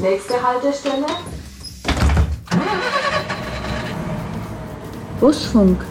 Nächste 0.00 0.42
Haltestelle. 0.42 1.04
Busfunk. 5.20 5.84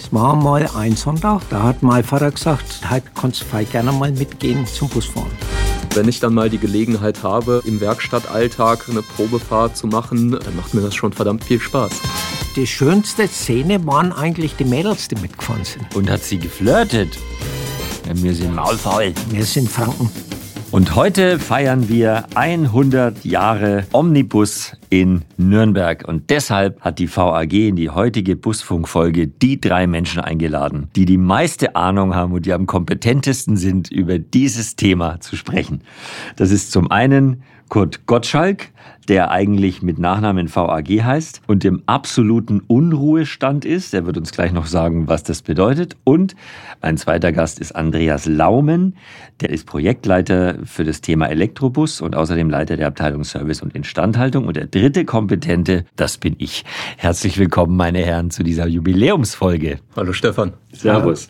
Es 0.00 0.12
war 0.12 0.36
mal 0.36 0.68
ein 0.76 0.94
Sonntag, 0.94 1.42
da 1.50 1.64
hat 1.64 1.82
mein 1.82 2.04
Vater 2.04 2.30
gesagt, 2.30 2.88
halt 2.88 3.02
kannst 3.20 3.42
du 3.52 3.64
gerne 3.64 3.90
mal 3.90 4.12
mitgehen 4.12 4.64
zum 4.68 4.88
Busfahren. 4.88 5.32
Wenn 5.94 6.08
ich 6.08 6.20
dann 6.20 6.34
mal 6.34 6.48
die 6.48 6.58
Gelegenheit 6.58 7.24
habe, 7.24 7.60
im 7.64 7.80
Werkstattalltag 7.80 8.88
eine 8.88 9.02
Probefahrt 9.02 9.76
zu 9.76 9.88
machen, 9.88 10.30
dann 10.30 10.54
macht 10.56 10.74
mir 10.74 10.82
das 10.82 10.94
schon 10.94 11.12
verdammt 11.12 11.42
viel 11.42 11.58
Spaß. 11.58 11.90
Die 12.56 12.66
schönste 12.66 13.28
Szene 13.28 13.86
waren 13.86 14.12
eigentlich 14.12 14.56
die 14.56 14.64
Mädels, 14.64 15.08
die 15.08 15.16
mitgefahren 15.16 15.64
sind. 15.64 15.94
Und 15.94 16.10
hat 16.10 16.22
sie 16.22 16.38
geflirtet? 16.38 17.18
Ja, 18.06 18.22
wir 18.22 18.34
sind 18.34 18.54
maulfaul. 18.54 19.12
Wir 19.30 19.44
sind 19.44 19.68
Franken. 19.68 20.10
Und 20.70 20.96
heute 20.96 21.38
feiern 21.38 21.88
wir 21.88 22.24
100 22.34 23.24
Jahre 23.24 23.86
Omnibus 23.92 24.72
in 24.90 25.22
Nürnberg. 25.36 26.06
Und 26.06 26.30
deshalb 26.30 26.80
hat 26.80 26.98
die 26.98 27.14
VAG 27.14 27.52
in 27.52 27.76
die 27.76 27.90
heutige 27.90 28.36
Busfunkfolge 28.36 29.28
die 29.28 29.60
drei 29.60 29.86
Menschen 29.86 30.20
eingeladen, 30.20 30.88
die 30.96 31.04
die 31.04 31.16
meiste 31.16 31.76
Ahnung 31.76 32.14
haben 32.14 32.32
und 32.32 32.44
die 32.44 32.52
am 32.52 32.66
kompetentesten 32.66 33.56
sind, 33.56 33.90
über 33.90 34.18
dieses 34.18 34.76
Thema 34.76 35.20
zu 35.20 35.36
sprechen. 35.36 35.82
Das 36.36 36.50
ist 36.50 36.72
zum 36.72 36.90
einen 36.90 37.42
Kurt 37.68 38.06
Gottschalk, 38.06 38.70
der 39.08 39.30
eigentlich 39.30 39.82
mit 39.82 39.98
Nachnamen 39.98 40.54
VAG 40.54 41.02
heißt 41.02 41.40
und 41.46 41.64
im 41.64 41.82
absoluten 41.86 42.60
Unruhestand 42.66 43.64
ist. 43.64 43.94
Er 43.94 44.04
wird 44.04 44.18
uns 44.18 44.32
gleich 44.32 44.52
noch 44.52 44.66
sagen, 44.66 45.08
was 45.08 45.22
das 45.22 45.42
bedeutet. 45.42 45.96
Und 46.04 46.36
ein 46.82 46.98
zweiter 46.98 47.32
Gast 47.32 47.58
ist 47.58 47.72
Andreas 47.72 48.26
Laumen, 48.26 48.96
der 49.40 49.50
ist 49.50 49.66
Projektleiter 49.66 50.56
für 50.64 50.84
das 50.84 51.00
Thema 51.00 51.26
Elektrobus 51.26 52.00
und 52.00 52.14
außerdem 52.14 52.50
Leiter 52.50 52.76
der 52.76 52.88
Abteilung 52.88 53.24
Service 53.24 53.62
und 53.62 53.74
Instandhaltung. 53.74 54.46
Und 54.46 54.56
der 54.56 54.66
dritte 54.66 55.04
Kompetente, 55.04 55.86
das 55.96 56.18
bin 56.18 56.36
ich. 56.38 56.64
Herzlich 56.98 57.38
willkommen, 57.38 57.76
meine 57.76 58.00
Herren, 58.00 58.30
zu 58.30 58.42
dieser 58.42 58.66
Jubiläumsfolge. 58.66 59.78
Hallo 59.96 60.12
Stefan. 60.12 60.52
Servus. 60.72 61.28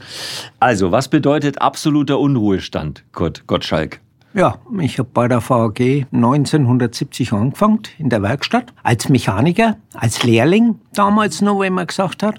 Also, 0.59 0.91
was 0.91 1.09
bedeutet 1.09 1.63
absoluter 1.63 2.19
Unruhestand, 2.19 3.05
Kurt 3.13 3.47
Gottschalk? 3.47 4.01
Ja, 4.35 4.59
ich 4.79 4.99
habe 4.99 5.09
bei 5.13 5.27
der 5.27 5.41
VAG 5.41 6.07
1970 6.13 7.33
angefangen 7.33 7.81
in 7.99 8.11
der 8.11 8.23
Werkstatt 8.23 8.75
als 8.83 9.09
Mechaniker, 9.09 9.77
als 9.95 10.23
Lehrling 10.23 10.79
damals 10.93 11.41
noch, 11.41 11.63
wie 11.63 11.71
man 11.71 11.87
gesagt 11.87 12.23
hat. 12.23 12.37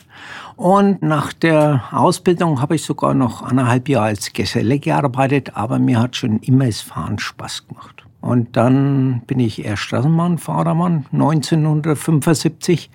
Und 0.56 1.02
nach 1.02 1.34
der 1.34 1.86
Ausbildung 1.92 2.62
habe 2.62 2.76
ich 2.76 2.84
sogar 2.84 3.16
noch 3.16 3.42
eineinhalb 3.42 3.90
Jahre 3.90 4.08
als 4.08 4.34
Geselle 4.34 4.78
gearbeitet, 4.78 5.56
aber 5.56 5.80
mir 5.80 6.00
hat 6.00 6.16
schon 6.16 6.40
immer 6.40 6.68
das 6.68 6.82
Fahren 6.82 7.18
Spaß 7.18 7.68
gemacht. 7.68 8.06
Und 8.22 8.56
dann 8.56 9.22
bin 9.26 9.40
ich 9.40 9.66
erst 9.66 9.84
Straßenbahn, 9.84 10.38
Fahrermann 10.38 11.06
1975 11.12 12.92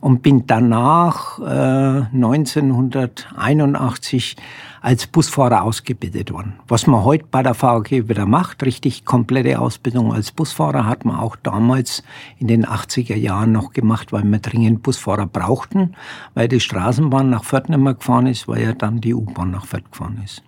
und 0.00 0.22
bin 0.22 0.46
danach 0.46 1.38
äh, 1.38 2.06
1981 2.12 4.36
als 4.80 5.08
Busfahrer 5.08 5.62
ausgebildet 5.62 6.32
worden. 6.32 6.54
Was 6.68 6.86
man 6.86 7.04
heute 7.04 7.26
bei 7.30 7.42
der 7.42 7.60
VAG 7.60 7.90
wieder 7.90 8.24
macht, 8.26 8.62
richtig 8.62 9.04
komplette 9.04 9.58
Ausbildung 9.58 10.12
als 10.12 10.30
Busfahrer, 10.30 10.86
hat 10.86 11.04
man 11.04 11.16
auch 11.16 11.34
damals 11.36 12.04
in 12.38 12.46
den 12.46 12.64
80er 12.64 13.16
Jahren 13.16 13.50
noch 13.52 13.72
gemacht, 13.72 14.12
weil 14.12 14.22
wir 14.24 14.38
dringend 14.38 14.82
Busfahrer 14.82 15.26
brauchten, 15.26 15.96
weil 16.34 16.48
die 16.48 16.60
Straßenbahn 16.60 17.30
nach 17.30 17.44
Fürth 17.44 17.68
nicht 17.68 17.80
mehr 17.80 17.94
gefahren 17.94 18.26
ist, 18.26 18.46
weil 18.46 18.62
ja 18.62 18.74
dann 18.74 19.00
die 19.00 19.14
U-Bahn 19.14 19.50
nach 19.50 19.66
Fürth 19.66 19.90
gefahren 19.90 20.20
ist. 20.24 20.42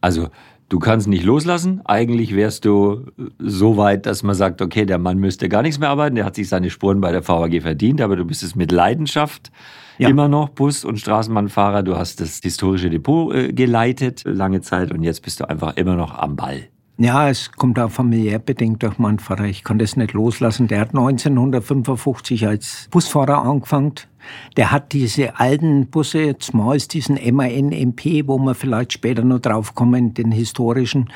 Also 0.00 0.30
Du 0.72 0.78
kannst 0.78 1.06
nicht 1.06 1.24
loslassen. 1.24 1.82
Eigentlich 1.84 2.34
wärst 2.34 2.64
du 2.64 3.04
so 3.38 3.76
weit, 3.76 4.06
dass 4.06 4.22
man 4.22 4.34
sagt, 4.34 4.62
okay, 4.62 4.86
der 4.86 4.96
Mann 4.96 5.18
müsste 5.18 5.50
gar 5.50 5.60
nichts 5.60 5.78
mehr 5.78 5.90
arbeiten, 5.90 6.14
der 6.14 6.24
hat 6.24 6.34
sich 6.34 6.48
seine 6.48 6.70
Spuren 6.70 7.02
bei 7.02 7.12
der 7.12 7.28
VAG 7.28 7.60
verdient, 7.60 8.00
aber 8.00 8.16
du 8.16 8.24
bist 8.24 8.42
es 8.42 8.54
mit 8.54 8.72
Leidenschaft 8.72 9.52
ja. 9.98 10.08
immer 10.08 10.28
noch 10.28 10.48
Bus- 10.48 10.86
und 10.86 10.98
Straßenbahnfahrer. 10.98 11.82
Du 11.82 11.98
hast 11.98 12.22
das 12.22 12.40
historische 12.42 12.88
Depot 12.88 13.34
äh, 13.34 13.52
geleitet 13.52 14.22
lange 14.24 14.62
Zeit 14.62 14.92
und 14.92 15.02
jetzt 15.02 15.20
bist 15.20 15.40
du 15.40 15.44
einfach 15.46 15.76
immer 15.76 15.94
noch 15.94 16.18
am 16.18 16.36
Ball. 16.36 16.68
Ja, 16.98 17.28
es 17.28 17.50
kommt 17.52 17.78
auch 17.78 17.90
familiär 17.90 18.38
bedingt 18.38 18.82
durch 18.82 18.98
meinen 18.98 19.18
Vater. 19.18 19.44
Ich 19.44 19.64
kann 19.64 19.78
das 19.78 19.96
nicht 19.96 20.12
loslassen. 20.12 20.68
Der 20.68 20.80
hat 20.80 20.90
1955 20.90 22.46
als 22.46 22.88
Busfahrer 22.90 23.42
angefangen. 23.42 23.94
Der 24.56 24.70
hat 24.70 24.92
diese 24.92 25.38
alten 25.40 25.86
Busse, 25.86 26.38
zumeist 26.38 26.94
diesen 26.94 27.18
MAN 27.34 27.72
MP, 27.72 28.28
wo 28.28 28.38
wir 28.38 28.54
vielleicht 28.54 28.92
später 28.92 29.24
noch 29.24 29.40
drauf 29.40 29.74
kommen, 29.74 30.14
den 30.14 30.30
historischen, 30.30 31.10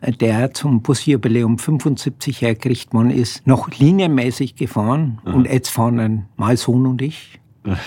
äh, 0.00 0.12
der 0.12 0.54
zum 0.54 0.82
Busjubiläum 0.82 1.58
75 1.58 2.40
hergerichtet 2.40 2.94
worden 2.94 3.10
ist, 3.10 3.46
noch 3.46 3.68
linienmäßig 3.70 4.54
gefahren. 4.54 5.18
Mhm. 5.24 5.34
Und 5.34 5.44
jetzt 5.46 5.70
fahren 5.70 6.26
mein 6.36 6.56
Sohn 6.56 6.86
und 6.86 7.02
ich 7.02 7.40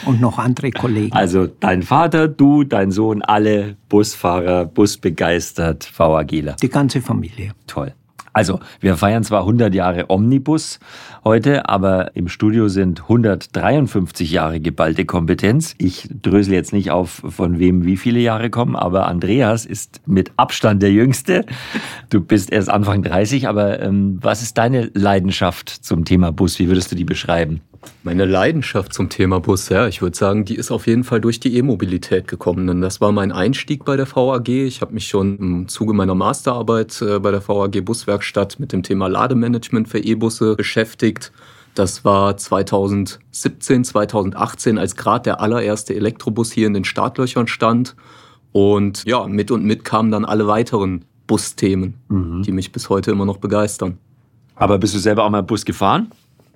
und 0.05 0.21
noch 0.21 0.37
andere 0.37 0.71
Kollegen. 0.71 1.13
Also 1.13 1.47
dein 1.47 1.83
Vater, 1.83 2.27
du, 2.27 2.63
dein 2.63 2.91
Sohn, 2.91 3.21
alle 3.21 3.75
Busfahrer, 3.89 4.65
busbegeistert, 4.65 5.91
VAGler. 5.97 6.55
Die 6.61 6.69
ganze 6.69 7.01
Familie. 7.01 7.51
Toll. 7.67 7.93
Also, 8.35 8.59
wir 8.81 8.97
feiern 8.97 9.23
zwar 9.23 9.39
100 9.43 9.73
Jahre 9.73 10.09
Omnibus 10.09 10.81
heute, 11.23 11.69
aber 11.69 12.17
im 12.17 12.27
Studio 12.27 12.67
sind 12.67 13.03
153 13.03 14.29
Jahre 14.29 14.59
geballte 14.59 15.05
Kompetenz. 15.05 15.73
Ich 15.77 16.09
drösel 16.21 16.53
jetzt 16.53 16.73
nicht 16.73 16.91
auf, 16.91 17.23
von 17.29 17.59
wem 17.59 17.85
wie 17.85 17.95
viele 17.95 18.19
Jahre 18.19 18.49
kommen, 18.49 18.75
aber 18.75 19.07
Andreas 19.07 19.65
ist 19.65 20.01
mit 20.05 20.33
Abstand 20.35 20.81
der 20.81 20.91
Jüngste. 20.91 21.45
Du 22.09 22.19
bist 22.19 22.51
erst 22.51 22.69
Anfang 22.69 23.03
30, 23.03 23.47
aber 23.47 23.79
ähm, 23.79 24.19
was 24.21 24.41
ist 24.41 24.57
deine 24.57 24.91
Leidenschaft 24.93 25.69
zum 25.69 26.03
Thema 26.03 26.33
Bus? 26.33 26.59
Wie 26.59 26.67
würdest 26.67 26.91
du 26.91 26.97
die 26.97 27.05
beschreiben? 27.05 27.61
Meine 28.03 28.25
Leidenschaft 28.25 28.93
zum 28.93 29.09
Thema 29.09 29.39
Bus, 29.39 29.69
ja, 29.69 29.87
ich 29.87 30.01
würde 30.01 30.15
sagen, 30.15 30.45
die 30.45 30.55
ist 30.55 30.69
auf 30.69 30.85
jeden 30.85 31.03
Fall 31.03 31.19
durch 31.19 31.39
die 31.39 31.57
E-Mobilität 31.57 32.27
gekommen. 32.27 32.67
Denn 32.67 32.81
das 32.81 33.01
war 33.01 33.11
mein 33.11 33.31
Einstieg 33.31 33.83
bei 33.83 33.97
der 33.97 34.07
VAG. 34.07 34.47
Ich 34.49 34.81
habe 34.81 34.93
mich 34.93 35.07
schon 35.07 35.37
im 35.37 35.67
Zuge 35.67 35.93
meiner 35.93 36.13
Masterarbeit 36.13 37.01
äh, 37.01 37.19
bei 37.19 37.31
der 37.31 37.47
VAG 37.47 37.83
Buswerkstatt 37.83 38.59
mit 38.59 38.73
dem 38.73 38.83
Thema 38.83 39.07
Lademanagement 39.07 39.87
für 39.87 39.99
E-Busse 39.99 40.55
beschäftigt. 40.55 41.31
Das 41.73 42.05
war 42.05 42.37
2017, 42.37 43.83
2018, 43.83 44.77
als 44.77 44.95
gerade 44.95 45.23
der 45.23 45.41
allererste 45.41 45.93
Elektrobus 45.95 46.51
hier 46.51 46.67
in 46.67 46.73
den 46.73 46.85
Startlöchern 46.85 47.47
stand. 47.47 47.95
Und 48.51 49.03
ja, 49.05 49.27
mit 49.27 49.51
und 49.51 49.65
mit 49.65 49.83
kamen 49.83 50.11
dann 50.11 50.25
alle 50.25 50.47
weiteren 50.47 51.05
Busthemen, 51.27 51.95
mhm. 52.07 52.43
die 52.43 52.51
mich 52.51 52.71
bis 52.71 52.89
heute 52.89 53.11
immer 53.11 53.25
noch 53.25 53.37
begeistern. 53.37 53.97
Aber 54.55 54.77
bist 54.77 54.95
du 54.95 54.99
selber 54.99 55.25
auch 55.25 55.29
mal 55.29 55.43
Bus 55.43 55.65
gefahren? 55.65 56.11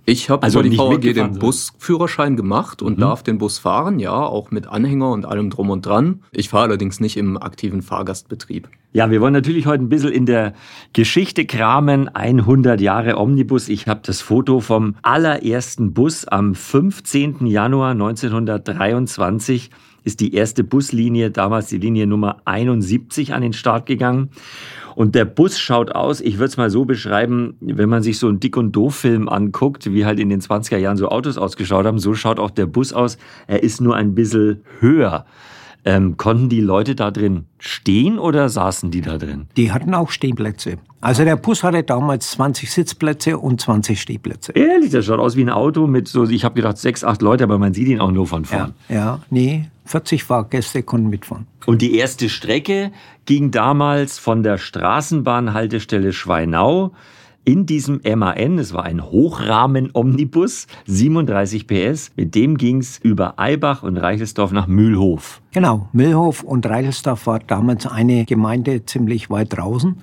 Ich 0.10 0.30
habe 0.30 0.42
also 0.44 0.62
über 0.62 0.70
die 0.70 0.78
VAG 0.78 1.14
den 1.14 1.38
Busführerschein 1.38 2.36
gemacht 2.36 2.82
und 2.82 2.98
mhm. 2.98 3.02
darf 3.02 3.22
den 3.22 3.38
Bus 3.38 3.60
fahren, 3.60 4.00
ja, 4.00 4.14
auch 4.14 4.50
mit 4.50 4.68
Anhänger 4.68 5.12
und 5.12 5.26
allem 5.26 5.52
drum 5.52 5.70
und 5.70 5.86
dran. 5.86 6.24
Ich 6.32 6.50
fahre 6.50 6.66
allerdings 6.66 7.00
nicht 7.00 7.16
im 7.16 7.38
aktiven 7.38 7.84
Fahrgastbetrieb. 7.84 8.70
Ja, 8.92 9.12
wir 9.12 9.22
wollen 9.22 9.34
natürlich 9.34 9.68
heute 9.68 9.84
ein 9.84 9.90
bisschen 9.90 10.12
in 10.12 10.26
der 10.26 10.54
Geschichte 10.94 11.46
kramen. 11.46 12.10
100 12.10 12.82
Jahre 12.82 13.18
Omnibus. 13.18 13.70
Ich 13.70 13.88
habe 13.88 14.02
das 14.04 14.22
Foto 14.22 14.62
vom 14.62 14.96
allerersten 15.04 15.94
Bus 15.94 16.26
am 16.26 16.56
15. 16.56 17.46
Januar 17.46 17.92
1923 17.92 19.70
ist 20.04 20.20
die 20.20 20.34
erste 20.34 20.64
Buslinie, 20.64 21.32
damals 21.32 21.68
die 21.68 21.78
Linie 21.78 22.08
Nummer 22.08 22.38
71, 22.46 23.34
an 23.34 23.42
den 23.42 23.54
Start 23.54 23.86
gegangen. 23.86 24.30
Und 24.96 25.16
der 25.16 25.26
Bus 25.26 25.58
schaut 25.58 25.92
aus, 25.92 26.20
ich 26.20 26.36
würde 26.36 26.50
es 26.50 26.58
mal 26.58 26.70
so 26.70 26.86
beschreiben, 26.86 27.56
wenn 27.62 27.90
man 27.90 28.04
sich 28.04 28.20
so 28.20 28.28
einen 28.28 28.40
Dick- 28.40 28.58
und 28.58 28.74
Doof-Film 28.74 29.30
anguckt, 29.30 29.94
wie 29.94 30.06
halt 30.06 30.20
in 30.20 30.30
den 30.30 30.42
20er 30.42 30.78
Jahren 30.78 30.98
so 30.98 31.08
Autos 31.08 31.38
ausgeschaut 31.38 31.86
haben, 31.86 32.00
so 32.00 32.14
schaut 32.16 32.40
auch 32.40 32.52
der 32.52 32.66
Bus 32.66 32.92
aus. 32.92 33.18
Er 33.48 33.64
ist 33.64 33.82
nur 33.82 33.96
ein 33.96 34.14
bisschen 34.14 34.64
höher. 34.80 35.26
Ähm, 35.86 36.18
konnten 36.18 36.50
die 36.50 36.60
Leute 36.60 36.94
da 36.94 37.10
drin 37.10 37.46
stehen 37.58 38.20
oder 38.20 38.50
saßen 38.50 38.92
die 38.92 39.02
da 39.02 39.18
drin? 39.18 39.48
Die 39.56 39.72
hatten 39.72 39.94
auch 39.94 40.12
Stehplätze. 40.12 40.78
Also 41.02 41.24
der 41.24 41.38
Bus 41.38 41.64
hatte 41.64 41.84
damals 41.84 42.32
20 42.32 42.70
Sitzplätze 42.70 43.38
und 43.38 43.62
20 43.62 44.02
Stehplätze. 44.02 44.52
Ehrlich, 44.52 44.92
das 44.92 45.06
schaut 45.06 45.20
aus 45.20 45.38
wie 45.38 45.42
ein 45.42 45.50
Auto 45.50 45.88
mit 45.88 46.10
so, 46.10 46.26
ich 46.26 46.44
habe 46.44 46.56
gedacht, 46.56 46.78
sechs, 46.78 47.06
acht 47.06 47.22
Leute, 47.22 47.46
aber 47.46 47.58
man 47.58 47.74
sieht 47.74 47.88
ihn 47.88 48.02
auch 48.02 48.12
nur 48.12 48.28
von 48.28 48.44
vorn. 48.44 48.74
Ja, 48.90 48.96
ja, 48.96 49.20
nee, 49.30 49.70
40 49.86 50.26
Fahrgäste 50.26 50.84
konnten 50.84 51.10
mitfahren. 51.10 51.48
Und 51.66 51.82
die 51.82 51.96
erste 51.96 52.28
Strecke 52.28 52.92
ging 53.26 53.52
damals 53.52 54.20
von 54.20 54.44
der 54.44 54.58
Straßenbahnhaltestelle 54.58 56.12
Schweinau 56.12 56.92
in 57.46 57.66
diesem 57.66 58.02
MAN, 58.04 58.60
es 58.60 58.74
war 58.74 58.84
ein 58.84 59.04
Hochrahmen-Omnibus, 59.04 60.68
37 60.86 61.68
PS, 61.68 62.12
mit 62.16 62.36
dem 62.36 62.58
ging 62.58 62.78
es 62.78 63.00
über 63.00 63.40
Eibach 63.40 63.84
und 63.84 63.98
Reichelsdorf 63.98 64.52
nach 64.52 64.68
Mühlhof. 64.68 65.42
Genau, 65.52 65.88
Mühlhof 65.92 66.44
und 66.44 66.66
Reichelsdorf 66.66 67.26
war 67.28 67.40
damals 67.40 67.88
eine 67.88 68.26
Gemeinde 68.26 68.86
ziemlich 68.86 69.30
weit 69.30 69.58
draußen. 69.58 70.02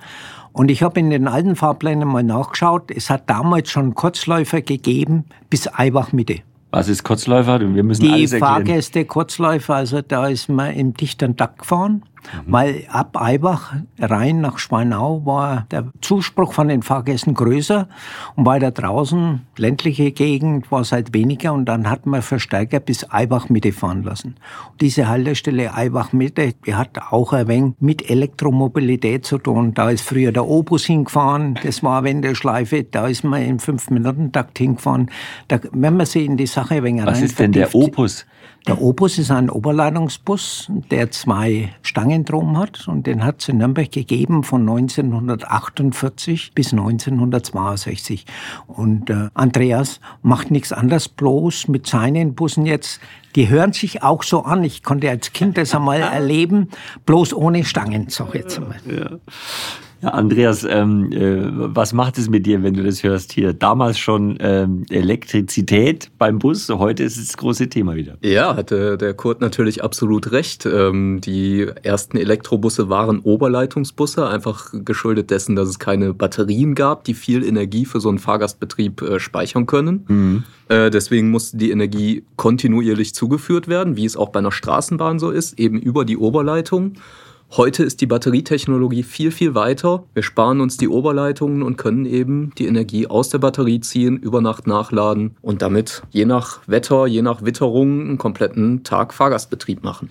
Und 0.51 0.71
ich 0.71 0.81
habe 0.81 0.99
in 0.99 1.09
den 1.09 1.27
alten 1.27 1.55
Fahrplänen 1.55 2.07
mal 2.07 2.23
nachgeschaut, 2.23 2.91
es 2.91 3.09
hat 3.09 3.29
damals 3.29 3.69
schon 3.69 3.93
Kurzläufer 3.93 4.61
gegeben 4.61 5.25
bis 5.49 5.69
Eibach 5.71 6.11
Mitte. 6.11 6.39
Was 6.71 6.89
ist 6.89 7.03
Kurzläufer? 7.03 7.61
Wir 7.61 7.83
müssen 7.83 8.01
die 8.01 8.11
alles 8.11 8.33
erklären. 8.33 8.53
Fahrgäste 8.55 9.05
Kurzläufer, 9.05 9.75
also 9.75 10.01
da 10.01 10.27
ist 10.27 10.49
man 10.49 10.73
im 10.73 10.93
dichten 10.93 11.37
Takt 11.37 11.59
gefahren. 11.59 12.03
Mhm. 12.45 12.51
Weil 12.51 12.83
ab 12.89 13.17
Eibach 13.19 13.73
rein 13.99 14.41
nach 14.41 14.57
Schweinau 14.59 15.25
war 15.25 15.65
der 15.71 15.91
Zuspruch 16.01 16.53
von 16.53 16.67
den 16.67 16.83
Fahrgästen 16.83 17.33
größer 17.33 17.87
und 18.35 18.45
weiter 18.45 18.71
draußen, 18.71 19.41
ländliche 19.57 20.11
Gegend, 20.11 20.71
war 20.71 20.81
es 20.81 20.91
halt 20.91 21.13
weniger 21.13 21.53
und 21.53 21.65
dann 21.65 21.89
hat 21.89 22.05
man 22.05 22.21
Verstärker 22.21 22.79
bis 22.79 23.09
Eibach 23.11 23.49
Mitte 23.49 23.71
fahren 23.71 24.03
lassen. 24.03 24.35
Und 24.71 24.81
diese 24.81 25.07
Haltestelle 25.07 25.73
Eibach 25.73 26.13
Mitte, 26.13 26.53
die 26.65 26.75
hat 26.75 26.97
auch 27.09 27.33
ein 27.33 27.47
wenig 27.47 27.73
mit 27.79 28.09
Elektromobilität 28.09 29.25
zu 29.25 29.37
tun. 29.37 29.73
Da 29.73 29.89
ist 29.89 30.01
früher 30.01 30.31
der 30.31 30.47
Opus 30.47 30.85
hingefahren, 30.85 31.57
das 31.63 31.83
war 31.83 32.03
Wendeschleife, 32.03 32.83
da 32.83 33.07
ist 33.07 33.23
man 33.23 33.43
im 33.43 33.57
5-Minuten-Takt 33.57 34.57
hingefahren. 34.57 35.09
Da, 35.47 35.59
wenn 35.71 35.97
man 35.97 36.05
sich 36.05 36.25
in 36.25 36.37
die 36.37 36.47
Sache 36.47 36.75
ein 36.75 36.83
wenig 36.83 37.05
Was 37.05 37.21
ist 37.21 37.39
denn 37.39 37.51
der 37.51 37.73
Opus? 37.73 38.25
Der 38.67 38.81
Opus 38.81 39.17
ist 39.17 39.31
ein 39.31 39.49
Oberleitungsbus, 39.49 40.69
der 40.91 41.09
zwei 41.11 41.69
Stangen 41.83 42.06
drum 42.25 42.57
hat 42.57 42.87
und 42.87 43.07
den 43.07 43.23
hat 43.23 43.41
es 43.41 43.49
in 43.49 43.57
Nürnberg 43.57 43.91
gegeben 43.91 44.43
von 44.43 44.61
1948 44.61 46.53
bis 46.53 46.71
1962. 46.73 48.25
Und 48.67 49.09
äh, 49.09 49.29
Andreas 49.33 49.99
macht 50.21 50.51
nichts 50.51 50.71
anderes, 50.71 51.09
bloß 51.09 51.67
mit 51.67 51.87
seinen 51.87 52.35
Bussen 52.35 52.65
jetzt. 52.65 52.99
Die 53.35 53.49
hören 53.49 53.73
sich 53.73 54.03
auch 54.03 54.23
so 54.23 54.43
an. 54.43 54.63
Ich 54.63 54.83
konnte 54.83 55.09
als 55.09 55.33
Kind 55.33 55.57
das 55.57 55.75
einmal 55.75 56.01
erleben, 56.01 56.69
bloß 57.05 57.33
ohne 57.33 57.63
Stangen, 57.63 58.07
sag 58.09 58.33
jetzt 58.35 58.59
mal. 58.59 58.77
Ja. 58.85 59.09
Ja, 59.11 59.17
Andreas, 60.01 60.63
ähm, 60.63 61.11
äh, 61.11 61.39
was 61.75 61.93
macht 61.93 62.17
es 62.17 62.29
mit 62.29 62.45
dir, 62.45 62.61
wenn 62.63 62.73
du 62.73 62.83
das 62.83 63.03
hörst 63.03 63.31
hier? 63.31 63.53
Damals 63.53 63.97
schon 63.97 64.37
ähm, 64.39 64.85
Elektrizität 64.89 66.11
beim 66.17 66.39
Bus, 66.39 66.69
heute 66.69 67.03
ist 67.03 67.17
es 67.17 67.27
das 67.27 67.37
große 67.37 67.67
Thema 67.69 67.95
wieder. 67.95 68.17
Ja, 68.21 68.55
hatte 68.55 68.97
der 68.97 69.13
Kurt 69.13 69.41
natürlich 69.41 69.83
absolut 69.83 70.31
recht. 70.31 70.65
Ähm, 70.65 71.19
die 71.21 71.67
ersten 71.83 72.17
Elektrobusse 72.17 72.89
waren 72.89 73.19
Oberleitungsbusse, 73.19 74.27
einfach 74.27 74.71
geschuldet 74.73 75.31
dessen, 75.31 75.55
dass 75.55 75.67
es 75.67 75.79
keine 75.79 76.13
Batterien 76.13 76.75
gab, 76.75 77.03
die 77.03 77.13
viel 77.13 77.43
Energie 77.43 77.85
für 77.85 77.99
so 77.99 78.09
einen 78.09 78.19
Fahrgastbetrieb 78.19 79.01
äh, 79.01 79.19
speichern 79.19 79.65
können. 79.65 80.05
Mhm. 80.07 80.43
Äh, 80.69 80.89
deswegen 80.89 81.31
musste 81.31 81.57
die 81.57 81.71
Energie 81.71 82.23
kontinuierlich 82.35 83.15
zugeführt 83.15 83.67
werden, 83.67 83.95
wie 83.95 84.05
es 84.05 84.17
auch 84.17 84.29
bei 84.29 84.39
einer 84.39 84.51
Straßenbahn 84.51 85.19
so 85.19 85.31
ist, 85.31 85.59
eben 85.59 85.79
über 85.79 86.05
die 86.05 86.17
Oberleitung. 86.17 86.93
Heute 87.51 87.83
ist 87.83 88.01
die 88.01 88.07
Batterietechnologie 88.07 89.03
viel, 89.03 89.31
viel 89.31 89.55
weiter. 89.55 90.03
Wir 90.13 90.21
sparen 90.21 90.59
uns 90.59 90.75
die 90.75 90.89
Oberleitungen 90.89 91.63
und 91.63 91.77
können 91.77 92.05
eben 92.05 92.51
die 92.57 92.67
Energie 92.67 93.07
aus 93.07 93.29
der 93.29 93.37
Batterie 93.37 93.79
ziehen, 93.79 94.17
über 94.17 94.41
Nacht 94.41 94.67
nachladen 94.67 95.37
und 95.41 95.61
damit 95.61 96.03
je 96.11 96.25
nach 96.25 96.59
Wetter, 96.67 97.07
je 97.07 97.21
nach 97.21 97.45
Witterung 97.45 98.01
einen 98.01 98.17
kompletten 98.17 98.83
Tag 98.83 99.13
Fahrgastbetrieb 99.13 99.81
machen. 99.81 100.09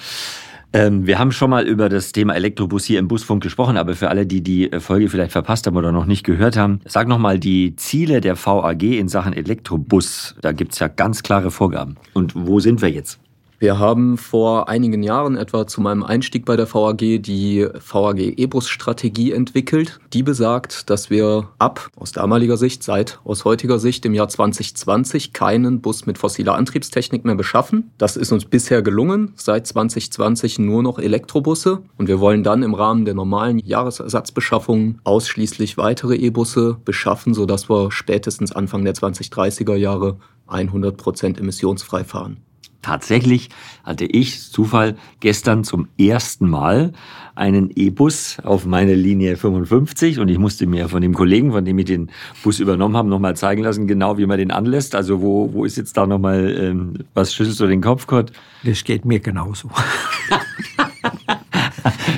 Ähm, 0.73 1.06
wir 1.06 1.19
haben 1.19 1.31
schon 1.31 1.50
mal 1.50 1.67
über 1.67 1.91
das 1.91 2.12
Thema 2.12 2.35
Elektrobus 2.35 2.87
hier 2.87 2.99
im 2.99 3.06
Busfunk 3.06 3.43
gesprochen, 3.43 3.77
aber 3.77 3.94
für 3.94 4.09
alle, 4.09 4.27
die 4.27 4.41
die 4.41 4.71
Folge 4.81 5.11
vielleicht 5.11 5.33
verpasst 5.33 5.67
haben 5.67 5.77
oder 5.77 5.93
noch 5.93 6.06
nicht 6.06 6.25
gehört 6.25 6.56
haben, 6.56 6.81
sag 6.87 7.06
noch 7.06 7.19
mal 7.19 7.38
die 7.38 7.77
Ziele 7.77 8.23
der 8.23 8.37
VAG 8.37 8.83
in 8.83 9.09
Sachen 9.09 9.35
Elektrobus. 9.35 10.35
Da 10.41 10.53
gibt's 10.53 10.79
ja 10.79 10.88
ganz 10.88 11.23
klare 11.23 11.50
Vorgaben. 11.50 11.97
Und 12.15 12.33
wo 12.35 12.61
sind 12.61 12.81
wir 12.81 12.91
jetzt? 12.91 13.21
Wir 13.58 13.79
haben 13.79 14.19
vor 14.19 14.69
einigen 14.69 15.03
Jahren 15.03 15.38
etwa 15.38 15.67
zu 15.67 15.81
meinem 15.81 16.03
Einstieg 16.03 16.44
bei 16.44 16.56
der 16.56 16.73
VAG 16.73 16.99
die 16.99 17.67
VAG 17.75 18.19
E-Bus-Strategie 18.19 19.32
entwickelt. 19.32 19.99
Die 20.12 20.23
besagt, 20.23 20.91
dass 20.91 21.08
wir 21.08 21.49
ab, 21.58 21.88
aus 21.97 22.12
damaliger 22.12 22.58
Sicht, 22.58 22.82
seit 22.82 23.19
aus 23.25 23.47
heutiger 23.47 23.79
Sicht 23.79 24.05
im 24.05 24.12
Jahr 24.12 24.29
2020 24.29 25.32
keinen 25.32 25.81
Bus 25.81 26.05
mit 26.05 26.19
fossiler 26.19 26.55
Antriebstechnik 26.55 27.25
mehr 27.25 27.35
beschaffen. 27.35 27.93
Das 27.97 28.19
ist 28.19 28.31
uns 28.31 28.44
bisher 28.44 28.82
gelungen. 28.82 29.32
Seit 29.37 29.67
2020 29.67 30.59
nur 30.59 30.82
noch 30.82 30.99
Elektrobusse. 30.99 31.81
Und 31.97 32.09
wir 32.09 32.20
wollen 32.20 32.43
dann 32.43 32.62
im 32.62 32.75
Rahmen 32.75 33.06
der 33.06 33.14
normalen 33.14 33.59
Jahresersatzbeschaffung 33.59 34.99
ausschließlich 35.05 35.79
weitere 35.79 36.17
E-Busse 36.17 36.76
beschaffen, 36.85 37.32
sodass 37.32 37.70
wir 37.70 37.91
spätestens 37.91 38.52
Anfang 38.52 38.85
der 38.85 38.94
2030er 38.94 39.76
Jahre 39.76 40.19
100 40.47 40.99
Prozent 40.99 41.41
emissionsfrei 41.41 42.05
fahren. 42.05 42.46
Tatsächlich 42.87 43.49
hatte 43.83 44.05
ich, 44.05 44.53
Zufall, 44.53 44.94
gestern 45.19 45.65
zum 45.65 45.88
ersten 45.99 46.49
Mal 46.49 46.93
einen 47.35 47.69
E-Bus 47.75 48.37
auf 48.44 48.65
meine 48.65 48.94
Linie 48.94 49.37
55 49.37 50.21
und 50.21 50.29
ich 50.29 50.38
musste 50.38 50.69
mir 50.69 50.88
von 50.88 51.03
dem 51.03 51.12
Kollegen, 51.12 51.50
von 51.50 51.65
dem 51.65 51.77
ich 51.81 51.87
den 51.87 52.12
Bus 52.44 52.61
übernommen 52.61 52.97
habe, 52.97 53.09
nochmal 53.09 53.35
zeigen 53.35 53.65
lassen, 53.65 53.88
genau 53.88 54.19
wie 54.19 54.27
man 54.27 54.38
den 54.38 54.53
anlässt. 54.53 54.94
Also 54.94 55.21
wo, 55.21 55.53
wo 55.53 55.65
ist 55.65 55.77
jetzt 55.77 55.97
da 55.97 56.06
nochmal, 56.06 56.56
ähm, 56.56 56.94
was 57.12 57.35
schüttelst 57.35 57.59
du 57.59 57.67
den 57.67 57.81
Kopf, 57.81 58.06
Kurt? 58.06 58.31
Das 58.62 58.85
geht 58.85 59.05
mir 59.05 59.19
genauso. 59.19 59.69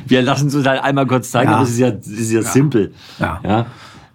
Wir 0.07 0.21
lassen 0.21 0.49
es 0.49 0.55
uns 0.55 0.67
halt 0.67 0.83
einmal 0.83 1.07
kurz 1.07 1.31
zeigen, 1.31 1.51
ja. 1.51 1.63
es 1.63 1.71
ist 1.71 1.79
ja, 1.79 1.89
es 1.89 2.07
ist 2.09 2.31
ja, 2.31 2.41
ja. 2.41 2.47
simpel. 2.47 2.93
Ja. 3.19 3.41
ja. 3.43 3.67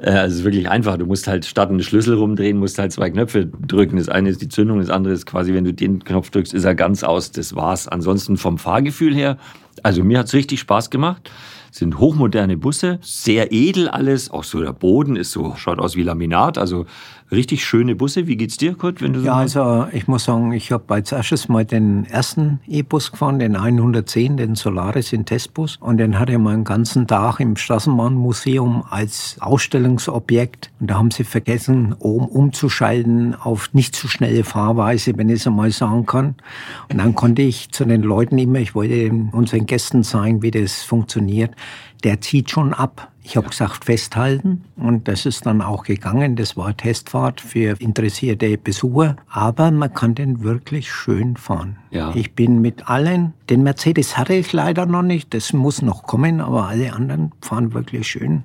Äh, 0.03 0.11
also 0.11 0.33
es 0.33 0.39
ist 0.39 0.43
wirklich 0.43 0.69
einfach. 0.69 0.97
Du 0.97 1.05
musst 1.05 1.27
halt 1.27 1.45
statt 1.45 1.69
einen 1.69 1.81
Schlüssel 1.81 2.15
rumdrehen, 2.15 2.57
musst 2.57 2.77
halt 2.77 2.91
zwei 2.91 3.09
Knöpfe 3.09 3.45
drücken. 3.45 3.97
Das 3.97 4.09
eine 4.09 4.29
ist 4.29 4.41
die 4.41 4.49
Zündung, 4.49 4.79
das 4.79 4.89
andere 4.89 5.13
ist 5.13 5.25
quasi, 5.25 5.53
wenn 5.53 5.63
du 5.63 5.73
den 5.73 6.03
Knopf 6.03 6.29
drückst, 6.29 6.53
ist 6.53 6.65
er 6.65 6.75
ganz 6.75 7.03
aus. 7.03 7.31
Das 7.31 7.55
war's. 7.55 7.87
Ansonsten 7.87 8.37
vom 8.37 8.57
Fahrgefühl 8.57 9.15
her, 9.15 9.37
also 9.81 10.03
mir 10.03 10.19
hat's 10.19 10.33
richtig 10.33 10.59
Spaß 10.59 10.89
gemacht 10.89 11.31
sind 11.73 11.97
hochmoderne 11.97 12.55
Busse, 12.55 12.99
sehr 13.01 13.51
edel 13.51 13.89
alles. 13.89 14.29
Auch 14.29 14.43
so 14.43 14.61
der 14.61 14.73
Boden 14.73 15.15
ist 15.15 15.31
so, 15.31 15.55
schaut 15.55 15.79
aus 15.79 15.95
wie 15.95 16.03
Laminat. 16.03 16.57
Also 16.57 16.85
richtig 17.33 17.65
schöne 17.65 17.95
Busse. 17.95 18.27
Wie 18.27 18.37
geht's 18.37 18.57
dir, 18.57 18.75
Kurt, 18.75 19.01
wenn 19.01 19.13
du 19.13 19.19
so 19.19 19.25
Ja, 19.25 19.33
also 19.35 19.87
ich 19.91 20.07
muss 20.07 20.25
sagen, 20.25 20.53
ich 20.53 20.71
habe 20.71 20.93
als 20.93 21.11
erstes 21.11 21.49
mal 21.49 21.65
den 21.65 22.05
ersten 22.05 22.59
E-Bus 22.67 23.11
gefahren, 23.11 23.39
den 23.39 23.55
110, 23.55 24.37
den 24.37 24.55
Solaris 24.55 25.13
in 25.13 25.25
Testbus. 25.25 25.77
Und 25.77 25.97
den 25.97 26.19
hatte 26.19 26.33
ich 26.33 26.37
mal 26.37 26.53
einen 26.53 26.63
ganzen 26.63 27.07
Tag 27.07 27.39
im 27.39 27.55
Straßenbahnmuseum 27.55 28.83
als 28.89 29.37
Ausstellungsobjekt. 29.39 30.71
Und 30.79 30.89
da 30.89 30.95
haben 30.95 31.11
sie 31.11 31.23
vergessen, 31.23 31.95
oben 31.99 32.27
umzuschalten 32.27 33.35
auf 33.35 33.73
nicht 33.73 33.95
zu 33.95 34.07
schnelle 34.07 34.43
Fahrweise, 34.43 35.17
wenn 35.17 35.29
ich 35.29 35.41
es 35.41 35.47
einmal 35.47 35.71
sagen 35.71 36.05
kann. 36.05 36.35
Und 36.91 36.99
dann 36.99 37.15
konnte 37.15 37.41
ich 37.41 37.71
zu 37.71 37.85
den 37.85 38.01
Leuten 38.01 38.37
immer, 38.37 38.59
ich 38.59 38.75
wollte 38.75 39.11
unseren 39.31 39.65
Gästen 39.65 40.03
zeigen, 40.03 40.41
wie 40.41 40.51
das 40.51 40.83
funktioniert 40.83 41.51
der 42.03 42.21
zieht 42.21 42.51
schon 42.51 42.73
ab. 42.73 43.12
Ich 43.25 43.37
habe 43.37 43.47
gesagt, 43.47 43.85
festhalten 43.85 44.65
und 44.75 45.07
das 45.07 45.25
ist 45.25 45.45
dann 45.45 45.61
auch 45.61 45.83
gegangen. 45.83 46.35
Das 46.35 46.57
war 46.57 46.75
Testfahrt 46.75 47.39
für 47.39 47.79
interessierte 47.79 48.57
Besucher, 48.57 49.15
aber 49.29 49.71
man 49.71 49.93
kann 49.93 50.13
den 50.13 50.43
wirklich 50.43 50.91
schön 50.91 51.37
fahren. 51.37 51.77
Ja. 51.89 52.11
Ich 52.15 52.33
bin 52.33 52.61
mit 52.61 52.89
allen, 52.89 53.33
den 53.49 53.63
Mercedes 53.63 54.17
hatte 54.17 54.33
ich 54.33 54.51
leider 54.51 54.85
noch 54.85 55.03
nicht, 55.03 55.33
das 55.33 55.53
muss 55.53 55.81
noch 55.81 56.03
kommen, 56.03 56.41
aber 56.41 56.67
alle 56.67 56.93
anderen 56.93 57.31
fahren 57.41 57.73
wirklich 57.73 58.07
schön. 58.07 58.43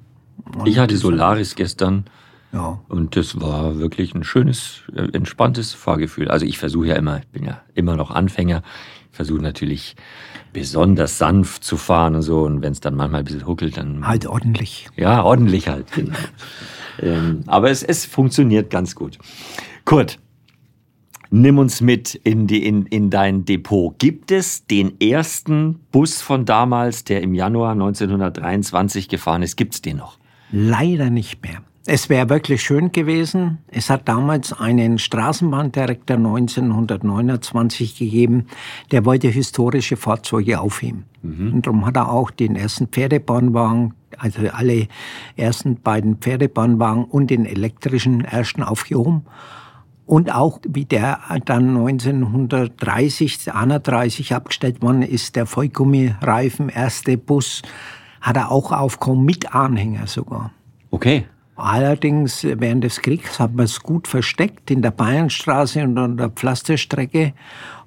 Und 0.56 0.68
ich 0.68 0.78
hatte 0.78 0.96
Solaris 0.96 1.56
gestern. 1.56 2.04
Ja. 2.52 2.80
Und 2.88 3.16
das 3.16 3.40
war 3.40 3.78
wirklich 3.78 4.14
ein 4.14 4.24
schönes, 4.24 4.82
äh, 4.94 5.08
entspanntes 5.12 5.74
Fahrgefühl. 5.74 6.30
Also 6.30 6.46
ich 6.46 6.58
versuche 6.58 6.86
ja 6.86 6.96
immer, 6.96 7.18
ich 7.18 7.28
bin 7.28 7.44
ja 7.44 7.60
immer 7.74 7.96
noch 7.96 8.10
Anfänger, 8.10 8.62
versuche 9.18 9.42
natürlich 9.42 9.96
besonders 10.52 11.18
sanft 11.18 11.64
zu 11.64 11.76
fahren 11.76 12.14
und 12.14 12.22
so. 12.22 12.42
Und 12.42 12.62
wenn 12.62 12.70
es 12.70 12.78
dann 12.78 12.94
manchmal 12.94 13.22
ein 13.22 13.24
bisschen 13.24 13.48
huckelt, 13.48 13.76
dann. 13.76 14.06
Halt 14.06 14.26
ordentlich. 14.26 14.88
Ja, 14.96 15.24
ordentlich 15.24 15.66
halt, 15.66 15.90
genau. 15.90 16.14
ähm, 17.02 17.42
aber 17.48 17.68
es, 17.68 17.82
es 17.82 18.06
funktioniert 18.06 18.70
ganz 18.70 18.94
gut. 18.94 19.18
Kurt, 19.84 20.20
nimm 21.30 21.58
uns 21.58 21.80
mit 21.80 22.14
in, 22.14 22.46
die, 22.46 22.64
in, 22.64 22.86
in 22.86 23.10
dein 23.10 23.44
Depot. 23.44 23.98
Gibt 23.98 24.30
es 24.30 24.68
den 24.68 25.00
ersten 25.00 25.80
Bus 25.90 26.22
von 26.22 26.44
damals, 26.44 27.02
der 27.02 27.20
im 27.20 27.34
Januar 27.34 27.72
1923 27.72 29.08
gefahren 29.08 29.42
ist? 29.42 29.56
Gibt 29.56 29.74
es 29.74 29.82
den 29.82 29.96
noch? 29.96 30.20
Leider 30.52 31.10
nicht 31.10 31.42
mehr. 31.42 31.62
Es 31.90 32.10
wäre 32.10 32.28
wirklich 32.28 32.62
schön 32.62 32.92
gewesen. 32.92 33.60
Es 33.68 33.88
hat 33.88 34.08
damals 34.10 34.52
einen 34.52 34.98
Straßenbahndirektor 34.98 36.18
1929 36.18 37.96
gegeben, 37.96 38.44
der 38.92 39.06
wollte 39.06 39.28
historische 39.28 39.96
Fahrzeuge 39.96 40.60
aufheben. 40.60 41.04
Mhm. 41.22 41.54
Und 41.54 41.66
darum 41.66 41.86
hat 41.86 41.96
er 41.96 42.12
auch 42.12 42.30
den 42.30 42.56
ersten 42.56 42.88
Pferdebahnwagen, 42.88 43.94
also 44.18 44.42
alle 44.52 44.88
ersten 45.36 45.80
beiden 45.80 46.18
Pferdebahnwagen 46.18 47.04
und 47.04 47.30
den 47.30 47.46
elektrischen 47.46 48.22
ersten 48.22 48.62
aufgehoben. 48.62 49.22
Und 50.04 50.30
auch 50.34 50.60
wie 50.68 50.84
der 50.84 51.20
dann 51.46 51.74
1930, 51.74 53.54
31 53.54 54.34
abgestellt 54.34 54.82
worden 54.82 55.00
ist, 55.00 55.36
der 55.36 55.46
Vollgummireifen 55.46 56.68
erste 56.68 57.16
Bus, 57.16 57.62
hat 58.20 58.36
er 58.36 58.50
auch 58.50 58.72
aufgehoben 58.72 59.24
mit 59.24 59.54
Anhänger 59.54 60.06
sogar. 60.06 60.52
Okay. 60.90 61.24
Allerdings 61.58 62.44
während 62.44 62.84
des 62.84 63.02
Kriegs 63.02 63.40
hat 63.40 63.52
man 63.52 63.64
es 63.64 63.82
gut 63.82 64.06
versteckt 64.06 64.70
in 64.70 64.80
der 64.80 64.92
Bayernstraße 64.92 65.82
und 65.82 65.98
an 65.98 66.16
der 66.16 66.28
Pflasterstrecke. 66.30 67.32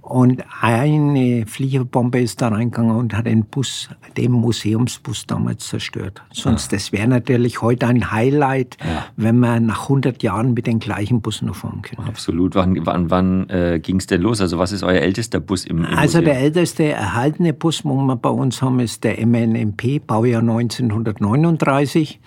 Und 0.02 0.44
eine 0.62 1.46
Fliegerbombe 1.46 2.20
ist 2.20 2.42
da 2.42 2.50
reingegangen 2.50 2.98
und 2.98 3.14
hat 3.14 3.28
den 3.28 3.46
Bus, 3.46 3.88
den 4.18 4.34
Museumsbus 4.34 5.26
damals 5.26 5.68
zerstört. 5.68 6.22
Sonst, 6.34 6.74
ah. 6.74 6.76
das 6.76 6.92
wäre 6.92 7.08
natürlich 7.08 7.62
heute 7.62 7.88
ein 7.88 8.12
Highlight, 8.12 8.76
ja. 8.84 9.06
wenn 9.16 9.40
wir 9.40 9.60
nach 9.62 9.84
100 9.84 10.22
Jahren 10.22 10.54
mit 10.54 10.68
den 10.68 10.80
gleichen 10.80 11.22
Bussen 11.22 11.48
noch 11.48 11.56
fahren 11.56 11.82
können. 11.82 12.06
Absolut. 12.10 12.56
Wann, 12.56 12.86
wann, 12.86 13.10
wann 13.10 13.50
äh, 13.50 13.80
ging 13.82 13.98
es 13.98 14.08
denn 14.08 14.22
los? 14.22 14.42
Also 14.42 14.58
was 14.58 14.74
ist 14.74 14.84
euer 14.84 15.00
ältester 15.00 15.40
Bus 15.40 15.64
im, 15.66 15.78
im 15.78 15.86
Also 15.86 16.18
Museum? 16.18 16.26
der 16.26 16.40
älteste 16.40 16.84
erhaltene 16.86 17.54
Bus, 17.54 17.86
wo 17.86 17.94
wir 18.02 18.16
bei 18.18 18.30
uns 18.30 18.62
haben, 18.62 18.82
ist 18.82 19.06
der 19.06 19.26
MNMP, 19.26 20.06
Baujahr 20.06 20.42
1939. 20.42 22.20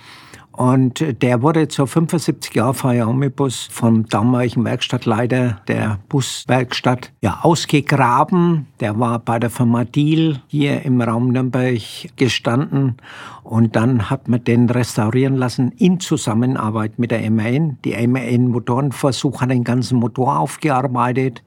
Und 0.56 1.04
der 1.20 1.42
wurde 1.42 1.66
zur 1.66 1.86
75-Jahr-Feier 1.86 3.08
Omnibus 3.08 3.68
vom 3.72 4.06
damaligen 4.06 4.64
Werkstattleiter 4.64 5.60
der 5.66 5.98
Buswerkstatt 6.08 7.10
ja, 7.20 7.40
ausgegraben. 7.42 8.68
Der 8.78 9.00
war 9.00 9.18
bei 9.18 9.40
der 9.40 9.50
Firma 9.50 9.84
Diel 9.84 10.40
hier 10.46 10.82
im 10.82 11.00
Raum 11.00 11.30
Nürnberg 11.30 11.80
gestanden. 12.14 12.98
Und 13.42 13.74
dann 13.74 14.10
hat 14.10 14.28
man 14.28 14.44
den 14.44 14.70
restaurieren 14.70 15.36
lassen 15.36 15.72
in 15.76 15.98
Zusammenarbeit 15.98 17.00
mit 17.00 17.10
der 17.10 17.28
MAN. 17.32 17.78
Die 17.84 18.06
MAN 18.06 18.48
Motorenversuch 18.48 19.40
hat 19.40 19.50
den 19.50 19.64
ganzen 19.64 19.98
Motor 19.98 20.38
aufgearbeitet. 20.38 21.42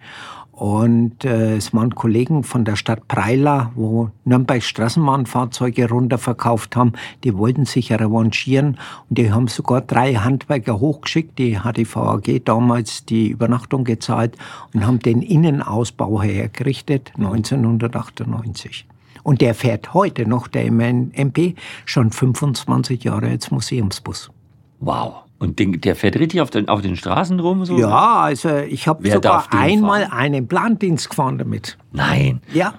Und 0.58 1.24
äh, 1.24 1.58
es 1.58 1.72
waren 1.76 1.94
Kollegen 1.94 2.42
von 2.42 2.66
der 2.66 2.76
Stadt 2.78 3.08
Preila, 3.08 3.72
wo 3.76 4.10
Nürnberg 4.26 4.64
Straßenbahnfahrzeuge 4.64 5.88
runterverkauft 5.88 6.76
haben. 6.76 6.94
Die 7.24 7.38
wollten 7.38 7.66
sich 7.66 7.94
revanchieren 7.94 8.80
und 9.08 9.20
die 9.20 9.32
haben 9.32 9.50
sogar 9.50 9.82
drei 9.82 10.16
Handwerker 10.16 10.80
hochgeschickt. 10.80 11.38
Die 11.38 11.60
hat 11.60 11.78
die 11.78 11.86
VAG 11.86 12.44
damals 12.44 13.06
die 13.06 13.28
Übernachtung 13.28 13.84
gezahlt 13.84 14.36
und 14.74 14.84
haben 14.84 14.98
den 14.98 15.22
Innenausbau 15.22 16.24
hergerichtet 16.24 17.12
1998. 17.18 18.88
Und 19.22 19.42
der 19.42 19.54
fährt 19.54 19.94
heute 19.94 20.28
noch, 20.28 20.48
der 20.48 20.66
MP, 20.66 21.54
schon 21.86 22.10
25 22.10 23.04
Jahre 23.04 23.28
als 23.28 23.52
Museumsbus. 23.52 24.32
Wow. 24.80 25.27
Und 25.40 25.60
den, 25.60 25.80
der 25.82 25.96
fährt 25.96 26.16
richtig 26.18 26.42
auf 26.42 26.50
den, 26.50 26.68
auf 26.68 26.82
den 26.82 26.96
Straßen 26.96 27.40
rum? 27.40 27.64
So? 27.66 27.78
Ja, 27.78 28.18
also 28.18 28.58
ich 28.58 28.88
habe 28.88 29.08
sogar 29.08 29.48
einmal 29.52 30.08
fahren? 30.08 30.12
einen 30.18 30.48
Plandienst 30.48 31.10
gefahren 31.10 31.38
damit. 31.38 31.78
Nein. 31.92 32.42
Ja. 32.54 32.74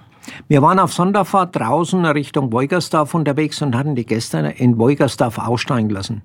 Wir 0.47 0.61
waren 0.61 0.79
auf 0.79 0.93
Sonderfahrt 0.93 1.55
draußen 1.55 2.05
Richtung 2.05 2.51
Wolgersdorf 2.51 3.13
unterwegs 3.13 3.61
und 3.61 3.75
hatten 3.75 3.95
die 3.95 4.05
Gäste 4.05 4.37
in 4.57 4.77
Wolgersdorf 4.77 5.39
aussteigen 5.39 5.89
lassen. 5.89 6.21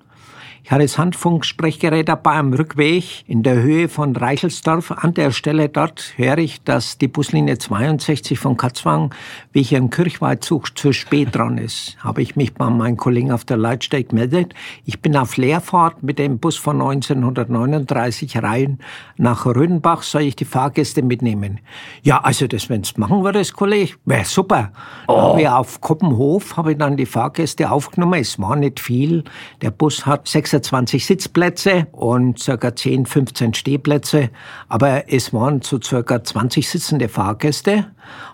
Ich 0.66 0.70
hatte 0.70 0.84
das 0.84 0.96
Handfunksprechgerät 0.96 2.08
dabei 2.08 2.36
am 2.36 2.54
Rückweg 2.54 3.28
in 3.28 3.42
der 3.42 3.56
Höhe 3.56 3.86
von 3.86 4.16
Reichelsdorf. 4.16 4.92
An 4.92 5.12
der 5.12 5.30
Stelle 5.30 5.68
dort 5.68 6.14
höre 6.16 6.38
ich, 6.38 6.62
dass 6.62 6.96
die 6.96 7.06
Buslinie 7.06 7.58
62 7.58 8.38
von 8.38 8.56
Katzwang 8.56 9.14
wegen 9.52 9.90
Kirchweizug 9.90 10.74
zu 10.78 10.94
spät 10.94 11.34
dran 11.34 11.58
ist. 11.58 11.98
Habe 12.02 12.22
ich 12.22 12.34
mich 12.34 12.54
bei 12.54 12.70
meinen 12.70 12.96
Kollegen 12.96 13.30
auf 13.30 13.44
der 13.44 13.58
Leitsteg 13.58 14.08
gemeldet. 14.08 14.54
Ich 14.86 15.02
bin 15.02 15.18
auf 15.18 15.36
Leerfahrt 15.36 16.02
mit 16.02 16.18
dem 16.18 16.38
Bus 16.38 16.56
von 16.56 16.80
1939 16.80 18.42
rein 18.42 18.78
nach 19.18 19.44
Rödenbach. 19.44 20.02
Soll 20.02 20.22
ich 20.22 20.36
die 20.36 20.46
Fahrgäste 20.46 21.02
mitnehmen? 21.02 21.60
Ja, 22.02 22.22
also 22.22 22.46
das, 22.46 22.70
wenn 22.70 22.80
es 22.80 22.96
machen 22.96 23.22
würdest, 23.22 23.52
Kollege, 23.52 23.96
wäre 24.06 24.24
super. 24.24 24.72
Oh. 25.08 25.20
Habe 25.20 25.42
ich 25.42 25.48
auf 25.48 25.82
Koppenhof 25.82 26.56
habe 26.56 26.72
ich 26.72 26.78
dann 26.78 26.96
die 26.96 27.04
Fahrgäste 27.04 27.70
aufgenommen. 27.70 28.18
Es 28.18 28.38
war 28.38 28.56
nicht 28.56 28.80
viel. 28.80 29.24
Der 29.60 29.70
Bus 29.70 30.06
hat 30.06 30.26
sechs 30.26 30.53
26 30.54 31.04
Sitzplätze 31.04 31.86
und 31.90 32.38
circa 32.38 32.74
10, 32.74 33.06
15 33.06 33.54
Stehplätze. 33.54 34.30
Aber 34.68 35.12
es 35.12 35.32
waren 35.32 35.62
so 35.62 35.80
circa 35.82 36.22
20 36.22 36.68
sitzende 36.68 37.08
Fahrgäste. 37.08 37.86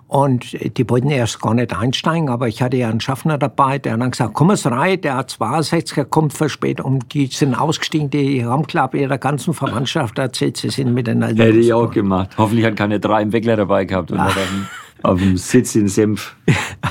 Und 0.06 0.76
die 0.76 0.90
wollten 0.90 1.08
erst 1.08 1.40
gar 1.40 1.54
nicht 1.54 1.72
einsteigen, 1.72 2.30
aber 2.30 2.48
ich 2.48 2.60
hatte 2.62 2.76
ja 2.76 2.88
einen 2.88 3.00
Schaffner 3.00 3.38
dabei, 3.38 3.78
der 3.78 3.92
hat 3.92 4.00
dann 4.00 4.10
gesagt, 4.10 4.34
komm 4.34 4.50
es 4.50 4.66
rein, 4.66 5.00
der 5.00 5.16
hat 5.16 5.30
62er, 5.30 6.04
kommt 6.04 6.32
verspätet 6.32 6.84
und 6.84 7.14
die 7.14 7.26
sind 7.26 7.54
ausgestiegen, 7.54 8.10
die 8.10 8.44
haben, 8.44 8.64
ich, 8.68 9.00
ihrer 9.00 9.18
ganzen 9.18 9.54
Verwandtschaft 9.54 10.18
erzählt, 10.18 10.56
sie 10.56 10.70
sind 10.70 10.92
mit 10.94 11.06
den 11.06 11.22
alten 11.22 11.40
Hätte 11.40 11.58
ich 11.58 11.72
auch 11.72 11.92
gemacht. 11.92 12.30
Hoffentlich 12.36 12.66
hat 12.66 12.74
keine 12.74 12.98
drei 12.98 13.22
im 13.22 13.32
Weckler 13.32 13.54
dabei 13.54 13.84
gehabt 13.84 14.10
und 14.10 14.18
auf 15.02 15.20
dem 15.20 15.36
Sitz 15.36 15.74
in 15.74 15.88
Senf. 15.88 16.36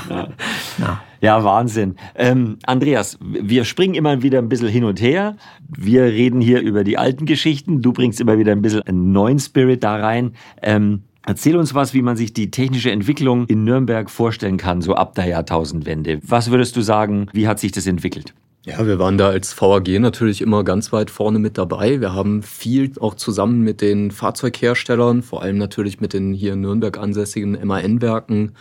Ja. 0.08 0.28
ja. 0.78 1.02
Ja, 1.22 1.44
Wahnsinn. 1.44 1.96
Ähm, 2.14 2.56
Andreas, 2.64 3.18
wir 3.20 3.64
springen 3.64 3.94
immer 3.94 4.22
wieder 4.22 4.38
ein 4.38 4.48
bisschen 4.48 4.68
hin 4.68 4.84
und 4.84 5.02
her. 5.02 5.36
Wir 5.68 6.04
reden 6.04 6.40
hier 6.40 6.62
über 6.62 6.82
die 6.82 6.96
alten 6.96 7.26
Geschichten. 7.26 7.82
Du 7.82 7.92
bringst 7.92 8.20
immer 8.22 8.38
wieder 8.38 8.52
ein 8.52 8.62
bisschen 8.62 8.82
einen 8.82 9.12
neuen 9.12 9.38
Spirit 9.38 9.84
da 9.84 9.96
rein. 9.96 10.32
Ähm, 10.62 11.02
Erzähl 11.26 11.56
uns 11.56 11.74
was, 11.74 11.92
wie 11.92 12.00
man 12.00 12.16
sich 12.16 12.32
die 12.32 12.50
technische 12.50 12.90
Entwicklung 12.90 13.46
in 13.46 13.62
Nürnberg 13.62 14.08
vorstellen 14.08 14.56
kann, 14.56 14.80
so 14.80 14.94
ab 14.94 15.14
der 15.14 15.26
Jahrtausendwende. 15.26 16.18
Was 16.22 16.50
würdest 16.50 16.76
du 16.76 16.80
sagen, 16.80 17.26
wie 17.34 17.46
hat 17.46 17.60
sich 17.60 17.72
das 17.72 17.86
entwickelt? 17.86 18.32
Ja, 18.66 18.86
wir 18.86 18.98
waren 18.98 19.16
da 19.16 19.30
als 19.30 19.58
VAG 19.58 19.88
natürlich 20.00 20.42
immer 20.42 20.64
ganz 20.64 20.92
weit 20.92 21.10
vorne 21.10 21.38
mit 21.38 21.56
dabei. 21.56 22.00
Wir 22.00 22.12
haben 22.12 22.42
viel 22.42 22.92
auch 23.00 23.14
zusammen 23.14 23.62
mit 23.62 23.80
den 23.80 24.10
Fahrzeugherstellern, 24.10 25.22
vor 25.22 25.42
allem 25.42 25.56
natürlich 25.56 26.00
mit 26.00 26.12
den 26.12 26.34
hier 26.34 26.52
in 26.52 26.60
Nürnberg 26.60 26.98
ansässigen 26.98 27.58
MAN-Werken, 27.66 28.52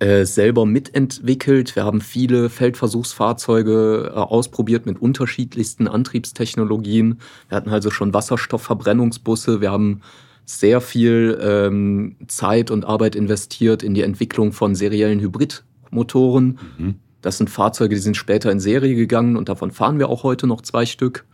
äh, 0.00 0.24
selber 0.24 0.66
mitentwickelt. 0.66 1.76
Wir 1.76 1.84
haben 1.84 2.00
viele 2.00 2.50
Feldversuchsfahrzeuge 2.50 4.12
äh, 4.14 4.18
ausprobiert 4.18 4.84
mit 4.84 5.00
unterschiedlichsten 5.00 5.86
Antriebstechnologien. 5.86 7.20
Wir 7.48 7.56
hatten 7.56 7.70
also 7.70 7.90
schon 7.90 8.12
Wasserstoffverbrennungsbusse. 8.12 9.60
Wir 9.60 9.70
haben 9.70 10.00
sehr 10.44 10.80
viel 10.80 11.38
ähm, 11.40 12.16
Zeit 12.26 12.72
und 12.72 12.84
Arbeit 12.84 13.14
investiert 13.14 13.84
in 13.84 13.94
die 13.94 14.02
Entwicklung 14.02 14.52
von 14.52 14.74
seriellen 14.74 15.20
Hybridmotoren. 15.20 16.58
Mhm. 16.78 16.94
Das 17.26 17.38
sind 17.38 17.50
Fahrzeuge, 17.50 17.96
die 17.96 18.00
sind 18.00 18.16
später 18.16 18.52
in 18.52 18.60
Serie 18.60 18.94
gegangen 18.94 19.36
und 19.36 19.48
davon 19.48 19.72
fahren 19.72 19.98
wir 19.98 20.08
auch 20.10 20.22
heute 20.22 20.46
noch 20.46 20.60
zwei 20.60 20.86
Stück 20.86 21.24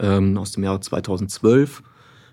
ähm, 0.00 0.36
aus 0.36 0.50
dem 0.50 0.64
Jahr 0.64 0.80
2012. 0.80 1.84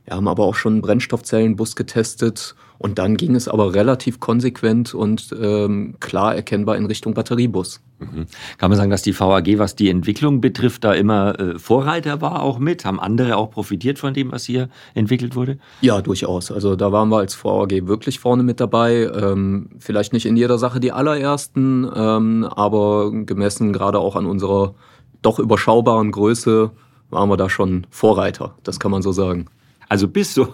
Wir 0.05 0.15
haben 0.15 0.27
aber 0.27 0.43
auch 0.43 0.55
schon 0.55 0.73
einen 0.73 0.81
Brennstoffzellenbus 0.81 1.75
getestet 1.75 2.55
und 2.77 2.99
dann 2.99 3.17
ging 3.17 3.35
es 3.35 3.47
aber 3.47 3.73
relativ 3.73 4.19
konsequent 4.19 4.93
und 4.93 5.35
ähm, 5.39 5.95
klar 5.99 6.35
erkennbar 6.35 6.77
in 6.77 6.85
Richtung 6.85 7.13
Batteriebus. 7.13 7.81
Mhm. 7.99 8.25
Kann 8.57 8.69
man 8.69 8.77
sagen, 8.77 8.91
dass 8.91 9.01
die 9.01 9.17
VAG, 9.17 9.57
was 9.57 9.75
die 9.75 9.89
Entwicklung 9.89 10.41
betrifft, 10.41 10.83
da 10.83 10.93
immer 10.93 11.39
äh, 11.39 11.59
Vorreiter 11.59 12.21
war 12.21 12.43
auch 12.43 12.59
mit? 12.59 12.83
Haben 12.83 12.99
andere 12.99 13.37
auch 13.37 13.51
profitiert 13.51 13.99
von 13.99 14.13
dem, 14.13 14.31
was 14.31 14.43
hier 14.43 14.69
entwickelt 14.93 15.35
wurde? 15.35 15.57
Ja, 15.81 16.01
durchaus. 16.01 16.51
Also 16.51 16.75
da 16.75 16.91
waren 16.91 17.09
wir 17.09 17.19
als 17.19 17.41
VAG 17.41 17.87
wirklich 17.87 18.19
vorne 18.19 18.43
mit 18.43 18.59
dabei. 18.59 19.09
Ähm, 19.15 19.69
vielleicht 19.79 20.13
nicht 20.13 20.25
in 20.25 20.35
jeder 20.35 20.57
Sache 20.57 20.79
die 20.79 20.91
allerersten, 20.91 21.89
ähm, 21.95 22.45
aber 22.55 23.11
gemessen 23.11 23.71
gerade 23.71 23.99
auch 23.99 24.15
an 24.15 24.25
unserer 24.25 24.75
doch 25.21 25.39
überschaubaren 25.39 26.11
Größe 26.11 26.71
waren 27.09 27.29
wir 27.29 27.37
da 27.37 27.49
schon 27.49 27.87
Vorreiter. 27.89 28.55
Das 28.63 28.79
kann 28.79 28.91
man 28.91 29.01
so 29.01 29.11
sagen. 29.11 29.47
Also 29.89 30.07
bis 30.07 30.33
so, 30.33 30.53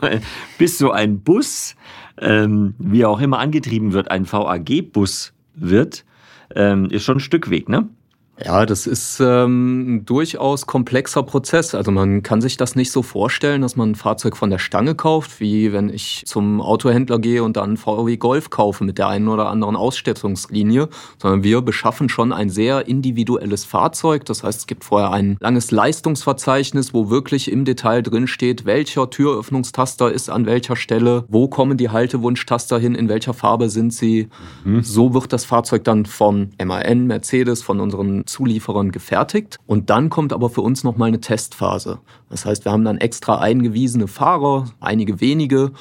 bis 0.58 0.78
so 0.78 0.92
ein 0.92 1.22
Bus, 1.22 1.76
ähm, 2.20 2.76
wie 2.78 3.06
auch 3.06 3.22
immer 3.22 3.40
angetrieben 3.40 3.94
wird, 3.94 4.12
ein 4.12 4.32
VAG-Bus 4.32 5.34
wird, 5.56 6.06
ähm, 6.56 6.86
ist 6.90 7.04
schon 7.04 7.18
ein 7.18 7.22
Stück 7.22 7.50
Weg, 7.50 7.70
ne? 7.70 7.90
Ja, 8.44 8.66
das 8.66 8.88
ist 8.88 9.20
ähm, 9.20 9.96
ein 9.96 10.06
durchaus 10.06 10.66
komplexer 10.66 11.22
Prozess. 11.24 11.76
Also 11.76 11.92
man 11.92 12.24
kann 12.24 12.42
sich 12.42 12.58
das 12.58 12.76
nicht 12.76 12.92
so 12.92 13.04
vorstellen, 13.04 13.62
dass 13.62 13.76
man 13.76 13.92
ein 13.92 13.96
Fahrzeug 13.96 14.36
von 14.36 14.50
der 14.50 14.58
Stange 14.58 14.96
kauft, 14.96 15.40
wie 15.40 15.74
wenn 15.74 15.90
ich 15.90 16.24
zum 16.26 16.60
Autohändler 16.60 17.20
gehe 17.20 17.44
und 17.44 17.58
dann 17.58 17.78
VW 17.78 18.18
Golf 18.18 18.50
kaufe 18.50 18.84
mit 18.84 18.98
der 18.98 19.10
einen 19.10 19.28
oder 19.28 19.50
anderen 19.50 19.76
Ausstattungslinie, 19.76 20.90
sondern 21.22 21.44
wir 21.44 21.62
beschaffen 21.62 22.10
schon 22.10 22.34
ein 22.34 22.50
sehr 22.50 22.88
individuelles 22.88 23.66
Fahrzeug. 23.66 24.26
Das 24.26 24.44
heißt, 24.44 24.60
es 24.60 24.68
gibt 24.68 24.84
vorher 24.84 25.12
ein 25.12 25.38
langes 25.40 25.70
Leistungsverzeichnis, 25.70 26.94
wo 26.94 27.10
wirklich 27.10 27.52
im 27.52 27.64
Detail 27.64 28.02
drin 28.02 28.26
steht, 28.26 28.66
welcher 28.66 29.10
Türöffnungstaster 29.10 30.12
ist 30.12 30.30
an 30.30 30.48
welcher 30.48 30.76
Stelle, 30.76 31.26
wo 31.28 31.48
kommen 31.48 31.78
die 31.78 31.90
Haltewunschtaster 31.90 32.80
hin, 32.80 32.96
in 32.96 33.08
welcher 33.08 33.34
Farbe 33.34 33.70
sind 33.70 33.94
sie. 33.94 34.30
Mhm. 34.64 34.82
So 34.82 35.14
wird 35.14 35.32
das 35.32 35.46
Fahrzeug 35.46 35.84
dann 35.84 36.08
von 36.08 36.50
MAN, 36.64 37.06
Mercedes, 37.06 37.62
von 37.62 37.80
unseren 37.80 38.26
Zulieferern 38.32 38.92
gefertigt. 38.92 39.58
Und 39.68 39.90
dann 39.90 40.10
kommt 40.10 40.34
aber 40.34 40.50
für 40.50 40.62
uns 40.62 40.84
nochmal 40.84 41.10
eine 41.10 41.22
Testphase. 41.22 42.00
Das 42.30 42.46
heißt, 42.46 42.66
wir 42.66 42.72
haben 42.72 42.86
dann 42.86 42.98
extra 42.98 43.40
eingewiesene 43.40 44.08
Fahrer, 44.08 44.66
einige 44.80 45.22
wenige, 45.22 45.72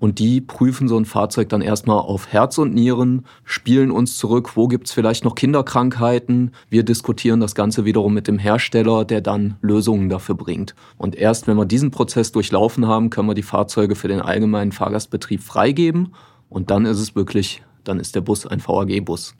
und 0.00 0.18
die 0.18 0.40
prüfen 0.40 0.88
so 0.88 0.96
ein 0.96 1.04
Fahrzeug 1.04 1.50
dann 1.50 1.60
erstmal 1.60 1.98
auf 1.98 2.32
Herz 2.32 2.56
und 2.56 2.72
Nieren, 2.72 3.26
spielen 3.44 3.90
uns 3.90 4.16
zurück, 4.16 4.56
wo 4.56 4.66
gibt's 4.66 4.92
vielleicht 4.92 5.24
noch 5.24 5.34
Kinderkrankheiten. 5.34 6.52
Wir 6.70 6.84
diskutieren 6.84 7.38
das 7.38 7.54
Ganze 7.54 7.84
wiederum 7.84 8.14
mit 8.14 8.26
dem 8.26 8.38
Hersteller, 8.38 9.04
der 9.04 9.20
dann 9.20 9.58
Lösungen 9.60 10.08
dafür 10.08 10.36
bringt. 10.36 10.74
Und 10.96 11.16
erst 11.16 11.46
wenn 11.46 11.58
wir 11.58 11.66
diesen 11.66 11.90
Prozess 11.90 12.32
durchlaufen 12.32 12.88
haben, 12.88 13.10
können 13.10 13.28
wir 13.28 13.34
die 13.34 13.42
Fahrzeuge 13.42 13.94
für 13.94 14.08
den 14.08 14.22
allgemeinen 14.22 14.72
Fahrgastbetrieb 14.72 15.42
freigeben. 15.42 16.14
Und 16.48 16.70
dann 16.70 16.86
ist 16.86 16.98
es 16.98 17.14
wirklich, 17.14 17.62
dann 17.84 18.00
ist 18.00 18.14
der 18.14 18.22
Bus 18.22 18.46
ein 18.46 18.66
VAG-Bus. 18.66 19.34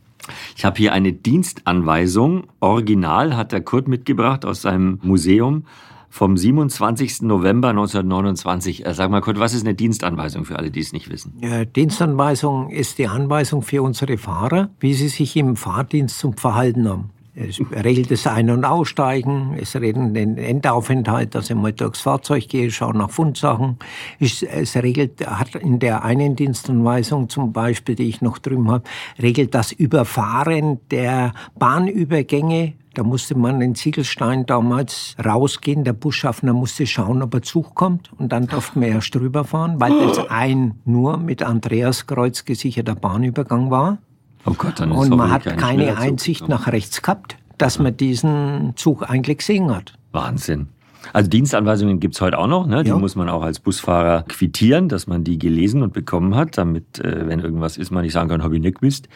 Ich 0.57 0.65
habe 0.65 0.77
hier 0.79 0.93
eine 0.93 1.13
Dienstanweisung. 1.13 2.45
Original 2.61 3.37
hat 3.37 3.53
der 3.53 3.61
Kurt 3.61 3.89
mitgebracht 3.89 4.45
aus 4.45 4.63
seinem 4.63 4.99
Museum. 5.03 5.65
vom 6.13 6.37
27. 6.37 7.23
November 7.23 7.69
1929. 7.69 8.85
Äh, 8.85 8.95
sag 8.95 9.11
mal 9.11 9.21
kurz, 9.21 9.39
was 9.39 9.55
ist 9.55 9.65
eine 9.65 9.75
Dienstanweisung 9.75 10.45
für 10.45 10.59
alle, 10.59 10.71
die 10.71 10.81
es 10.81 10.93
nicht 10.93 11.09
wissen? 11.09 11.35
Ja, 11.41 11.65
Dienstanweisung 11.65 12.71
ist 12.71 12.99
die 12.99 13.07
Anweisung 13.07 13.63
für 13.63 13.83
unsere 13.83 14.19
Fahrer, 14.19 14.71
wie 14.81 14.95
sie 14.95 15.09
sich 15.09 15.37
im 15.37 15.55
Fahrdienst 15.55 16.19
zum 16.19 16.37
Verhalten 16.37 16.89
haben. 16.89 17.11
Es 17.49 17.61
regelt 17.73 18.11
das 18.11 18.27
Ein- 18.27 18.51
und 18.51 18.65
Aussteigen, 18.65 19.57
es 19.59 19.75
regelt 19.75 20.15
den 20.15 20.37
Endaufenthalt, 20.37 21.35
dass 21.35 21.49
ich 21.49 21.57
mal 21.57 21.73
durchs 21.73 22.01
Fahrzeug 22.01 22.49
gehe, 22.49 22.71
schaue 22.71 22.97
nach 22.97 23.11
Fundsachen. 23.11 23.79
Es, 24.19 24.43
es 24.43 24.77
regelt, 24.77 25.27
hat 25.27 25.55
in 25.55 25.79
der 25.79 26.05
einen 26.05 26.37
Dienstanweisung 26.37 27.29
zum 27.29 27.53
Beispiel, 27.53 27.95
die 27.95 28.09
ich 28.09 28.21
noch 28.21 28.39
drüben 28.39 28.71
habe, 28.71 28.85
regelt 29.21 29.55
das 29.55 29.73
Überfahren 29.73 30.81
der 30.91 31.33
Bahnübergänge 31.59 32.75
da 32.95 33.05
musste 33.05 33.37
man 33.37 33.61
in 33.61 33.77
Ziegelstein 33.77 34.47
damals 34.47 35.15
rausgehen. 35.25 35.85
Der 35.85 35.93
Busschaffner 35.93 36.53
musste 36.53 36.87
schauen, 36.87 37.23
ob 37.23 37.35
er 37.35 37.43
Zug 37.43 37.75
kommt. 37.77 38.13
Und 38.19 38.33
dann 38.33 38.49
durften 38.49 38.81
wir 38.81 38.89
erst 38.89 39.15
drüber 39.15 39.45
fahren, 39.45 39.81
weil 39.81 39.97
das 40.01 40.19
ein 40.29 40.81
nur 40.85 41.17
mit 41.17 41.43
Andreaskreuz 41.43 42.45
gesicherter 42.45 42.97
Bahnübergang 42.97 43.71
war. 43.71 43.99
Oh 44.47 44.55
Gott, 44.57 44.81
dann 44.81 44.91
ist 44.93 44.99
Und 44.99 45.11
man 45.17 45.31
hat 45.31 45.45
keine 45.59 45.97
Einsicht 45.99 46.49
nach 46.49 46.67
rechts 46.67 47.03
gehabt, 47.03 47.37
dass 47.59 47.79
man 47.79 47.97
diesen 47.97 48.73
Zug 48.77 49.09
eigentlich 49.09 49.39
gesehen 49.39 49.75
hat. 49.75 49.93
Wahnsinn. 50.13 50.69
Also 51.13 51.31
Dienstanweisungen 51.31 51.99
gibt's 51.99 52.21
heute 52.21 52.39
auch 52.39 52.47
noch. 52.47 52.67
Ne? 52.67 52.83
Die 52.83 52.91
Ja. 52.91 52.99
muss 52.99 53.17
man 53.17 53.29
auch 53.29 53.43
als 53.43 53.59
Busfahrer 53.59 54.23
quittieren, 54.29 54.89
dass 54.89 55.07
man 55.07 55.25
die 55.25 55.39
gelesen 55.39 55.83
und 55.83 55.93
bekommen 55.93 56.35
hat, 56.35 56.59
damit, 56.59 56.99
äh, 56.99 57.27
wenn 57.27 57.41
irgendwas 57.41 57.79
ist, 57.79 57.91
man 57.91 58.03
nicht 58.03 58.13
sagen 58.13 58.29
kann, 58.29 58.43
habe 58.43 58.57
ich 58.57 58.63
nicht 58.63 58.81
gewusst. 58.81 59.09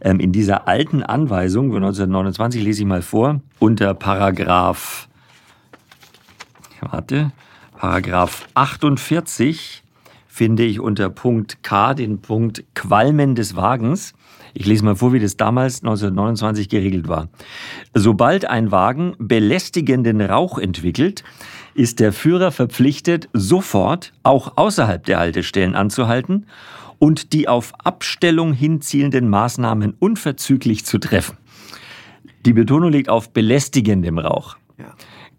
Ähm, 0.00 0.20
in 0.20 0.32
dieser 0.32 0.68
alten 0.68 1.02
Anweisung 1.02 1.72
von 1.72 1.82
1929 1.82 2.62
lese 2.62 2.82
ich 2.82 2.86
mal 2.88 3.02
vor, 3.02 3.40
unter 3.58 3.92
Paragraph, 3.94 5.08
warte, 6.80 7.32
Paragraph 7.76 8.46
48 8.54 9.82
finde 10.28 10.62
ich 10.62 10.80
unter 10.80 11.10
Punkt 11.10 11.62
K 11.62 11.94
den 11.94 12.20
Punkt 12.20 12.64
Qualmen 12.74 13.34
des 13.34 13.56
Wagens. 13.56 14.14
Ich 14.54 14.66
lese 14.66 14.84
mal 14.84 14.96
vor, 14.96 15.12
wie 15.12 15.20
das 15.20 15.36
damals 15.36 15.82
1929 15.82 16.68
geregelt 16.68 17.08
war. 17.08 17.28
Sobald 17.94 18.44
ein 18.44 18.70
Wagen 18.70 19.14
belästigenden 19.18 20.20
Rauch 20.20 20.58
entwickelt, 20.58 21.24
ist 21.74 22.00
der 22.00 22.12
Führer 22.12 22.50
verpflichtet, 22.52 23.28
sofort 23.32 24.12
auch 24.22 24.56
außerhalb 24.56 25.04
der 25.04 25.18
Haltestellen 25.18 25.74
anzuhalten 25.74 26.46
und 26.98 27.32
die 27.32 27.48
auf 27.48 27.72
Abstellung 27.82 28.52
hinzielenden 28.52 29.28
Maßnahmen 29.28 29.94
unverzüglich 29.98 30.84
zu 30.84 30.98
treffen. 30.98 31.36
Die 32.44 32.52
Betonung 32.52 32.90
liegt 32.90 33.08
auf 33.08 33.30
belästigendem 33.30 34.18
Rauch. 34.18 34.56
Ja. 34.78 34.94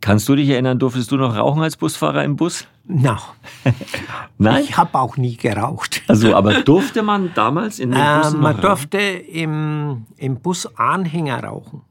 Kannst 0.06 0.28
du 0.28 0.36
dich 0.36 0.50
erinnern, 0.50 0.80
durftest 0.80 1.10
du 1.12 1.16
noch 1.16 1.34
rauchen 1.38 1.62
als 1.64 1.78
Busfahrer 1.78 2.26
im 2.26 2.36
Bus? 2.36 2.68
Na, 2.84 3.22
Nein? 4.38 4.62
ich 4.66 4.76
habe 4.76 5.00
auch 5.00 5.16
nie 5.16 5.38
geraucht. 5.38 6.02
Also, 6.10 6.36
aber 6.36 6.62
durfte 6.62 7.04
man 7.04 7.32
damals 7.36 7.80
in 7.80 7.92
den 7.92 8.02
Äh, 8.02 8.18
Bussen 8.18 8.42
man 8.42 8.58
noch 8.58 8.64
rauchen? 8.64 8.90
durfte 8.90 8.98
im, 8.98 10.06
im 10.18 10.36
Bus 10.42 10.68
Anhänger 10.78 11.42
rauchen. 11.46 11.84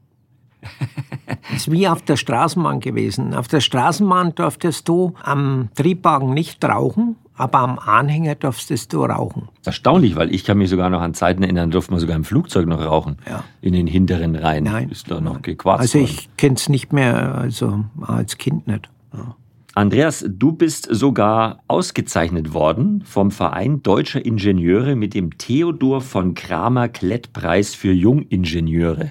Das 1.49 1.61
ist 1.61 1.71
wie 1.71 1.87
auf 1.87 2.01
der 2.01 2.17
Straßenbahn 2.17 2.79
gewesen. 2.79 3.33
Auf 3.33 3.47
der 3.47 3.59
Straßenbahn 3.59 4.35
durftest 4.35 4.87
du 4.87 5.13
am 5.23 5.69
Triebwagen 5.75 6.33
nicht 6.33 6.63
rauchen, 6.63 7.17
aber 7.35 7.59
am 7.59 7.79
Anhänger 7.79 8.35
durftest 8.35 8.93
du 8.93 9.03
rauchen. 9.03 9.49
Erstaunlich, 9.65 10.15
weil 10.15 10.33
ich 10.33 10.45
kann 10.45 10.57
mich 10.57 10.69
sogar 10.69 10.89
noch 10.89 11.01
an 11.01 11.13
Zeiten 11.13 11.43
erinnern, 11.43 11.71
durfte 11.71 11.91
man 11.91 11.99
sogar 11.99 12.15
im 12.15 12.23
Flugzeug 12.23 12.67
noch 12.67 12.83
rauchen. 12.83 13.17
Ja. 13.27 13.43
In 13.61 13.73
den 13.73 13.87
hinteren 13.87 14.35
Reihen. 14.35 14.65
Nein. 14.65 14.89
Ist 14.89 15.09
da 15.09 15.19
noch 15.19 15.41
gequarzt 15.41 15.81
Also 15.81 15.99
ich 15.99 16.29
kenne 16.37 16.55
es 16.55 16.69
nicht 16.69 16.93
mehr, 16.93 17.35
also 17.35 17.85
als 18.01 18.37
Kind 18.37 18.67
nicht. 18.67 18.89
Ja. 19.13 19.35
Andreas, 19.75 20.23
du 20.29 20.51
bist 20.51 20.87
sogar 20.91 21.63
ausgezeichnet 21.67 22.53
worden 22.53 23.01
vom 23.05 23.31
Verein 23.31 23.81
Deutscher 23.81 24.23
Ingenieure 24.23 24.95
mit 24.95 25.15
dem 25.15 25.35
Theodor 25.39 26.01
von 26.01 26.35
Kramer 26.35 26.89
Klett-Preis 26.89 27.73
für 27.73 27.91
Jungingenieure. 27.91 29.09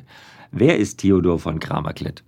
Wer 0.52 0.78
ist 0.78 0.98
Theodor 0.98 1.38
von 1.38 1.58
Kramer 1.58 1.94
Klett? 1.94 2.22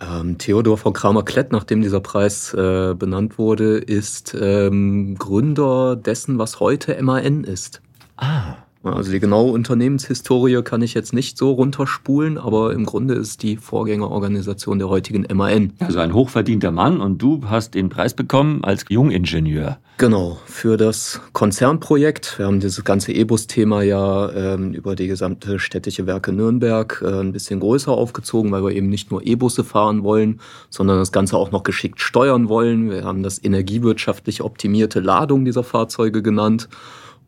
Ähm, 0.00 0.38
Theodor 0.38 0.76
von 0.76 0.92
Kramer-Klett, 0.92 1.52
nachdem 1.52 1.80
dieser 1.80 2.00
Preis 2.00 2.52
äh, 2.52 2.94
benannt 2.94 3.38
wurde, 3.38 3.78
ist 3.78 4.36
ähm, 4.38 5.16
Gründer 5.18 5.96
dessen, 5.96 6.38
was 6.38 6.60
heute 6.60 7.00
MAN 7.02 7.44
ist. 7.44 7.80
Ah. 8.16 8.56
Also 8.84 9.10
die 9.10 9.20
genaue 9.20 9.52
Unternehmenshistorie 9.52 10.62
kann 10.62 10.82
ich 10.82 10.92
jetzt 10.92 11.14
nicht 11.14 11.38
so 11.38 11.52
runterspulen, 11.52 12.36
aber 12.36 12.72
im 12.74 12.84
Grunde 12.84 13.14
ist 13.14 13.42
die 13.42 13.56
Vorgängerorganisation 13.56 14.78
der 14.78 14.90
heutigen 14.90 15.26
MAN. 15.34 15.72
Also 15.78 16.00
ein 16.00 16.12
hochverdienter 16.12 16.70
Mann 16.70 17.00
und 17.00 17.18
du 17.18 17.42
hast 17.48 17.74
den 17.74 17.88
Preis 17.88 18.12
bekommen 18.12 18.62
als 18.62 18.84
Jungingenieur. 18.88 19.78
Genau, 19.96 20.38
für 20.46 20.76
das 20.76 21.20
Konzernprojekt. 21.32 22.38
Wir 22.38 22.46
haben 22.46 22.58
dieses 22.58 22.84
ganze 22.84 23.12
E-Bus-Thema 23.12 23.82
ja 23.82 24.28
ähm, 24.32 24.74
über 24.74 24.96
die 24.96 25.06
gesamte 25.06 25.60
städtische 25.60 26.06
Werke 26.06 26.32
Nürnberg 26.32 27.00
äh, 27.02 27.20
ein 27.20 27.32
bisschen 27.32 27.60
größer 27.60 27.92
aufgezogen, 27.92 28.50
weil 28.50 28.64
wir 28.64 28.72
eben 28.72 28.88
nicht 28.88 29.12
nur 29.12 29.24
E-Busse 29.24 29.62
fahren 29.62 30.02
wollen, 30.02 30.40
sondern 30.68 30.98
das 30.98 31.12
Ganze 31.12 31.36
auch 31.36 31.52
noch 31.52 31.62
geschickt 31.62 32.00
steuern 32.00 32.48
wollen. 32.48 32.90
Wir 32.90 33.04
haben 33.04 33.22
das 33.22 33.42
energiewirtschaftlich 33.42 34.42
optimierte 34.42 34.98
Ladung 34.98 35.44
dieser 35.44 35.62
Fahrzeuge 35.62 36.22
genannt. 36.22 36.68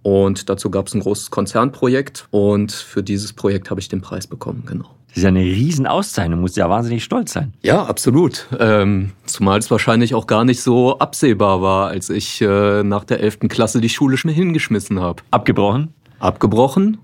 Und 0.07 0.49
dazu 0.49 0.71
gab 0.71 0.87
es 0.87 0.95
ein 0.95 1.01
großes 1.01 1.33
Konzernprojekt 1.33 2.29
und 2.31 2.71
für 2.71 3.03
dieses 3.03 3.33
Projekt 3.33 3.71
habe 3.71 3.81
ich 3.81 3.89
den 3.89 4.03
Preis 4.03 4.29
bekommen, 4.29 4.63
genau. 4.65 4.95
Das 5.09 5.17
ist 5.17 5.23
ja 5.25 5.31
eine 5.31 5.41
Riesenauszeichnung, 5.41 6.43
musst 6.43 6.57
ja 6.57 6.71
wahnsinnig 6.71 7.03
stolz 7.03 7.33
sein. 7.33 7.55
Ja, 7.63 7.83
absolut. 7.83 8.47
Ähm, 8.57 9.11
zumal 9.25 9.59
es 9.59 9.69
wahrscheinlich 9.69 10.15
auch 10.15 10.29
gar 10.29 10.45
nicht 10.45 10.63
so 10.63 11.01
absehbar 11.01 11.61
war, 11.61 11.89
als 11.89 12.09
ich 12.09 12.41
äh, 12.41 12.85
nach 12.85 13.03
der 13.03 13.19
11. 13.19 13.49
Klasse 13.49 13.81
die 13.81 13.89
Schule 13.89 14.17
schon 14.17 14.31
hingeschmissen 14.31 15.01
habe. 15.01 15.25
Abgebrochen? 15.33 15.93
Abgebrochen. 16.21 16.99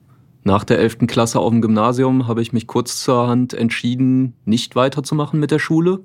Nach 0.44 0.62
der 0.62 0.78
11. 0.78 1.08
Klasse 1.08 1.40
auf 1.40 1.50
dem 1.50 1.60
Gymnasium 1.60 2.28
habe 2.28 2.40
ich 2.40 2.52
mich 2.52 2.68
kurzerhand 2.68 3.52
entschieden, 3.52 4.34
nicht 4.44 4.76
weiterzumachen 4.76 5.40
mit 5.40 5.50
der 5.50 5.58
Schule. 5.58 6.04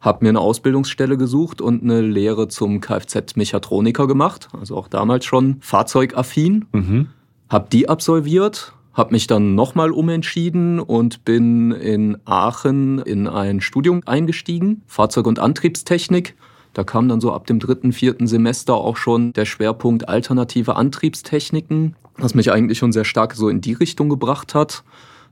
Habe 0.00 0.24
mir 0.24 0.28
eine 0.28 0.40
Ausbildungsstelle 0.40 1.16
gesucht 1.16 1.60
und 1.60 1.82
eine 1.82 2.00
Lehre 2.00 2.48
zum 2.48 2.80
Kfz-Mechatroniker 2.80 4.06
gemacht. 4.06 4.48
Also 4.58 4.76
auch 4.76 4.88
damals 4.88 5.24
schon 5.24 5.56
fahrzeugaffin. 5.60 6.66
Mhm. 6.72 7.08
Hab 7.48 7.70
die 7.70 7.88
absolviert, 7.88 8.74
habe 8.92 9.12
mich 9.12 9.26
dann 9.26 9.54
nochmal 9.54 9.90
umentschieden 9.90 10.78
und 10.78 11.24
bin 11.24 11.72
in 11.72 12.18
Aachen 12.24 12.98
in 12.98 13.26
ein 13.26 13.60
Studium 13.60 14.02
eingestiegen, 14.06 14.82
Fahrzeug- 14.86 15.26
und 15.26 15.38
Antriebstechnik. 15.38 16.36
Da 16.74 16.84
kam 16.84 17.08
dann 17.08 17.20
so 17.20 17.32
ab 17.32 17.46
dem 17.46 17.58
dritten, 17.58 17.92
vierten 17.92 18.26
Semester 18.26 18.74
auch 18.74 18.96
schon 18.96 19.32
der 19.32 19.46
Schwerpunkt 19.46 20.08
alternative 20.08 20.76
Antriebstechniken, 20.76 21.96
was 22.16 22.34
mich 22.34 22.52
eigentlich 22.52 22.78
schon 22.78 22.92
sehr 22.92 23.04
stark 23.04 23.34
so 23.34 23.48
in 23.48 23.60
die 23.60 23.72
Richtung 23.72 24.08
gebracht 24.08 24.54
hat. 24.54 24.84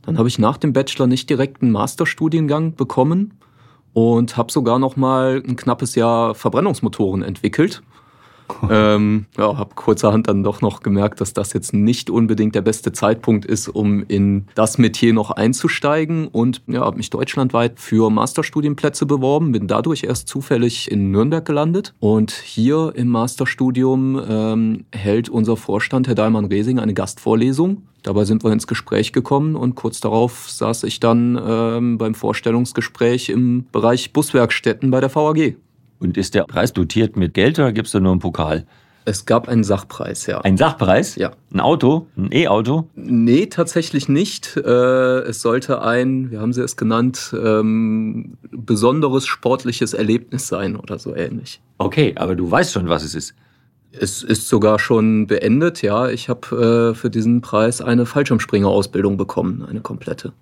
Dann 0.03 0.19
habe 0.19 0.29
ich 0.29 0.39
nach 0.39 0.57
dem 0.57 0.73
Bachelor 0.73 1.07
nicht 1.07 1.29
direkt 1.29 1.63
einen 1.63 1.73
Masterstudiengang 1.73 2.75
bekommen 2.75 3.35
und 3.97 4.37
habe 4.37 4.53
sogar 4.53 4.79
noch 4.79 4.97
mal 4.97 5.43
ein 5.49 5.57
knappes 5.57 5.95
Jahr 5.95 6.35
Verbrennungsmotoren 6.35 7.23
entwickelt. 7.23 7.83
ähm, 8.71 9.27
ja, 9.37 9.57
habe 9.57 9.75
kurzerhand 9.75 10.29
dann 10.29 10.43
doch 10.43 10.61
noch 10.61 10.81
gemerkt, 10.81 11.21
dass 11.21 11.33
das 11.33 11.53
jetzt 11.53 11.73
nicht 11.73 12.11
unbedingt 12.11 12.55
der 12.55 12.63
beste 12.63 12.93
Zeitpunkt 12.93 13.45
ist, 13.45 13.69
um 13.69 14.05
in 14.09 14.47
das 14.55 14.79
Metier 14.79 15.13
noch 15.13 15.31
einzusteigen 15.31 16.29
und 16.29 16.63
ja, 16.67 16.81
habe 16.81 16.97
mich 16.97 17.11
deutschlandweit 17.11 17.79
für 17.81 18.11
Masterstudienplätze 18.11 19.07
beworben, 19.07 19.53
bin 19.53 19.67
dadurch 19.67 20.05
erst 20.05 20.29
zufällig 20.29 20.91
in 20.91 21.11
Nürnberg 21.11 21.45
gelandet 21.45 21.95
und 22.01 22.31
hier 22.31 22.93
im 22.95 23.09
Masterstudium 23.09 24.21
ähm, 24.29 24.85
hält 24.93 25.29
unser 25.29 25.57
Vorstand, 25.57 26.09
Herr 26.09 26.15
Dahlmann-Resing, 26.15 26.79
eine 26.79 26.95
Gastvorlesung. 26.95 27.83
Dabei 28.07 28.25
sind 28.25 28.45
wir 28.45 28.53
ins 28.53 28.69
Gespräch 28.69 29.13
gekommen 29.13 29.57
und 29.57 29.75
kurz 29.75 30.01
darauf 30.01 30.49
saß 30.49 30.85
ich 30.85 31.01
dann 31.01 31.41
ähm, 31.45 31.99
beim 31.99 32.15
Vorstellungsgespräch 32.15 33.31
im 33.31 33.67
Bereich 33.73 34.13
Buswerkstätten 34.13 34.93
bei 34.93 35.01
der 35.01 35.13
VAG. 35.13 35.57
Und 35.99 36.17
ist 36.17 36.35
der 36.35 36.45
Preis 36.45 36.73
dotiert 36.73 37.17
mit 37.17 37.35
Geld 37.35 37.59
oder 37.59 37.73
gibt's 37.73 37.93
da 37.93 38.01
nur 38.01 38.13
einen 38.13 38.21
Pokal? 38.21 38.67
Es 39.09 39.25
gab 39.25 39.47
einen 39.49 39.63
Sachpreis, 39.63 40.27
ja. 40.27 40.41
Ein 40.41 40.57
Sachpreis? 40.57 41.15
Ja. 41.15 41.31
Ein 41.55 41.61
Auto? 41.61 42.09
Ein 42.17 42.31
E-Auto? 42.33 42.89
Nee, 42.97 43.47
tatsächlich 43.47 44.09
nicht. 44.09 44.57
Äh, 44.57 44.61
es 45.21 45.43
sollte 45.43 45.81
ein, 45.81 46.33
wie 46.33 46.39
haben 46.39 46.53
Sie 46.53 46.61
es 46.61 46.77
genannt, 46.77 47.33
ähm, 47.41 48.37
besonderes 48.51 49.25
sportliches 49.27 49.95
Erlebnis 49.95 50.49
sein 50.49 50.75
oder 50.75 50.99
so 50.99 51.15
ähnlich. 51.15 51.61
Okay, 51.79 52.15
aber 52.17 52.35
du 52.35 52.51
weißt 52.51 52.73
schon, 52.73 52.89
was 52.89 53.05
es 53.05 53.15
ist. 53.15 53.35
Es 53.93 54.25
ist 54.25 54.49
sogar 54.49 54.81
schon 54.81 55.29
beendet, 55.29 55.83
ja. 55.83 56.09
Ich 56.09 56.29
habe 56.29 56.91
äh, 56.93 56.95
für 56.97 57.09
diesen 57.09 57.43
Preis 57.43 57.81
eine 57.81 58.07
Fallschirmspringerausbildung 58.07 59.17
bekommen, 59.17 59.65
eine 59.71 59.81
komplette. 59.83 60.33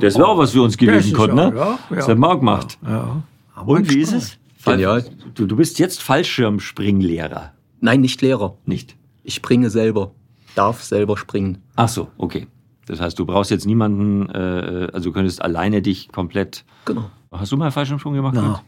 Das 0.00 0.16
wäre 0.16 0.26
auch 0.26 0.38
was 0.38 0.50
für 0.50 0.62
uns 0.62 0.76
gewesen, 0.76 1.08
ist 1.12 1.14
Kurt, 1.14 1.28
ja- 1.28 1.34
ne? 1.50 1.56
ja, 1.56 1.78
Das 1.90 2.06
ja. 2.06 2.12
hat 2.12 2.18
Marc 2.18 2.40
gemacht. 2.40 2.78
Ja. 2.84 3.22
Und 3.64 3.88
wie 3.94 4.00
ist 4.00 4.12
es? 4.12 4.38
Genial. 4.64 5.04
Du, 5.34 5.46
du 5.46 5.56
bist 5.56 5.78
jetzt 5.78 6.02
Fallschirmspringlehrer. 6.02 7.52
Nein, 7.80 8.00
nicht 8.00 8.22
Lehrer. 8.22 8.56
Nicht. 8.64 8.96
Ich 9.24 9.34
springe 9.34 9.70
selber. 9.70 10.12
Darf 10.54 10.82
selber 10.82 11.16
springen. 11.16 11.58
Ach 11.76 11.88
so, 11.88 12.08
okay. 12.18 12.46
Das 12.86 13.00
heißt, 13.00 13.18
du 13.18 13.24
brauchst 13.24 13.50
jetzt 13.50 13.66
niemanden, 13.66 14.28
äh, 14.28 14.88
also 14.92 15.10
du 15.10 15.12
könntest 15.12 15.42
alleine 15.42 15.82
dich 15.82 16.08
komplett. 16.10 16.64
Genau. 16.84 17.10
Hast 17.30 17.52
du 17.52 17.56
mal 17.56 17.70
Fallschirmsprung 17.70 18.14
gemacht? 18.14 18.36
Kurt? 18.36 18.62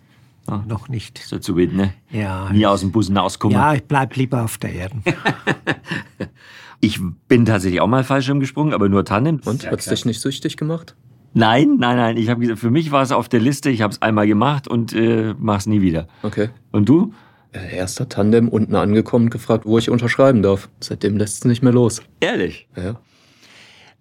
Ah, 0.47 0.63
noch 0.67 0.89
nicht. 0.89 1.19
So 1.19 1.39
zu 1.39 1.57
weit, 1.57 1.73
ne? 1.73 1.95
Ja. 2.11 2.51
Nie 2.51 2.67
aus 2.67 2.81
dem 2.81 2.93
Bus 2.93 3.11
rauskommen. 3.15 3.57
Ja, 3.57 3.75
ich 3.75 3.85
bleib 3.85 4.15
lieber 4.17 4.45
auf 4.45 4.59
der 4.59 4.75
Erde. 4.75 4.97
ich 6.81 7.01
bin 7.29 7.47
tatsächlich 7.47 7.81
auch 7.81 7.87
mal 7.87 8.05
Fallschirm 8.05 8.41
gesprungen, 8.41 8.75
aber 8.75 8.89
nur 8.89 9.05
Tandem. 9.05 9.41
Und? 9.45 9.71
Hat's 9.71 9.87
dich 9.87 10.05
nicht 10.05 10.21
süchtig 10.21 10.57
gemacht? 10.57 10.97
Nein, 11.35 11.77
nein, 11.79 11.97
nein. 11.97 12.17
Ich 12.17 12.29
habe 12.29 12.41
gesagt, 12.41 12.61
für 12.61 12.71
mich 12.71 12.93
war 12.93 13.03
es 13.03 13.13
auf 13.13 13.29
der 13.29 13.41
Liste. 13.41 13.69
Ich 13.69 13.83
habe 13.83 13.93
es 13.93 14.01
einmal 14.01 14.27
gemacht 14.27 14.69
und 14.69 14.93
äh, 14.93 15.35
mach's 15.39 15.67
nie 15.67 15.83
wieder. 15.83 16.07
Okay. 16.23 16.49
Und 16.71 16.89
du? 16.89 17.13
Äh, 17.53 17.77
Erster 17.77 18.09
Tandem 18.09 18.49
unten 18.49 18.77
angekommen, 18.77 19.31
gefragt, 19.31 19.67
wo 19.67 19.77
ich 19.79 19.91
unterschreiben 19.91 20.43
darf. 20.43 20.69
Seitdem 20.81 21.17
lässt 21.17 21.39
es 21.39 21.45
nicht 21.45 21.63
mehr 21.63 21.73
los. 21.73 22.03
Ehrlich? 22.21 22.69
Ja. 22.77 23.01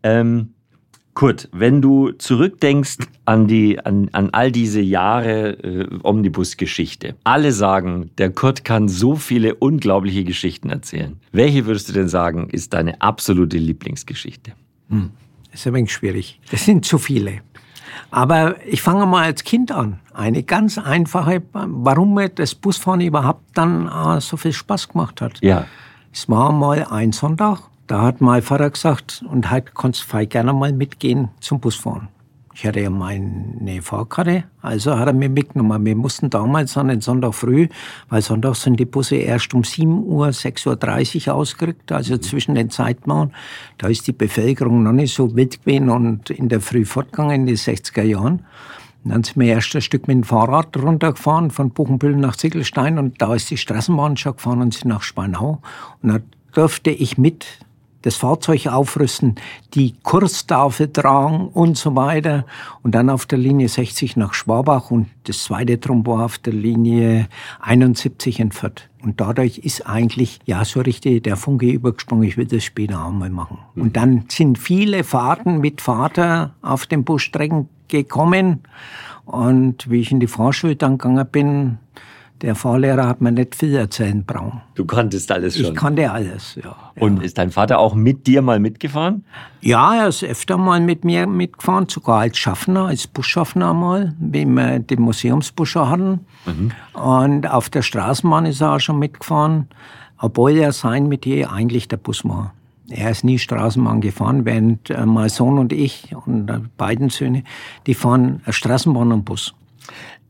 Ähm, 0.04 0.54
Kurt, 1.16 1.50
wenn 1.52 1.82
du 1.82 2.12
zurückdenkst 2.12 2.98
an, 3.26 3.48
die, 3.48 3.80
an, 3.80 4.10
an 4.14 4.30
all 4.32 4.52
diese 4.52 4.82
Jahre 4.82 5.52
äh, 5.64 5.88
Omnibus-Geschichte, 6.02 7.16
alle 7.24 7.52
sagen, 7.52 8.10
der 8.18 8.32
Kurt 8.32 8.64
kann 8.66 8.90
so 8.90 9.16
viele 9.16 9.56
unglaubliche 9.56 10.24
Geschichten 10.24 10.70
erzählen. 10.70 11.20
Welche 11.32 11.68
würdest 11.68 11.90
du 11.90 11.94
denn 11.94 12.10
sagen, 12.10 12.50
ist 12.50 12.74
deine 12.74 13.00
absolute 13.02 13.58
Lieblingsgeschichte? 13.58 14.54
Hm. 14.90 15.12
Das 15.54 15.62
ist 15.62 15.68
ein 15.68 15.76
wenig 15.76 15.94
schwierig. 15.94 16.42
Das 16.50 16.66
sind 16.66 16.84
zu 16.84 16.98
viele. 16.98 17.42
Aber 18.10 18.56
ich 18.66 18.82
fange 18.82 19.06
mal 19.06 19.24
als 19.24 19.44
Kind 19.44 19.72
an. 19.72 20.00
Eine 20.14 20.42
ganz 20.42 20.80
einfache, 20.80 21.44
warum 21.54 22.16
mir 22.16 22.30
das 22.30 22.56
Busfahren 22.56 23.02
überhaupt 23.02 23.44
dann 23.54 23.88
äh, 23.88 24.20
so 24.20 24.36
viel 24.36 24.52
Spaß 24.52 24.90
gemacht 24.90 25.22
hat. 25.22 25.40
Ja. 25.42 25.66
Es 26.12 26.28
war 26.28 26.52
mal 26.52 26.86
ein 26.90 27.12
Sonntag, 27.12 27.60
da 27.88 28.02
hat 28.02 28.20
mein 28.20 28.42
Vater 28.42 28.70
gesagt, 28.72 29.24
und 29.30 29.52
heute 29.52 29.72
kannst 29.76 30.12
du 30.12 30.28
gerne 30.28 30.54
mal 30.54 30.74
mitgehen 30.74 31.30
zum 31.40 31.60
Busfahren. 31.60 32.08
Ich 32.56 32.68
hatte 32.68 32.82
ja 32.82 32.90
meine 32.92 33.82
Fahrkarte, 33.82 34.44
also 34.62 34.98
hat 34.98 35.08
er 35.08 35.14
mich 35.14 35.30
mitgenommen. 35.30 35.84
Wir 35.86 35.96
mussten 35.96 36.30
damals 36.30 36.78
an 36.78 36.90
den 36.90 37.02
Sonntag 37.02 37.34
früh, 37.34 37.68
weil 38.10 38.22
Sonntag 38.22 38.56
sind 38.56 38.80
die 38.80 38.86
Busse 38.86 39.16
erst 39.16 39.54
um 39.56 39.64
7 39.64 40.04
Uhr, 40.06 40.28
6.30 40.28 41.28
Uhr 41.28 41.34
ausgerückt, 41.34 41.92
also 41.92 42.18
zwischen 42.18 42.54
den 42.54 42.70
Zeitmauern. 42.70 43.34
Da 43.80 43.88
ist 43.88 44.06
die 44.06 44.12
Bevölkerung 44.12 44.84
noch 44.84 44.92
nicht 44.92 45.16
so 45.16 45.36
wild 45.36 45.64
gewesen 45.64 45.90
und 45.90 46.30
in 46.30 46.48
der 46.48 46.62
Früh 46.62 46.86
fortgegangen 46.86 47.42
in 47.42 47.46
den 47.48 47.56
60er 47.56 48.04
Jahren. 48.04 48.46
Und 49.04 49.12
dann 49.12 49.24
sind 49.24 49.38
wir 49.38 49.48
erst 49.48 49.76
ein 49.76 49.82
Stück 49.82 50.08
mit 50.08 50.16
dem 50.16 50.24
Fahrrad 50.24 50.78
runtergefahren 50.78 51.50
von 51.50 51.72
Buchenbüll 51.72 52.16
nach 52.16 52.36
Ziegelstein 52.36 53.00
und 53.00 53.22
da 53.22 53.34
ist 53.34 53.50
die 53.50 53.58
Straßenbahn 53.58 54.16
schon 54.16 54.36
gefahren 54.36 54.62
und 54.62 54.74
sind 54.74 54.90
nach 54.90 55.02
Spannau. 55.02 55.60
Und 56.02 56.10
da 56.10 56.20
durfte 56.54 56.92
ich 56.92 57.18
mit 57.18 57.46
das 58.04 58.16
Fahrzeug 58.16 58.68
aufrüsten, 58.68 59.36
die 59.74 59.96
Kurstafel 60.04 60.92
tragen 60.92 61.48
und 61.48 61.78
so 61.78 61.96
weiter. 61.96 62.46
Und 62.84 62.94
dann 62.96 63.10
auf 63.10 63.26
der 63.26 63.40
Linie 63.40 63.68
60 63.68 64.16
nach 64.18 64.34
Schwabach 64.34 64.92
und 64.92 65.08
das 65.24 65.44
zweite 65.44 65.80
Trombo 65.80 66.20
auf 66.20 66.38
der 66.38 66.54
Linie 66.54 67.28
71 67.62 68.40
in 68.40 68.52
Fürth. 68.52 68.90
Und 69.02 69.20
dadurch 69.20 69.58
ist 69.58 69.88
eigentlich, 69.88 70.40
ja, 70.46 70.64
so 70.64 70.82
richtig 70.82 71.24
der 71.24 71.36
Funke 71.36 71.70
übergesprungen, 71.70 72.28
ich 72.28 72.38
will 72.38 72.46
das 72.46 72.64
später 72.64 73.04
auch 73.04 73.12
mal 73.12 73.30
machen. 73.30 73.58
Und 73.76 73.98
dann 73.98 74.26
sind 74.30 74.58
viele 74.58 75.04
Fahrten 75.04 75.60
mit 75.60 75.82
Vater 75.82 76.54
auf 76.62 76.86
den 76.86 77.04
Busstrecken 77.04 77.68
gekommen. 77.88 78.62
Und 79.26 79.90
wie 79.90 80.02
ich 80.02 80.12
in 80.12 80.20
die 80.20 80.28
Fahrschule 80.28 80.76
dann 80.76 80.98
gegangen 80.98 81.28
bin, 81.32 81.78
der 82.44 82.56
Fahrlehrer 82.56 83.08
hat 83.08 83.22
mir 83.22 83.32
nicht 83.32 83.56
viel 83.56 83.74
erzählen 83.74 84.24
brauchen. 84.26 84.62
Du 84.76 84.86
konntest 84.86 85.32
alles 85.32 85.58
schon? 85.58 85.74
Ich 85.74 85.76
konnte 85.76 86.12
alles, 86.12 86.60
ja. 86.62 86.76
Und 86.96 87.18
ja. 87.18 87.24
ist 87.24 87.38
dein 87.38 87.52
Vater 87.52 87.80
auch 87.80 87.96
mit 87.96 88.28
dir 88.28 88.42
mal 88.42 88.60
mitgefahren? 88.60 89.24
Ja, 89.62 89.96
er 89.96 90.10
ist 90.10 90.24
öfter 90.24 90.58
mal 90.58 90.82
mit 90.82 91.06
mir 91.06 91.26
mitgefahren, 91.26 91.88
sogar 91.88 92.20
als 92.20 92.38
Schaffner, 92.38 92.88
als 92.88 93.08
Busschaffner 93.08 93.74
mal, 93.74 94.14
wie 94.20 94.46
wir 94.46 94.80
den 94.80 95.02
Museumsbuscher 95.02 95.90
hatten. 95.90 96.26
Mhm. 96.46 96.72
Und 97.02 97.50
auf 97.50 97.70
der 97.70 97.82
Straßenbahn 97.82 98.46
ist 98.46 98.60
er 98.60 98.74
auch 98.74 98.80
schon 98.80 99.00
mitgefahren, 99.00 99.70
obwohl 100.18 100.52
er 100.58 100.74
sein 100.74 101.08
Metier 101.08 101.50
eigentlich 101.50 101.88
der 101.88 101.98
Bus 101.98 102.26
war. 102.26 102.54
Er 102.90 103.10
ist 103.10 103.24
nie 103.24 103.40
Straßenbahn 103.40 104.02
gefahren, 104.02 104.44
während 104.44 104.90
äh, 104.90 105.06
mein 105.06 105.30
Sohn 105.30 105.58
und 105.58 105.72
ich 105.72 106.14
und 106.26 106.50
äh, 106.50 106.60
beiden 106.76 107.10
Söhne, 107.10 107.46
die 107.88 107.94
fahren 107.94 108.42
Straßenbahn 108.50 109.14
und 109.14 109.24
Bus. 109.24 109.56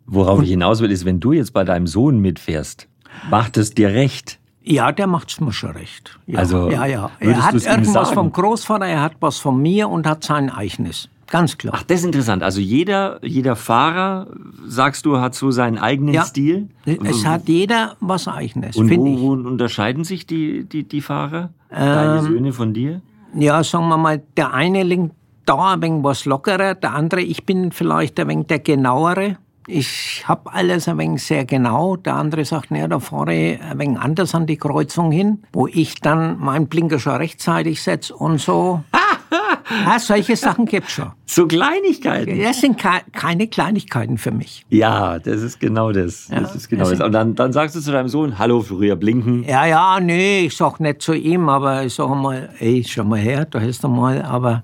Worauf 0.05 0.39
und, 0.39 0.43
ich 0.45 0.51
hinaus 0.51 0.81
will, 0.81 0.91
ist, 0.91 1.05
wenn 1.05 1.19
du 1.19 1.31
jetzt 1.31 1.53
bei 1.53 1.63
deinem 1.63 1.87
Sohn 1.87 2.19
mitfährst, 2.19 2.87
macht 3.29 3.57
es 3.57 3.73
dir 3.73 3.89
recht? 3.89 4.39
Ja, 4.61 4.91
der 4.91 5.07
macht's 5.07 5.41
mir 5.41 5.51
schon 5.51 5.71
recht. 5.71 6.17
Ja, 6.25 6.39
also, 6.39 6.69
ja, 6.69 6.85
ja. 6.85 7.11
Er 7.19 7.45
hat 7.45 7.53
irgendwas 7.53 8.11
vom 8.11 8.31
Großvater, 8.31 8.85
er 8.85 9.01
hat 9.01 9.15
was 9.19 9.37
von 9.37 9.61
mir 9.61 9.89
und 9.89 10.07
hat 10.07 10.23
sein 10.23 10.49
eigenes. 10.49 11.09
Ganz 11.27 11.57
klar. 11.57 11.73
Ach, 11.77 11.83
das 11.83 12.01
ist 12.01 12.05
interessant. 12.05 12.43
Also 12.43 12.61
jeder, 12.61 13.19
jeder 13.25 13.55
Fahrer, 13.55 14.27
sagst 14.67 15.05
du, 15.05 15.17
hat 15.17 15.35
so 15.35 15.51
seinen 15.51 15.77
eigenen 15.77 16.13
ja, 16.13 16.25
Stil? 16.25 16.69
Es 16.85 17.25
hat 17.25 17.47
jeder 17.49 17.95
was 17.99 18.27
eigenes, 18.27 18.75
Und 18.75 18.95
wo, 18.95 19.19
wo, 19.19 19.31
unterscheiden 19.31 20.03
sich 20.03 20.27
die, 20.27 20.63
die, 20.63 20.83
die 20.83 21.01
Fahrer? 21.01 21.49
Ähm, 21.71 21.79
Deine 21.79 22.21
Söhne 22.21 22.53
von 22.53 22.73
dir? 22.73 23.01
Ja, 23.35 23.63
sagen 23.63 23.87
wir 23.87 23.97
mal, 23.97 24.21
der 24.37 24.53
eine 24.53 24.83
linkt 24.83 25.15
da 25.45 25.73
ein 25.73 25.81
wenig 25.81 26.03
was 26.03 26.25
lockerer, 26.25 26.75
der 26.75 26.93
andere, 26.93 27.21
ich 27.21 27.45
bin 27.45 27.71
vielleicht 27.71 28.19
ein 28.19 28.27
wenig 28.27 28.47
der 28.47 28.59
genauere 28.59 29.37
ich 29.67 30.23
habe 30.27 30.53
alles 30.53 30.87
ein 30.87 30.97
wenig 30.97 31.23
sehr 31.23 31.45
genau. 31.45 31.95
Der 31.95 32.15
andere 32.15 32.45
sagt, 32.45 32.71
naja, 32.71 32.87
da 32.87 32.99
fahre 32.99 33.33
ich 33.33 33.61
ein 33.61 33.79
wenig 33.79 33.99
anders 33.99 34.35
an 34.35 34.45
die 34.45 34.57
Kreuzung 34.57 35.11
hin, 35.11 35.43
wo 35.53 35.67
ich 35.67 35.95
dann 35.95 36.39
meinen 36.39 36.67
Blinker 36.67 36.99
schon 36.99 37.13
rechtzeitig 37.15 37.81
setze 37.81 38.15
und 38.15 38.39
so. 38.39 38.83
ja, 39.85 39.99
solche 39.99 40.35
Sachen 40.35 40.65
gibt's 40.65 40.91
schon. 40.91 41.11
So 41.25 41.47
Kleinigkeiten? 41.47 42.41
Das 42.41 42.61
sind 42.61 42.77
keine 42.77 43.47
Kleinigkeiten 43.47 44.17
für 44.17 44.31
mich. 44.31 44.65
Ja, 44.69 45.19
das 45.19 45.41
ist 45.41 45.59
genau 45.59 45.91
das. 45.91 46.27
Ja, 46.29 46.41
das 46.41 46.55
ist 46.55 46.69
genau 46.69 46.89
das. 46.89 46.99
Und 46.99 47.11
dann, 47.11 47.35
dann 47.35 47.53
sagst 47.53 47.75
du 47.75 47.79
zu 47.79 47.91
deinem 47.91 48.09
Sohn, 48.09 48.37
hallo, 48.37 48.61
früher 48.61 48.95
blinken. 48.95 49.43
Ja, 49.43 49.65
ja, 49.65 49.99
nee, 49.99 50.45
ich 50.45 50.57
sag 50.57 50.79
nicht 50.79 51.01
zu 51.01 51.13
ihm, 51.13 51.49
aber 51.49 51.83
ich 51.83 51.93
sag 51.93 52.09
mal, 52.09 52.49
ey, 52.59 52.83
schau 52.87 53.03
mal 53.03 53.19
her, 53.19 53.45
da 53.45 53.59
hast 53.59 53.83
du 53.83 53.87
mal, 53.87 54.21
aber 54.21 54.63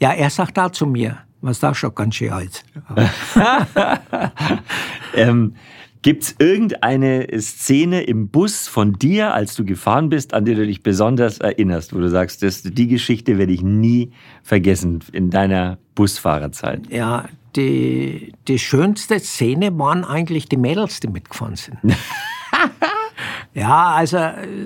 ja, 0.00 0.12
er 0.12 0.30
sagt 0.30 0.56
da 0.56 0.70
zu 0.70 0.86
mir, 0.86 1.18
was 1.44 1.60
da 1.60 1.74
schon 1.74 1.94
ganz 1.94 2.16
schön 2.16 2.32
alt. 2.32 2.64
ähm, 5.14 5.54
Gibt 6.02 6.24
es 6.24 6.34
irgendeine 6.38 7.26
Szene 7.40 8.02
im 8.02 8.28
Bus 8.28 8.68
von 8.68 8.92
dir, 8.92 9.32
als 9.32 9.54
du 9.54 9.64
gefahren 9.64 10.10
bist, 10.10 10.34
an 10.34 10.44
die 10.44 10.54
du 10.54 10.66
dich 10.66 10.82
besonders 10.82 11.38
erinnerst, 11.38 11.94
wo 11.94 11.98
du 11.98 12.10
sagst, 12.10 12.42
das, 12.42 12.62
die 12.62 12.88
Geschichte 12.88 13.38
werde 13.38 13.52
ich 13.52 13.62
nie 13.62 14.12
vergessen 14.42 15.00
in 15.12 15.30
deiner 15.30 15.78
Busfahrerzeit? 15.94 16.82
Ja, 16.90 17.24
die, 17.56 18.34
die 18.48 18.58
schönste 18.58 19.18
Szene 19.18 19.78
waren 19.78 20.04
eigentlich 20.04 20.46
die 20.46 20.58
Mädels, 20.58 21.00
die 21.00 21.08
mitgefahren 21.08 21.56
sind. 21.56 21.78
Ja, 23.54 23.92
also 23.94 24.18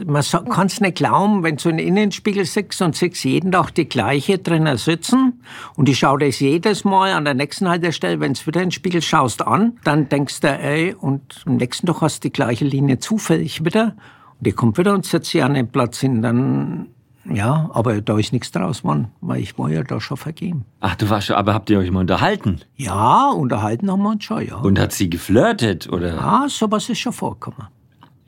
man 0.06 0.22
kann 0.48 0.66
es 0.66 0.80
nicht 0.80 0.96
glauben, 0.96 1.42
wenn 1.42 1.56
du 1.56 1.68
in 1.68 1.76
den 1.76 1.88
Innenspiegel 1.88 2.46
siehst 2.46 2.80
und 2.80 2.96
siehst 2.96 3.22
jeden 3.22 3.52
Tag 3.52 3.70
die 3.72 3.86
gleiche 3.86 4.38
drinnen 4.38 4.78
sitzen 4.78 5.42
und 5.76 5.90
ich 5.90 5.98
schaue 5.98 6.20
das 6.20 6.40
jedes 6.40 6.84
Mal 6.84 7.12
an 7.12 7.26
der 7.26 7.34
nächsten 7.34 7.68
Haltestelle, 7.68 8.18
wenn 8.20 8.32
du 8.32 8.46
wieder 8.46 8.62
in 8.62 8.68
den 8.68 8.72
Spiegel 8.72 9.02
schaust 9.02 9.46
an, 9.46 9.76
dann 9.84 10.08
denkst 10.08 10.40
du, 10.40 10.48
ey, 10.48 10.94
und 10.98 11.42
am 11.44 11.56
nächsten 11.56 11.86
Tag 11.86 12.00
hast 12.00 12.24
du 12.24 12.28
die 12.28 12.32
gleiche 12.32 12.64
Linie 12.64 12.98
zufällig 12.98 13.62
wieder 13.62 13.94
und 14.38 14.46
die 14.46 14.52
kommt 14.52 14.78
wieder 14.78 14.94
und 14.94 15.04
setzt 15.04 15.32
sich 15.32 15.44
an 15.44 15.52
den 15.52 15.68
Platz 15.68 16.00
hin, 16.00 16.22
dann 16.22 16.86
ja, 17.30 17.68
aber 17.74 18.00
da 18.00 18.18
ist 18.18 18.32
nichts 18.32 18.52
draus 18.52 18.80
geworden, 18.80 19.08
weil 19.20 19.42
ich 19.42 19.58
war 19.58 19.68
ja 19.68 19.82
da 19.82 20.00
schon 20.00 20.16
vergeben. 20.16 20.64
Ach, 20.80 20.94
du 20.94 21.10
warst 21.10 21.26
schon, 21.26 21.36
aber 21.36 21.52
habt 21.52 21.68
ihr 21.68 21.78
euch 21.78 21.90
mal 21.90 22.00
unterhalten? 22.00 22.60
Ja, 22.76 23.28
unterhalten 23.32 23.90
haben 23.90 24.02
wir 24.02 24.10
uns 24.12 24.24
schon, 24.24 24.46
ja. 24.46 24.56
Und 24.56 24.78
hat 24.78 24.92
sie 24.92 25.10
geflirtet, 25.10 25.92
oder? 25.92 26.14
Ja, 26.14 26.46
sowas 26.48 26.88
ist 26.88 27.00
schon 27.00 27.12
vorgekommen. 27.12 27.68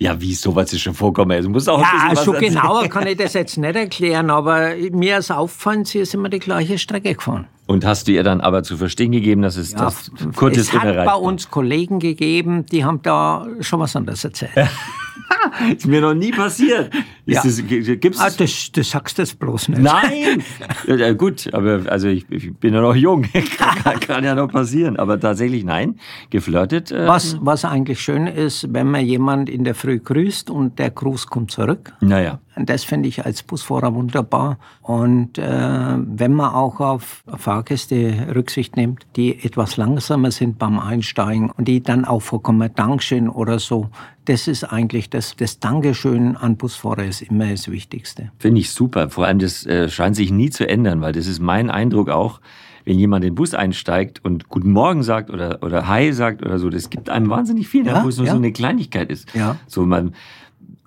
Ja, 0.02 0.18
wie 0.18 0.32
sowas 0.32 0.72
ist 0.72 0.80
schon 0.80 0.94
vorkommen? 0.94 1.32
Also 1.32 1.50
muss 1.50 1.68
auch 1.68 1.78
ja, 1.78 2.16
so 2.16 2.32
genauer 2.32 2.88
kann 2.88 3.06
ich 3.06 3.18
das 3.18 3.34
jetzt 3.34 3.58
nicht 3.58 3.76
erklären, 3.76 4.30
aber 4.30 4.74
mir 4.92 5.18
ist 5.18 5.30
auffallend, 5.30 5.88
sie 5.88 5.98
ist 5.98 6.14
immer 6.14 6.30
die 6.30 6.38
gleiche 6.38 6.78
Strecke 6.78 7.14
gefahren. 7.14 7.46
Und 7.70 7.84
hast 7.84 8.08
du 8.08 8.12
ihr 8.12 8.24
dann 8.24 8.40
aber 8.40 8.64
zu 8.64 8.76
verstehen 8.76 9.12
gegeben, 9.12 9.42
dass 9.42 9.56
es 9.56 9.70
ja, 9.70 9.78
das 9.78 10.10
kurzes 10.34 10.70
Es 10.70 10.72
hat 10.72 11.04
bei 11.04 11.14
uns 11.14 11.52
Kollegen 11.52 12.00
gegeben, 12.00 12.66
die 12.66 12.84
haben 12.84 13.00
da 13.00 13.46
schon 13.60 13.78
was 13.78 13.94
anderes 13.94 14.24
erzählt. 14.24 14.50
ist 15.76 15.86
mir 15.86 16.00
noch 16.00 16.14
nie 16.14 16.32
passiert. 16.32 16.92
Ja. 17.26 17.42
Das, 17.42 17.62
gibt's 17.64 18.18
ah, 18.18 18.30
das, 18.36 18.72
das 18.72 18.90
sagst 18.90 19.18
du 19.18 19.24
bloß 19.38 19.68
nicht. 19.68 19.82
Nein! 19.82 20.42
ja, 20.86 21.12
gut, 21.12 21.52
aber 21.52 21.82
also 21.86 22.08
ich, 22.08 22.28
ich 22.30 22.54
bin 22.56 22.74
ja 22.74 22.80
noch 22.80 22.96
jung. 22.96 23.22
kann, 23.56 24.00
kann, 24.00 24.24
ja 24.24 24.34
noch 24.34 24.50
passieren. 24.50 24.96
Aber 24.96 25.20
tatsächlich 25.20 25.64
nein, 25.64 25.98
geflirtet. 26.30 26.90
Äh, 26.90 27.06
was, 27.06 27.38
was 27.40 27.64
eigentlich 27.64 28.00
schön 28.00 28.26
ist, 28.26 28.72
wenn 28.72 28.90
man 28.90 29.04
jemand 29.04 29.48
in 29.48 29.64
der 29.64 29.74
Früh 29.74 29.98
grüßt 29.98 30.50
und 30.50 30.78
der 30.78 30.90
Gruß 30.90 31.28
kommt 31.28 31.50
zurück. 31.50 31.92
Naja. 32.00 32.40
Das 32.56 32.84
finde 32.84 33.08
ich 33.08 33.24
als 33.24 33.42
Busfahrer 33.42 33.94
wunderbar. 33.94 34.58
Und 34.82 35.38
äh, 35.38 35.44
wenn 35.44 36.34
man 36.34 36.52
auch 36.52 36.80
auf 36.80 37.22
Fahrgäste 37.60 38.28
Rücksicht 38.34 38.76
nimmt, 38.76 39.06
die 39.16 39.44
etwas 39.44 39.76
langsamer 39.76 40.30
sind 40.30 40.58
beim 40.58 40.78
Einsteigen 40.78 41.50
und 41.50 41.68
die 41.68 41.82
dann 41.82 42.06
auch 42.06 42.20
vorkommen, 42.20 42.70
Dankeschön 42.74 43.28
oder 43.28 43.58
so, 43.58 43.90
das 44.24 44.48
ist 44.48 44.64
eigentlich 44.64 45.10
das, 45.10 45.36
das 45.36 45.60
Dankeschön 45.60 46.38
an 46.38 46.56
Busfahrer 46.56 47.04
ist 47.04 47.20
immer 47.20 47.50
das 47.50 47.70
Wichtigste. 47.70 48.32
Finde 48.38 48.60
ich 48.60 48.70
super. 48.70 49.10
Vor 49.10 49.26
allem, 49.26 49.40
das 49.40 49.66
äh, 49.66 49.90
scheint 49.90 50.16
sich 50.16 50.32
nie 50.32 50.48
zu 50.48 50.66
ändern, 50.66 51.02
weil 51.02 51.12
das 51.12 51.26
ist 51.26 51.38
mein 51.40 51.68
Eindruck 51.70 52.08
auch 52.08 52.40
wenn 52.86 52.98
jemand 52.98 53.24
in 53.24 53.32
den 53.32 53.34
Bus 53.34 53.52
einsteigt 53.52 54.24
und 54.24 54.48
Guten 54.48 54.72
Morgen 54.72 55.02
sagt 55.02 55.28
oder, 55.28 55.62
oder 55.62 55.86
Hi 55.86 56.14
sagt 56.14 56.42
oder 56.42 56.58
so, 56.58 56.70
das 56.70 56.88
gibt 56.88 57.10
einem 57.10 57.28
wahnsinnig 57.28 57.68
viel, 57.68 57.86
ja, 57.86 58.02
wo 58.02 58.08
es 58.08 58.16
nur 58.16 58.24
ja. 58.24 58.32
so 58.32 58.38
eine 58.38 58.52
Kleinigkeit 58.52 59.10
ist. 59.10 59.32
Ja. 59.34 59.56
So 59.66 59.84
man, 59.84 60.14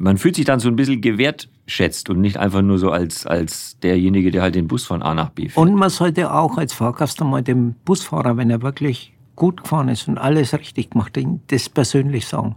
man 0.03 0.17
fühlt 0.17 0.35
sich 0.35 0.45
dann 0.45 0.59
so 0.59 0.67
ein 0.67 0.75
bisschen 0.75 0.99
gewertschätzt 0.99 2.09
und 2.09 2.19
nicht 2.19 2.37
einfach 2.37 2.61
nur 2.61 2.77
so 2.77 2.91
als, 2.91 3.25
als 3.25 3.79
derjenige, 3.79 4.31
der 4.31 4.41
halt 4.41 4.55
den 4.55 4.67
Bus 4.67 4.83
von 4.83 5.01
A 5.01 5.13
nach 5.13 5.29
B 5.29 5.47
fährt. 5.47 5.57
Und 5.57 5.75
man 5.75 5.89
sollte 5.89 6.33
auch 6.33 6.57
als 6.57 6.73
Fahrgast 6.73 7.21
einmal 7.21 7.41
dem 7.41 7.75
Busfahrer, 7.85 8.35
wenn 8.35 8.49
er 8.49 8.61
wirklich 8.61 9.13
gut 9.35 9.63
gefahren 9.63 9.87
ist 9.87 10.07
und 10.09 10.17
alles 10.17 10.53
richtig 10.53 10.91
gemacht, 10.91 11.17
das 11.47 11.69
persönlich 11.69 12.27
sagen. 12.27 12.55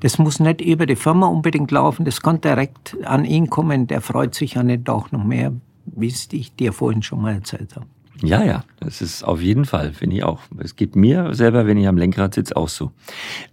Das 0.00 0.18
muss 0.18 0.40
nicht 0.40 0.62
über 0.62 0.86
die 0.86 0.96
Firma 0.96 1.26
unbedingt 1.26 1.70
laufen, 1.70 2.04
das 2.04 2.22
kann 2.22 2.40
direkt 2.40 2.96
an 3.04 3.24
ihn 3.24 3.50
kommen, 3.50 3.86
der 3.86 4.00
freut 4.00 4.34
sich 4.34 4.56
an 4.56 4.68
den 4.68 4.84
Tag 4.84 5.12
noch 5.12 5.24
mehr, 5.24 5.52
wie 5.84 6.06
ich 6.06 6.54
dir 6.56 6.72
vorhin 6.72 7.02
schon 7.02 7.20
mal 7.20 7.34
erzählt 7.34 7.76
habe. 7.76 7.86
Ja, 8.22 8.42
ja, 8.44 8.64
das 8.80 9.00
ist 9.00 9.22
auf 9.22 9.40
jeden 9.40 9.64
Fall, 9.64 9.92
finde 9.92 10.16
ich 10.16 10.24
auch. 10.24 10.40
Es 10.58 10.74
geht 10.74 10.96
mir 10.96 11.34
selber, 11.34 11.66
wenn 11.66 11.76
ich 11.76 11.86
am 11.86 11.96
Lenkrad 11.96 12.34
sitze, 12.34 12.56
auch 12.56 12.68
so. 12.68 12.90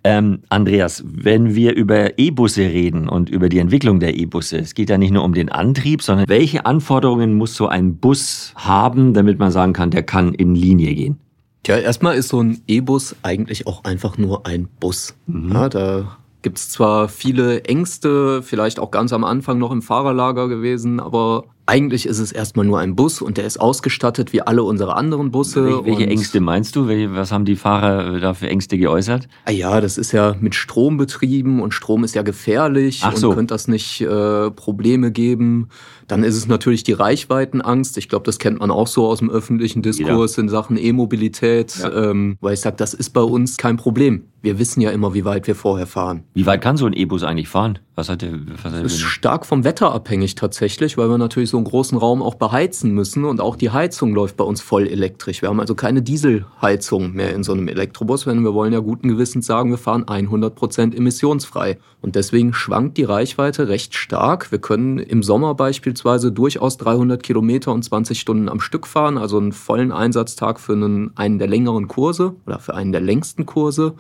Ähm, 0.04 0.39
Andreas, 0.49 1.04
wenn 1.06 1.54
wir 1.54 1.75
über 1.75 2.17
E-Busse 2.17 2.62
reden 2.62 3.08
und 3.08 3.30
über 3.30 3.49
die 3.49 3.60
Entwicklung 3.60 3.99
der 3.99 4.17
E-Busse, 4.17 4.58
es 4.58 4.73
geht 4.73 4.89
ja 4.89 4.97
nicht 4.97 5.12
nur 5.12 5.23
um 5.23 5.34
den 5.34 5.49
Antrieb, 5.49 6.01
sondern 6.01 6.28
welche 6.28 6.65
Anforderungen 6.65 7.36
muss 7.36 7.56
so 7.56 7.67
ein 7.67 7.97
Bus 7.97 8.54
haben, 8.56 9.13
damit 9.13 9.38
man 9.38 9.51
sagen 9.51 9.73
kann, 9.73 9.91
der 9.91 10.04
kann 10.04 10.34
in 10.34 10.56
Linie 10.56 10.95
gehen? 10.95 11.19
Tja, 11.63 11.78
erstmal 11.78 12.15
ist 12.15 12.30
so 12.30 12.41
ein 12.41 12.62
E-Bus 12.67 13.15
eigentlich 13.21 13.67
auch 13.67 13.84
einfach 13.84 14.17
nur 14.17 14.45
ein 14.45 14.67
Bus. 14.80 15.15
Mhm. 15.28 15.51
Ja, 15.51 15.69
da 15.69 16.17
gibt 16.41 16.60
es 16.60 16.69
zwar 16.69 17.10
viele 17.10 17.63
Ängste, 17.63 18.43
vielleicht 18.43 18.80
auch 18.80 18.91
ganz 18.91 19.13
am 19.13 19.23
Anfang 19.23 19.58
noch 19.58 19.71
im 19.71 19.82
Fahrerlager 19.82 20.47
gewesen, 20.47 20.99
aber 20.99 21.45
eigentlich 21.67 22.06
ist 22.06 22.19
es 22.19 22.32
erstmal 22.32 22.65
nur 22.65 22.80
ein 22.80 22.95
Bus 22.95 23.21
und 23.21 23.38
der 23.38 23.45
ist 23.45 23.60
ausgestattet 23.60 24.34
wie 24.34 24.41
alle 24.41 24.63
unsere 24.63 24.95
anderen 24.95 25.32
Busse. 25.32 25.84
Welche 25.84 26.06
Ängste 26.06 26.39
meinst 26.39 26.75
du? 26.75 26.88
Was 26.88 27.32
haben 27.32 27.45
die 27.45 27.56
Fahrer 27.56 28.19
da 28.19 28.34
für 28.34 28.47
Ängste 28.47 28.78
geäußert? 28.78 29.28
Ah 29.45 29.51
ja, 29.51 29.82
das 29.82 29.97
ist 29.97 30.12
ja 30.12 30.36
mit 30.39 30.54
Strom 30.54 30.97
betrieben 30.97 31.62
und 31.62 31.73
Strom 31.73 32.04
ist 32.04 32.13
ja 32.13 32.21
gefährlich 32.21 33.01
Ach 33.04 33.15
so. 33.15 33.30
und 33.30 33.36
könnte 33.36 33.54
das 33.54 33.67
nicht 33.67 34.01
äh, 34.01 34.51
Probleme 34.51 35.12
geben. 35.12 35.69
Dann 36.08 36.23
ist 36.23 36.36
es 36.36 36.47
natürlich 36.47 36.84
die 36.84 36.93
Reichweitenangst. 36.93 37.97
Ich 37.97 38.10
glaube, 38.10 38.25
das 38.25 38.38
kennt 38.38 38.60
man 38.60 38.69
auch 38.69 38.88
so 38.88 39.08
aus 39.08 39.19
dem 39.19 39.32
öffentlichen 39.32 39.82
Diskurs 39.82 40.36
ja. 40.36 40.43
in 40.43 40.49
Sachen 40.49 40.78
E-Mobilität, 40.78 41.75
ja. 41.82 42.12
ähm, 42.12 42.38
weil 42.41 42.54
ich 42.54 42.62
sage, 42.62 42.75
das 42.78 42.93
ist 42.93 43.10
bei 43.10 43.21
uns 43.21 43.58
kein 43.58 43.78
Problem. 43.78 44.25
Wir 44.43 44.60
wissen 44.60 44.82
ja 44.82 44.91
immer, 44.91 45.15
wie 45.15 45.25
weit 45.25 45.47
wir 45.47 45.56
vorher 45.56 45.88
fahren. 45.88 46.25
Wie 46.36 46.45
weit 46.45 46.62
kann 46.62 46.78
so 46.78 46.86
ein 46.86 46.93
E-Bus 46.93 47.23
eigentlich 47.23 47.47
fahren? 47.47 47.80
Was 47.98 48.10
hat 48.10 48.22
der, 48.22 48.34
was 48.34 48.66
hat 48.66 48.74
der 48.74 48.84
ist 48.84 49.00
stark 49.00 49.46
vom 49.46 49.64
Wetter 49.64 49.94
abhängig 49.94 50.36
tatsächlich, 50.36 50.98
weil 50.98 51.10
wir 51.10 51.18
natürlich 51.18 51.50
so 51.50 51.56
einen 51.56 51.66
großen 51.66 51.98
Raum 51.98 52.22
auch 52.22 52.36
beheizen 52.36 52.92
müssen 52.92 53.24
und 53.24 53.40
auch 53.40 53.56
die 53.56 53.70
Heizung 53.70 54.14
läuft 54.14 54.36
bei 54.36 54.44
uns 54.44 54.62
voll 54.62 54.86
elektrisch. 54.86 55.42
Wir 55.42 55.48
haben 55.48 55.62
also 55.62 55.76
keine 55.76 56.02
Dieselheizung 56.02 57.14
mehr 57.14 57.34
in 57.34 57.44
so 57.44 57.54
einem 57.54 57.70
Elektrobus, 57.70 58.28
wenn 58.28 58.44
wir 58.44 58.54
wollen 58.54 58.74
ja 58.74 58.80
guten 58.80 59.08
Gewissens 59.08 59.46
sagen, 59.46 59.70
wir 59.70 59.78
fahren 59.78 60.04
100% 60.04 60.94
emissionsfrei. 60.94 61.78
Und 62.02 62.16
deswegen 62.16 62.54
schwankt 62.54 62.98
die 62.98 63.06
Reichweite 63.06 63.70
recht 63.70 63.96
stark. 63.96 64.52
Wir 64.52 64.60
können 64.60 65.00
im 65.00 65.24
Sommer 65.24 65.56
beispielsweise 65.56 66.34
durchaus 66.34 66.76
300 66.76 67.24
Kilometer 67.24 67.72
und 67.72 67.84
20 67.84 68.20
Stunden 68.20 68.50
am 68.50 68.60
Stück 68.60 68.88
fahren, 68.88 69.18
also 69.18 69.38
einen 69.38 69.54
vollen 69.54 69.94
Einsatztag 69.94 70.60
für 70.60 70.74
einen, 70.74 71.16
einen 71.16 71.40
der 71.40 71.48
längeren 71.48 71.88
Kurse 71.88 72.36
oder 72.46 72.60
für 72.60 72.76
einen 72.76 72.92
der 72.92 73.02
längsten 73.02 73.46
Kurse. 73.46 73.96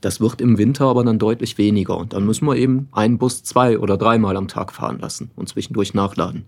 Das 0.00 0.20
wird 0.20 0.40
im 0.40 0.58
Winter 0.58 0.86
aber 0.86 1.04
dann 1.04 1.18
deutlich 1.18 1.58
weniger 1.58 1.96
und 1.96 2.12
dann 2.12 2.24
müssen 2.24 2.46
wir 2.46 2.56
eben 2.56 2.88
einen 2.92 3.18
Bus 3.18 3.42
zwei 3.42 3.78
oder 3.78 3.96
dreimal 3.96 4.36
am 4.36 4.48
Tag 4.48 4.72
fahren 4.72 4.98
lassen 5.00 5.30
und 5.34 5.48
zwischendurch 5.48 5.94
nachladen. 5.94 6.44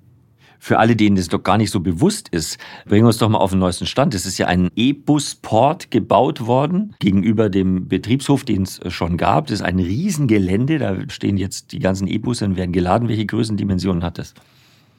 Für 0.62 0.78
alle, 0.78 0.94
denen 0.94 1.16
das 1.16 1.28
doch 1.28 1.42
gar 1.42 1.56
nicht 1.56 1.70
so 1.70 1.80
bewusst 1.80 2.28
ist, 2.28 2.58
bringen 2.84 3.04
wir 3.04 3.08
uns 3.08 3.16
doch 3.16 3.30
mal 3.30 3.38
auf 3.38 3.50
den 3.50 3.60
neuesten 3.60 3.86
Stand. 3.86 4.14
Es 4.14 4.26
ist 4.26 4.36
ja 4.36 4.46
ein 4.46 4.68
E-Bus-Port 4.76 5.90
gebaut 5.90 6.46
worden 6.46 6.94
gegenüber 6.98 7.48
dem 7.48 7.88
Betriebshof, 7.88 8.44
den 8.44 8.64
es 8.64 8.78
schon 8.88 9.16
gab. 9.16 9.46
Das 9.46 9.60
ist 9.60 9.66
ein 9.66 9.78
Riesengelände. 9.78 10.78
Da 10.78 10.96
stehen 11.08 11.38
jetzt 11.38 11.72
die 11.72 11.78
ganzen 11.78 12.06
E-Busse 12.06 12.44
und 12.44 12.56
werden 12.56 12.72
geladen. 12.72 13.08
Welche 13.08 13.24
Größendimensionen 13.24 14.04
hat 14.04 14.18
das? 14.18 14.34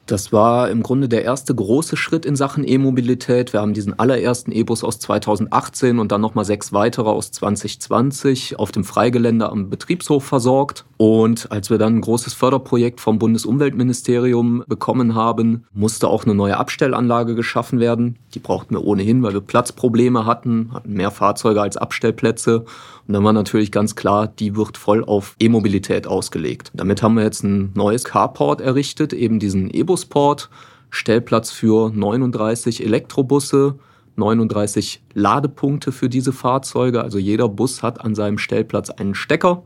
Das 0.06 0.32
war 0.32 0.68
im 0.68 0.82
Grunde 0.82 1.08
der 1.08 1.22
erste 1.22 1.54
große 1.54 1.96
Schritt 1.96 2.26
in 2.26 2.34
Sachen 2.34 2.66
E-Mobilität. 2.66 3.52
Wir 3.52 3.60
haben 3.60 3.72
diesen 3.72 3.98
allerersten 3.98 4.50
E-Bus 4.50 4.82
aus 4.82 4.98
2018 4.98 6.00
und 6.00 6.10
dann 6.10 6.20
nochmal 6.20 6.44
sechs 6.44 6.72
weitere 6.72 7.08
aus 7.08 7.30
2020 7.30 8.58
auf 8.58 8.72
dem 8.72 8.82
Freigelände 8.82 9.48
am 9.48 9.70
Betriebshof 9.70 10.24
versorgt. 10.24 10.84
Und 10.96 11.50
als 11.52 11.70
wir 11.70 11.78
dann 11.78 11.96
ein 11.96 12.00
großes 12.00 12.34
Förderprojekt 12.34 13.00
vom 13.00 13.20
Bundesumweltministerium 13.20 14.64
bekommen 14.66 15.14
haben, 15.14 15.66
musste 15.72 16.08
auch 16.08 16.24
eine 16.24 16.34
neue 16.34 16.56
Abstellanlage 16.56 17.36
geschaffen 17.36 17.78
werden. 17.78 18.18
Die 18.34 18.40
brauchten 18.40 18.74
wir 18.74 18.84
ohnehin, 18.84 19.22
weil 19.22 19.34
wir 19.34 19.40
Platzprobleme 19.40 20.26
hatten, 20.26 20.70
hatten 20.72 20.94
mehr 20.94 21.12
Fahrzeuge 21.12 21.62
als 21.62 21.76
Abstellplätze. 21.76 22.64
Und 23.06 23.14
dann 23.14 23.24
war 23.24 23.32
natürlich 23.32 23.72
ganz 23.72 23.96
klar, 23.96 24.28
die 24.28 24.56
wird 24.56 24.78
voll 24.78 25.04
auf 25.04 25.36
E-Mobilität 25.40 26.06
ausgelegt. 26.06 26.70
Damit 26.74 27.02
haben 27.02 27.14
wir 27.14 27.24
jetzt 27.24 27.42
ein 27.42 27.72
neues 27.74 28.04
Carport 28.04 28.60
errichtet, 28.60 29.12
eben 29.12 29.38
diesen 29.38 29.70
E-Bus-Port, 29.70 30.50
Stellplatz 30.90 31.50
für 31.50 31.90
39 31.90 32.84
Elektrobusse, 32.84 33.76
39 34.16 35.02
Ladepunkte 35.14 35.90
für 35.90 36.08
diese 36.08 36.32
Fahrzeuge. 36.32 37.02
Also 37.02 37.18
jeder 37.18 37.48
Bus 37.48 37.82
hat 37.82 38.04
an 38.04 38.14
seinem 38.14 38.38
Stellplatz 38.38 38.90
einen 38.90 39.14
Stecker 39.14 39.62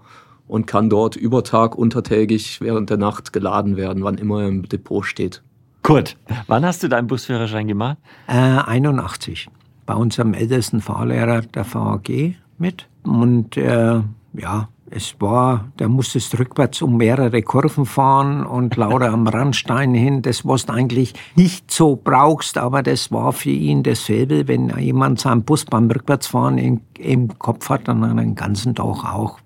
und 0.46 0.66
kann 0.66 0.88
dort 0.88 1.16
über 1.16 1.42
Tag, 1.42 1.76
untertägig, 1.76 2.60
während 2.60 2.90
der 2.90 2.96
Nacht 2.96 3.32
geladen 3.32 3.76
werden, 3.76 4.04
wann 4.04 4.18
immer 4.18 4.42
er 4.42 4.48
im 4.48 4.68
Depot 4.68 5.04
steht. 5.04 5.42
Kurt, 5.82 6.16
wann 6.46 6.64
hast 6.64 6.82
du 6.82 6.88
deinen 6.88 7.06
Busführerschein 7.06 7.68
gemacht? 7.68 7.98
Äh, 8.26 8.32
81. 8.32 9.48
Bei 9.84 9.94
unserem 9.94 10.34
ältesten 10.34 10.80
Fahrlehrer 10.80 11.42
der 11.42 11.64
VAG 11.64 12.36
mit. 12.58 12.88
Und 13.06 13.56
äh, 13.56 14.00
ja, 14.34 14.68
es 14.90 15.16
war, 15.18 15.72
der 15.78 15.88
musste 15.88 16.20
rückwärts 16.38 16.80
um 16.80 16.96
mehrere 16.96 17.42
Kurven 17.42 17.86
fahren 17.86 18.46
und 18.46 18.76
lauter 18.76 19.12
am 19.12 19.26
Randstein 19.26 19.94
hin. 19.94 20.22
Das, 20.22 20.46
was 20.46 20.66
du 20.66 20.72
eigentlich 20.72 21.14
nicht 21.34 21.70
so 21.70 21.96
brauchst, 22.02 22.56
aber 22.56 22.82
das 22.82 23.10
war 23.10 23.32
für 23.32 23.50
ihn 23.50 23.82
dasselbe, 23.82 24.46
wenn 24.46 24.68
jemand 24.78 25.20
seinen 25.20 25.42
Bus 25.42 25.64
beim 25.64 25.90
Rückwärtsfahren 25.90 26.58
im, 26.58 26.80
im 26.98 27.36
Kopf 27.38 27.68
hat, 27.68 27.88
dann 27.88 28.04
einen 28.04 28.34
ganzen 28.34 28.74
Tag 28.74 29.04
auch 29.04 29.38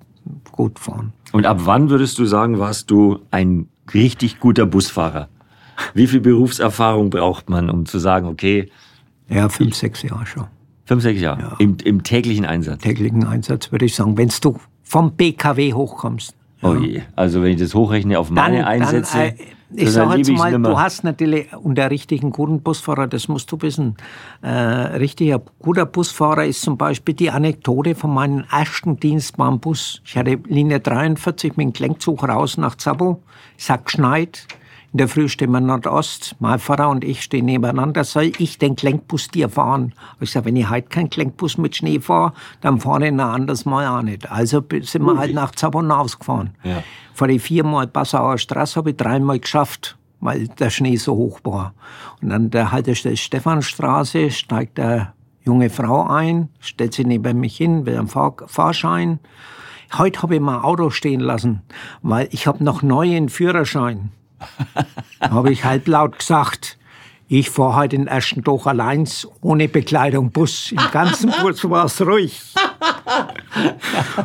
gut 0.53 0.79
fahren. 0.79 1.13
Und 1.33 1.47
ab 1.47 1.61
wann 1.65 1.89
würdest 1.89 2.19
du 2.19 2.27
sagen, 2.27 2.59
warst 2.59 2.91
du 2.91 3.21
ein 3.31 3.69
richtig 3.95 4.41
guter 4.41 4.67
Busfahrer? 4.67 5.29
Wie 5.95 6.07
viel 6.07 6.21
Berufserfahrung 6.21 7.09
braucht 7.09 7.49
man, 7.49 7.71
um 7.71 7.87
zu 7.87 7.99
sagen, 7.99 8.27
okay? 8.27 8.71
Ja, 9.29 9.49
fünf, 9.49 9.75
sechs 9.75 10.03
Jahre 10.03 10.27
schon. 10.27 10.47
Fünf, 10.91 11.05
sechs 11.05 11.21
Jahre. 11.21 11.41
Ja. 11.41 11.57
Im, 11.61 11.77
Im, 11.85 12.03
täglichen 12.03 12.45
Einsatz. 12.45 12.83
Täglichen 12.83 13.25
Einsatz 13.25 13.71
würde 13.71 13.85
ich 13.85 13.95
sagen, 13.95 14.19
wenn 14.19 14.29
du 14.41 14.59
vom 14.83 15.13
BKW 15.13 15.73
hochkommst. 15.73 16.35
Oh 16.63 16.75
je. 16.75 17.03
Also 17.15 17.43
wenn 17.43 17.53
ich 17.53 17.61
das 17.61 17.77
hochrechne 17.77 18.19
auf 18.19 18.29
meine 18.31 18.57
dann, 18.57 18.67
Einsätze. 18.67 19.17
Dann, 19.17 19.29
äh, 19.29 19.85
ich 19.85 19.93
sage 19.93 20.17
jetzt 20.17 20.33
mal, 20.33 20.51
du 20.61 20.77
hast 20.81 21.05
natürlich 21.05 21.47
unter 21.55 21.89
richtigen 21.93 22.33
guten 22.33 22.61
Busfahrer, 22.63 23.07
das 23.07 23.29
musst 23.29 23.53
du 23.53 23.63
wissen. 23.63 23.99
Äh, 24.43 24.49
richtiger 24.49 25.41
guter 25.61 25.87
Busfahrer 25.87 26.45
ist 26.47 26.63
zum 26.63 26.77
Beispiel 26.77 27.15
die 27.15 27.31
Anekdote 27.31 27.95
von 27.95 28.13
meinem 28.13 28.43
ersten 28.51 28.99
Dienst 28.99 29.37
beim 29.37 29.61
Bus. 29.61 30.03
Ich 30.05 30.17
hatte 30.17 30.41
Linie 30.49 30.81
43 30.81 31.57
mit 31.57 31.67
dem 31.67 31.73
Klenkzug 31.73 32.29
raus 32.29 32.57
nach 32.57 32.75
Zabo. 32.75 33.23
Es 33.57 33.71
hat 33.71 33.85
geschneit. 33.85 34.49
In 34.93 34.99
der 34.99 35.07
Früh 35.07 35.29
stehen 35.29 35.53
wir 35.53 35.61
Nordost, 35.61 36.35
mein 36.41 36.59
Vater 36.59 36.89
und 36.89 37.05
ich 37.05 37.23
stehen 37.23 37.45
nebeneinander. 37.45 38.03
Soll 38.03 38.33
ich 38.39 38.59
den 38.59 38.75
Klenkbus 38.75 39.29
dir 39.29 39.49
fahren? 39.49 39.95
Ich 40.19 40.33
sage, 40.33 40.47
wenn 40.47 40.57
ich 40.57 40.69
heute 40.69 40.89
keinen 40.89 41.09
Klenkbus 41.09 41.59
mit 41.59 41.77
Schnee 41.77 42.01
fahre, 42.01 42.33
dann 42.61 42.81
fahre 42.81 43.05
ich 43.05 43.13
ein 43.13 43.21
anderes 43.21 43.65
Mal 43.65 43.87
auch 43.87 44.03
nicht. 44.03 44.29
Also 44.33 44.65
sind 44.83 45.05
wir 45.05 45.17
halt 45.17 45.33
nach 45.33 45.53
Zabon 45.53 45.93
ausgefahren. 45.93 46.55
Ja. 46.65 46.83
Vor 47.15 47.29
die 47.29 47.39
viermal 47.39 47.87
Passauer 47.87 48.37
Straße 48.37 48.75
habe 48.77 48.91
ich 48.91 48.97
dreimal 48.97 49.39
geschafft, 49.39 49.97
weil 50.19 50.49
der 50.49 50.71
Schnee 50.71 50.97
so 50.97 51.15
hoch 51.15 51.39
war. 51.45 51.73
Und 52.21 52.33
an 52.33 52.51
der 52.51 52.73
Haltestelle 52.73 53.17
Stephanstraße 53.17 54.33
steigt 54.33 54.79
der 54.79 55.15
junge 55.45 55.71
Frau 55.71 56.09
ein, 56.09 56.49
stellt 56.59 56.95
sie 56.95 57.05
neben 57.05 57.39
mich 57.39 57.57
hin, 57.57 57.87
will 57.87 57.97
einen 57.97 58.09
Fahr 58.09 58.35
Fahrschein. 58.47 59.21
Heute 59.97 60.23
habe 60.23 60.35
ich 60.35 60.41
mein 60.41 60.61
Auto 60.63 60.91
stehen 60.91 61.21
lassen, 61.21 61.63
weil 62.03 62.29
ich 62.33 62.49
habe 62.49 62.65
noch 62.65 62.83
neuen 62.83 63.29
Führerschein 63.29 64.11
habe 65.21 65.53
ich 65.53 65.65
halblaut 65.65 66.19
gesagt, 66.19 66.79
ich 67.33 67.49
fahre 67.49 67.77
heute 67.77 67.97
den 67.97 68.09
ersten 68.09 68.43
Tag 68.43 68.67
allein, 68.67 69.09
ohne 69.41 69.69
Bekleidung, 69.69 70.33
Bus. 70.33 70.73
Im 70.73 70.83
ganzen 70.91 71.33
Bus 71.43 71.63
war 71.71 71.85
es 71.85 72.05
ruhig. 72.05 72.43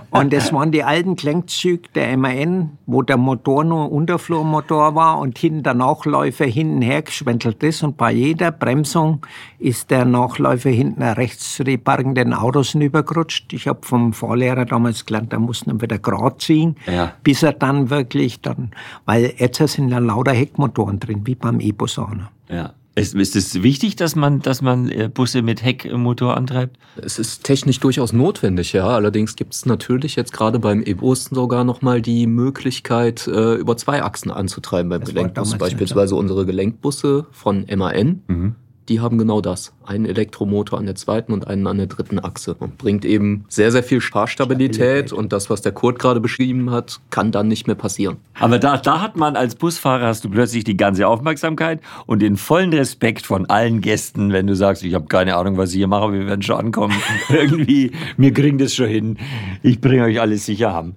und 0.09 0.33
das 0.33 0.51
waren 0.51 0.71
die 0.71 0.83
alten 0.83 1.15
Klenkzüge 1.15 1.87
der 1.93 2.17
MAN, 2.17 2.79
wo 2.87 3.03
der 3.03 3.17
Motor 3.17 3.63
nur 3.63 3.91
Unterflurmotor 3.91 4.95
war 4.95 5.19
und 5.19 5.37
hinten 5.37 5.61
der 5.61 5.75
Nachläufer 5.75 6.45
hinten 6.45 6.81
hergeschwendelt 6.81 7.61
ist. 7.61 7.83
Und 7.83 7.95
bei 7.95 8.11
jeder 8.11 8.51
Bremsung 8.51 9.23
ist 9.59 9.91
der 9.91 10.05
Nachläufer 10.05 10.71
hinten 10.71 11.03
rechts 11.03 11.53
zu 11.57 11.63
den 11.63 11.83
parkenden 11.83 12.33
Autos 12.33 12.71
hinübergerutscht. 12.71 13.53
Ich 13.53 13.67
habe 13.67 13.81
vom 13.83 14.13
Fahrlehrer 14.13 14.65
damals 14.65 15.05
gelernt, 15.05 15.31
da 15.31 15.37
mussten 15.37 15.69
ihn 15.69 15.79
wieder 15.79 15.99
gerade 15.99 16.37
ziehen, 16.39 16.75
ja. 16.87 17.13
bis 17.21 17.43
er 17.43 17.53
dann 17.53 17.91
wirklich 17.91 18.41
dann, 18.41 18.71
weil 19.05 19.31
jetzt 19.37 19.59
sind 19.67 19.89
ja 19.89 19.99
lauter 19.99 20.33
Heckmotoren 20.33 20.99
drin, 20.99 21.21
wie 21.25 21.35
beim 21.35 21.59
E-Bus 21.59 21.99
auch. 21.99 22.09
Ja. 22.49 22.73
Ist, 22.95 23.13
ist 23.13 23.35
es 23.35 23.61
wichtig, 23.61 23.97
dass 23.97 24.15
man, 24.15 24.41
dass 24.41 24.61
man 24.61 24.89
äh, 24.89 25.09
Busse 25.13 25.41
mit 25.41 25.61
Heckmotor 25.61 26.37
antreibt? 26.37 26.77
Es 26.95 27.19
ist 27.19 27.43
technisch 27.43 27.81
durchaus 27.81 28.13
notwendig, 28.13 28.71
ja. 28.71 28.87
Allerdings 28.87 29.35
gibt 29.35 29.53
es 29.53 29.65
natürlich 29.65 30.15
jetzt 30.15 30.31
gerade 30.31 30.59
beim 30.59 30.81
E-Bus 30.81 31.25
sogar 31.25 31.65
nochmal 31.65 32.01
die 32.01 32.25
Möglichkeit, 32.25 33.27
äh, 33.27 33.55
über 33.55 33.75
zwei 33.75 34.01
Achsen 34.01 34.31
anzutreiben 34.31 34.89
beim 34.89 35.03
Gelenkbus. 35.03 35.57
Beispielsweise 35.57 36.15
unsere 36.15 36.45
Gelenkbusse 36.45 37.25
von 37.31 37.65
MAN. 37.69 38.21
Mhm 38.27 38.55
die 38.89 38.99
haben 38.99 39.17
genau 39.17 39.41
das. 39.41 39.73
Einen 39.85 40.05
Elektromotor 40.05 40.79
an 40.79 40.85
der 40.85 40.95
zweiten 40.95 41.33
und 41.33 41.47
einen 41.47 41.67
an 41.67 41.77
der 41.77 41.87
dritten 41.87 42.19
Achse. 42.19 42.55
Und 42.55 42.77
bringt 42.77 43.05
eben 43.05 43.45
sehr, 43.49 43.71
sehr 43.71 43.83
viel 43.83 44.01
Fahrstabilität 44.01 44.75
Stabilität. 44.75 45.13
und 45.13 45.33
das, 45.33 45.49
was 45.49 45.61
der 45.61 45.71
Kurt 45.71 45.99
gerade 45.99 46.19
beschrieben 46.19 46.71
hat, 46.71 46.99
kann 47.09 47.31
dann 47.31 47.47
nicht 47.47 47.67
mehr 47.67 47.75
passieren. 47.75 48.17
Aber 48.39 48.59
da, 48.59 48.77
da 48.77 49.01
hat 49.01 49.15
man 49.15 49.35
als 49.35 49.55
Busfahrer 49.55 50.07
hast 50.07 50.23
du 50.23 50.29
plötzlich 50.29 50.63
die 50.63 50.77
ganze 50.77 51.07
Aufmerksamkeit 51.07 51.79
und 52.05 52.21
den 52.21 52.37
vollen 52.37 52.73
Respekt 52.73 53.25
von 53.25 53.45
allen 53.47 53.81
Gästen, 53.81 54.31
wenn 54.31 54.47
du 54.47 54.55
sagst, 54.55 54.83
ich 54.83 54.93
habe 54.93 55.05
keine 55.05 55.35
Ahnung, 55.35 55.57
was 55.57 55.71
ich 55.71 55.77
hier 55.77 55.87
mache, 55.87 56.11
wir 56.13 56.27
werden 56.27 56.41
schon 56.41 56.57
ankommen. 56.57 56.95
Irgendwie, 57.29 57.91
wir 58.17 58.33
kriegen 58.33 58.57
das 58.57 58.73
schon 58.73 58.87
hin. 58.87 59.17
Ich 59.63 59.81
bringe 59.81 60.03
euch 60.03 60.19
alles 60.19 60.45
sicher 60.45 60.73
haben. 60.73 60.95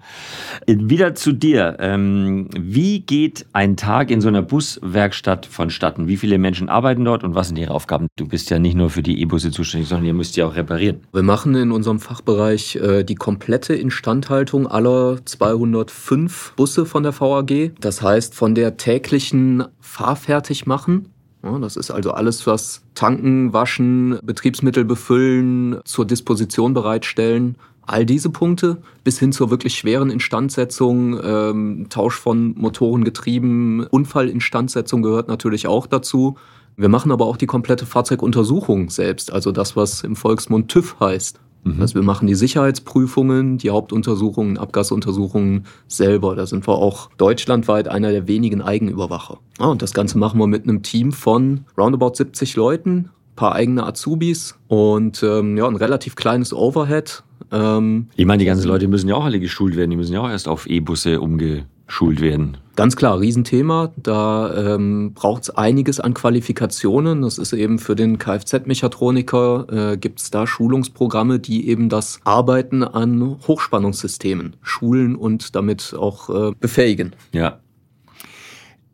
Wieder 0.66 1.14
zu 1.14 1.32
dir. 1.32 1.76
Ähm, 1.80 2.48
wie 2.58 3.00
geht 3.00 3.46
ein 3.52 3.76
Tag 3.76 4.10
in 4.10 4.20
so 4.20 4.28
einer 4.28 4.42
Buswerkstatt 4.42 5.46
vonstatten? 5.46 6.08
Wie 6.08 6.16
viele 6.16 6.38
Menschen 6.38 6.68
arbeiten 6.68 7.04
dort 7.04 7.24
und 7.24 7.34
was 7.34 7.48
sind 7.48 7.58
ihre 7.58 7.74
Aufgaben. 7.78 8.08
Du 8.16 8.26
bist 8.26 8.50
ja 8.50 8.58
nicht 8.58 8.74
nur 8.74 8.90
für 8.90 9.04
die 9.04 9.20
E-Busse 9.22 9.52
zuständig, 9.52 9.88
sondern 9.88 10.06
ihr 10.06 10.14
müsst 10.14 10.36
ja 10.36 10.46
auch 10.46 10.56
reparieren. 10.56 11.02
Wir 11.12 11.22
machen 11.22 11.54
in 11.54 11.70
unserem 11.70 12.00
Fachbereich 12.00 12.74
äh, 12.74 13.04
die 13.04 13.14
komplette 13.14 13.74
Instandhaltung 13.74 14.66
aller 14.66 15.24
205 15.24 16.54
Busse 16.56 16.86
von 16.86 17.04
der 17.04 17.18
VAG. 17.18 17.70
Das 17.80 18.02
heißt, 18.02 18.34
von 18.34 18.56
der 18.56 18.76
täglichen 18.76 19.64
Fahrfertigmachen 19.80 21.10
ja, 21.44 21.56
das 21.60 21.76
ist 21.76 21.92
also 21.92 22.10
alles, 22.10 22.48
was 22.48 22.82
tanken, 22.94 23.52
waschen, 23.52 24.18
Betriebsmittel 24.24 24.84
befüllen, 24.84 25.78
zur 25.84 26.04
Disposition 26.04 26.74
bereitstellen. 26.74 27.56
All 27.82 28.04
diese 28.04 28.30
Punkte 28.30 28.82
bis 29.04 29.18
hin 29.18 29.32
zur 29.32 29.50
wirklich 29.50 29.74
schweren 29.78 30.10
Instandsetzung, 30.10 31.18
ähm, 31.22 31.86
Tausch 31.88 32.16
von 32.16 32.54
Motorengetrieben, 32.58 33.86
Unfallinstandsetzung 33.86 35.02
gehört 35.02 35.28
natürlich 35.28 35.66
auch 35.68 35.86
dazu. 35.86 36.36
Wir 36.78 36.88
machen 36.88 37.10
aber 37.10 37.26
auch 37.26 37.36
die 37.36 37.46
komplette 37.46 37.86
Fahrzeuguntersuchung 37.86 38.88
selbst, 38.88 39.32
also 39.32 39.50
das, 39.50 39.74
was 39.74 40.04
im 40.04 40.14
Volksmund 40.14 40.70
TÜV 40.70 40.94
heißt. 41.00 41.40
Mhm. 41.64 41.80
Also 41.80 41.96
wir 41.96 42.02
machen 42.02 42.28
die 42.28 42.36
Sicherheitsprüfungen, 42.36 43.58
die 43.58 43.70
Hauptuntersuchungen, 43.70 44.58
Abgasuntersuchungen 44.58 45.66
selber. 45.88 46.36
Da 46.36 46.46
sind 46.46 46.68
wir 46.68 46.74
auch 46.74 47.10
deutschlandweit 47.16 47.88
einer 47.88 48.12
der 48.12 48.28
wenigen 48.28 48.62
Eigenüberwacher. 48.62 49.38
Ja, 49.58 49.66
und 49.66 49.82
das 49.82 49.92
Ganze 49.92 50.18
machen 50.18 50.38
wir 50.38 50.46
mit 50.46 50.62
einem 50.62 50.84
Team 50.84 51.10
von 51.10 51.64
roundabout 51.76 52.14
70 52.14 52.54
Leuten, 52.54 53.10
paar 53.34 53.56
eigene 53.56 53.84
Azubis 53.84 54.54
und 54.68 55.20
ähm, 55.24 55.56
ja, 55.56 55.66
ein 55.66 55.74
relativ 55.74 56.14
kleines 56.14 56.54
Overhead. 56.54 57.24
Ähm, 57.50 58.06
ich 58.14 58.24
meine, 58.24 58.38
die 58.38 58.46
ganzen 58.46 58.68
Leute 58.68 58.86
müssen 58.86 59.08
ja 59.08 59.16
auch 59.16 59.24
alle 59.24 59.40
geschult 59.40 59.74
werden, 59.74 59.90
die 59.90 59.96
müssen 59.96 60.12
ja 60.12 60.20
auch 60.20 60.30
erst 60.30 60.46
auf 60.46 60.68
E-Busse 60.68 61.20
umge 61.20 61.66
geschult 61.88 62.20
werden. 62.20 62.58
Ganz 62.78 62.94
klar, 62.94 63.18
Riesenthema. 63.18 63.92
Da 63.96 64.54
ähm, 64.76 65.12
braucht 65.12 65.42
es 65.42 65.50
einiges 65.50 65.98
an 65.98 66.14
Qualifikationen. 66.14 67.22
Das 67.22 67.36
ist 67.36 67.52
eben 67.52 67.80
für 67.80 67.96
den 67.96 68.18
Kfz-Mechatroniker, 68.18 69.94
äh, 69.94 69.96
gibt 69.96 70.20
es 70.20 70.30
da 70.30 70.46
Schulungsprogramme, 70.46 71.40
die 71.40 71.68
eben 71.68 71.88
das 71.88 72.20
Arbeiten 72.22 72.84
an 72.84 73.40
Hochspannungssystemen 73.48 74.54
schulen 74.62 75.16
und 75.16 75.56
damit 75.56 75.92
auch 75.98 76.30
äh, 76.30 76.52
befähigen. 76.60 77.16
Ja, 77.32 77.58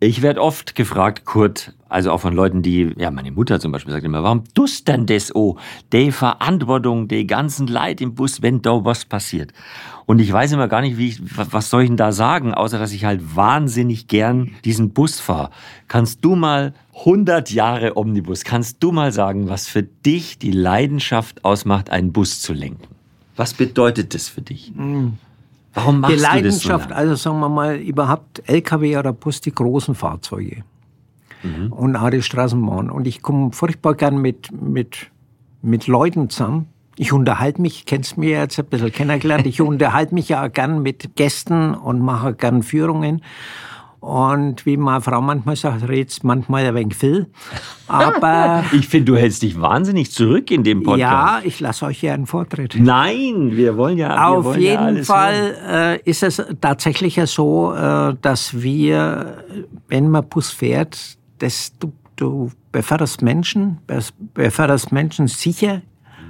ich 0.01 0.23
werde 0.23 0.41
oft 0.41 0.75
gefragt, 0.75 1.27
Kurt, 1.27 1.75
also 1.95 2.11
auch 2.11 2.21
von 2.21 2.35
Leuten, 2.35 2.61
die, 2.61 2.93
ja, 2.99 3.13
meine 3.13 3.31
Mutter 3.31 3.61
zum 3.61 3.71
Beispiel 3.71 3.93
sagt 3.93 4.05
immer, 4.05 4.25
warum 4.25 4.43
tust 4.53 4.89
denn 4.89 5.07
das 5.07 5.33
oh? 5.33 5.57
Die 5.93 6.11
Verantwortung, 6.11 7.07
die 7.07 7.25
ganzen 7.25 7.69
Leid 7.69 8.01
im 8.01 8.17
Bus, 8.17 8.43
wenn 8.43 8.63
da 8.63 8.85
was 8.85 9.05
passiert. 9.05 9.53
Und 10.05 10.19
ich 10.19 10.33
weiß 10.33 10.51
immer 10.51 10.67
gar 10.67 10.81
nicht, 10.81 10.99
wie 10.99 11.11
ich, 11.11 11.21
was 11.53 11.71
soll 11.71 11.85
ich 11.85 11.89
denn 11.89 11.97
da 11.97 12.11
sagen, 12.11 12.53
außer 12.53 12.81
dass 12.81 12.91
ich 12.91 13.05
halt 13.05 13.37
wahnsinnig 13.37 14.09
gern 14.09 14.51
diesen 14.65 14.91
Bus 14.91 15.21
fahre. 15.21 15.51
Kannst 15.87 16.25
du 16.25 16.35
mal 16.35 16.75
100 16.99 17.53
Jahre 17.53 17.97
Omnibus, 17.97 18.43
kannst 18.43 18.83
du 18.83 18.91
mal 18.91 19.13
sagen, 19.13 19.49
was 19.49 19.69
für 19.69 19.85
dich 19.85 20.41
die 20.41 20.51
Leidenschaft 20.51 21.45
ausmacht, 21.45 21.91
einen 21.91 22.13
Bus 22.13 22.41
zu 22.41 22.55
lenken? 22.55 22.89
Was 23.37 23.55
bedeutet 23.55 24.15
das 24.15 24.29
für 24.29 24.43
dich? 24.43 24.73
Mhm. 24.75 25.13
Warum 25.73 26.01
machst 26.01 26.17
die 26.17 26.21
Leidenschaft, 26.21 26.87
du 26.87 26.89
das 26.89 26.99
so 26.99 27.03
also 27.03 27.15
sagen 27.15 27.39
wir 27.39 27.49
mal, 27.49 27.77
überhaupt 27.77 28.43
LKW 28.49 28.97
oder 28.97 29.13
Bus, 29.13 29.41
die 29.41 29.53
großen 29.53 29.95
Fahrzeuge. 29.95 30.65
Mhm. 31.45 31.73
Und 31.73 31.97
auch 31.97 32.11
die 32.11 32.23
Straßenbahn. 32.23 32.91
Und 32.91 33.07
ich 33.07 33.23
komme 33.23 33.53
furchtbar 33.53 33.95
gern 33.95 34.19
mit, 34.19 34.51
mit, 34.53 35.11
mit 35.63 35.87
Leuten 35.87 36.31
zusammen. 36.31 36.69
Ich 36.97 37.13
unterhalte 37.13 37.61
mich, 37.61 37.87
kennst 37.87 38.19
mir 38.19 38.39
jetzt 38.39 38.59
ein 38.59 38.67
bisschen 38.67 38.93
kennengelernt, 38.93 39.47
ich 39.47 39.61
unterhalte 39.61 40.15
mich 40.15 40.29
ja 40.29 40.47
gern 40.49 40.83
mit 40.83 41.17
Gästen 41.17 41.75
und 41.75 42.01
mache 42.01 42.35
gern 42.35 42.63
Führungen. 42.63 43.21
Und 44.05 44.67
wie 44.67 44.77
meine 44.77 45.01
Frau 45.01 45.23
manchmal 45.23 45.57
sagt, 45.57 45.89
redst 45.89 46.25
manchmal 46.25 46.67
ein 46.67 46.75
wenig 46.75 46.95
viel. 46.95 47.31
Aber. 47.89 48.63
ich 48.73 48.87
finde, 48.87 49.13
du 49.13 49.17
hältst 49.17 49.41
dich 49.41 49.59
wahnsinnig 49.59 50.13
zurück 50.13 50.51
in 50.51 50.63
dem 50.63 50.83
Podcast. 50.83 51.01
Ja, 51.01 51.41
ich 51.43 51.59
lasse 51.59 51.87
euch 51.87 52.01
hier 52.01 52.13
einen 52.13 52.27
Vortritt. 52.27 52.77
Nein, 52.79 53.53
wir 53.53 53.79
wollen 53.79 53.97
ja. 53.97 54.29
Auf 54.29 54.45
wollen 54.45 54.61
jeden 54.61 54.97
ja 54.99 55.05
Fall 55.05 55.57
äh, 55.67 56.11
ist 56.11 56.23
es 56.23 56.43
tatsächlich 56.61 57.17
ja 57.17 57.27
so, 57.27 57.73
äh, 57.73 58.15
dass 58.21 58.61
wir, 58.61 59.39
wenn 59.89 60.11
man 60.11 60.29
Bus 60.29 60.51
fährt, 60.51 61.17
dass 61.45 61.77
du, 61.79 61.93
du 62.17 62.51
beförderst 62.73 63.21
Menschen, 63.21 63.79
beförderst 64.33 64.93
Menschen 64.93 65.29
sicher 65.29 65.83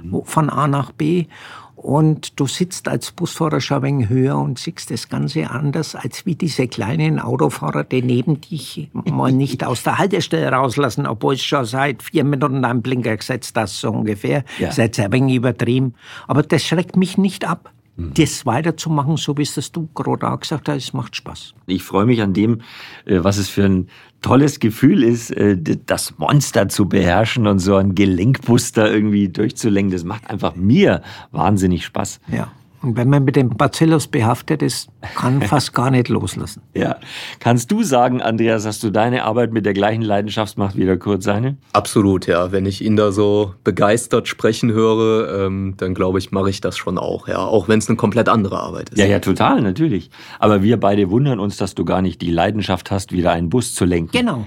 mhm. 0.03 0.23
von 0.25 0.49
A 0.49 0.67
nach 0.67 0.91
B 0.91 1.27
und 1.75 2.37
du 2.39 2.47
sitzt 2.47 2.89
als 2.89 3.11
Busfahrer 3.11 3.61
schon 3.61 3.77
ein 3.77 3.83
wenig 3.83 4.09
höher 4.09 4.37
und 4.37 4.59
siehst 4.59 4.91
das 4.91 5.07
Ganze 5.07 5.49
anders, 5.49 5.95
als 5.95 6.25
wie 6.25 6.35
diese 6.35 6.67
kleinen 6.67 7.19
Autofahrer, 7.19 7.85
die 7.85 8.01
neben 8.01 8.41
dich 8.41 8.89
mal 8.91 9.31
nicht 9.31 9.63
aus 9.63 9.83
der 9.83 9.99
Haltestelle 9.99 10.51
rauslassen, 10.51 11.07
obwohl 11.07 11.35
es 11.35 11.43
schon 11.43 11.63
seit 11.63 12.03
vier 12.03 12.25
Minuten 12.25 12.65
am 12.65 12.81
Blinker 12.81 13.15
gesetzt 13.15 13.55
hast, 13.55 13.79
so 13.79 13.91
ungefähr. 13.91 14.43
Ja. 14.59 14.71
Seid 14.71 14.99
ein 14.99 15.13
wenig 15.13 15.35
übertrieben. 15.35 15.93
Aber 16.27 16.43
das 16.43 16.63
schreckt 16.63 16.97
mich 16.97 17.17
nicht 17.17 17.47
ab 17.47 17.71
das 17.97 18.45
weiterzumachen, 18.45 19.15
so 19.15 19.37
wie 19.37 19.43
es 19.43 19.55
das 19.55 19.71
du 19.71 19.87
gerade 19.93 20.29
auch 20.29 20.39
gesagt 20.39 20.67
hast, 20.67 20.83
es 20.83 20.93
macht 20.93 21.15
Spaß. 21.15 21.53
Ich 21.65 21.83
freue 21.83 22.05
mich 22.05 22.21
an 22.21 22.33
dem, 22.33 22.61
äh, 23.05 23.23
was 23.23 23.37
es 23.37 23.47
für 23.47 23.63
ein 23.63 23.87
tolles 24.21 24.59
Gefühl 24.59 25.03
ist, 25.03 25.31
äh, 25.31 25.57
das 25.57 26.17
Monster 26.17 26.67
zu 26.67 26.89
beherrschen 26.89 27.47
und 27.47 27.59
so 27.59 27.75
ein 27.75 27.95
Gelenkbuster 27.95 28.91
irgendwie 28.91 29.29
durchzulenken. 29.29 29.91
Das 29.93 30.03
macht 30.03 30.29
einfach 30.29 30.55
mir 30.55 31.01
wahnsinnig 31.31 31.85
Spaß. 31.85 32.19
Ja. 32.31 32.51
Und 32.85 32.97
wenn 32.97 33.09
man 33.09 33.23
mit 33.23 33.35
dem 33.35 33.49
Bacillus 33.49 34.07
behaftet 34.07 34.61
ist, 34.61 34.89
kann 35.15 35.41
fast 35.41 35.73
gar 35.73 35.89
nicht 35.89 36.07
loslassen. 36.07 36.61
Ja. 36.75 36.97
Kannst 37.39 37.71
du 37.71 37.81
sagen, 37.81 38.21
Andreas, 38.21 38.63
dass 38.63 38.79
du 38.79 38.91
deine 38.91 39.23
Arbeit 39.23 39.51
mit 39.51 39.65
der 39.65 39.73
gleichen 39.73 40.03
Leidenschaft 40.03 40.55
machst 40.59 40.77
wie 40.77 40.85
der 40.85 40.97
Kurt 40.97 41.23
seine? 41.23 41.57
Absolut, 41.73 42.27
ja. 42.27 42.51
Wenn 42.51 42.67
ich 42.67 42.83
ihn 42.83 42.95
da 42.95 43.11
so 43.11 43.55
begeistert 43.63 44.27
sprechen 44.27 44.71
höre, 44.71 45.45
ähm, 45.45 45.73
dann 45.77 45.95
glaube 45.95 46.19
ich, 46.19 46.31
mache 46.31 46.51
ich 46.51 46.61
das 46.61 46.77
schon 46.77 46.99
auch, 46.99 47.27
ja. 47.27 47.39
Auch 47.39 47.67
wenn 47.67 47.79
es 47.79 47.89
eine 47.89 47.97
komplett 47.97 48.29
andere 48.29 48.59
Arbeit 48.59 48.89
ist. 48.89 48.99
Ja, 48.99 49.07
ja, 49.07 49.17
total, 49.17 49.63
natürlich. 49.63 50.11
Aber 50.37 50.61
wir 50.61 50.79
beide 50.79 51.09
wundern 51.09 51.39
uns, 51.39 51.57
dass 51.57 51.73
du 51.73 51.85
gar 51.85 52.03
nicht 52.03 52.21
die 52.21 52.29
Leidenschaft 52.29 52.91
hast, 52.91 53.11
wieder 53.11 53.31
einen 53.31 53.49
Bus 53.49 53.73
zu 53.73 53.85
lenken. 53.85 54.11
Genau. 54.11 54.45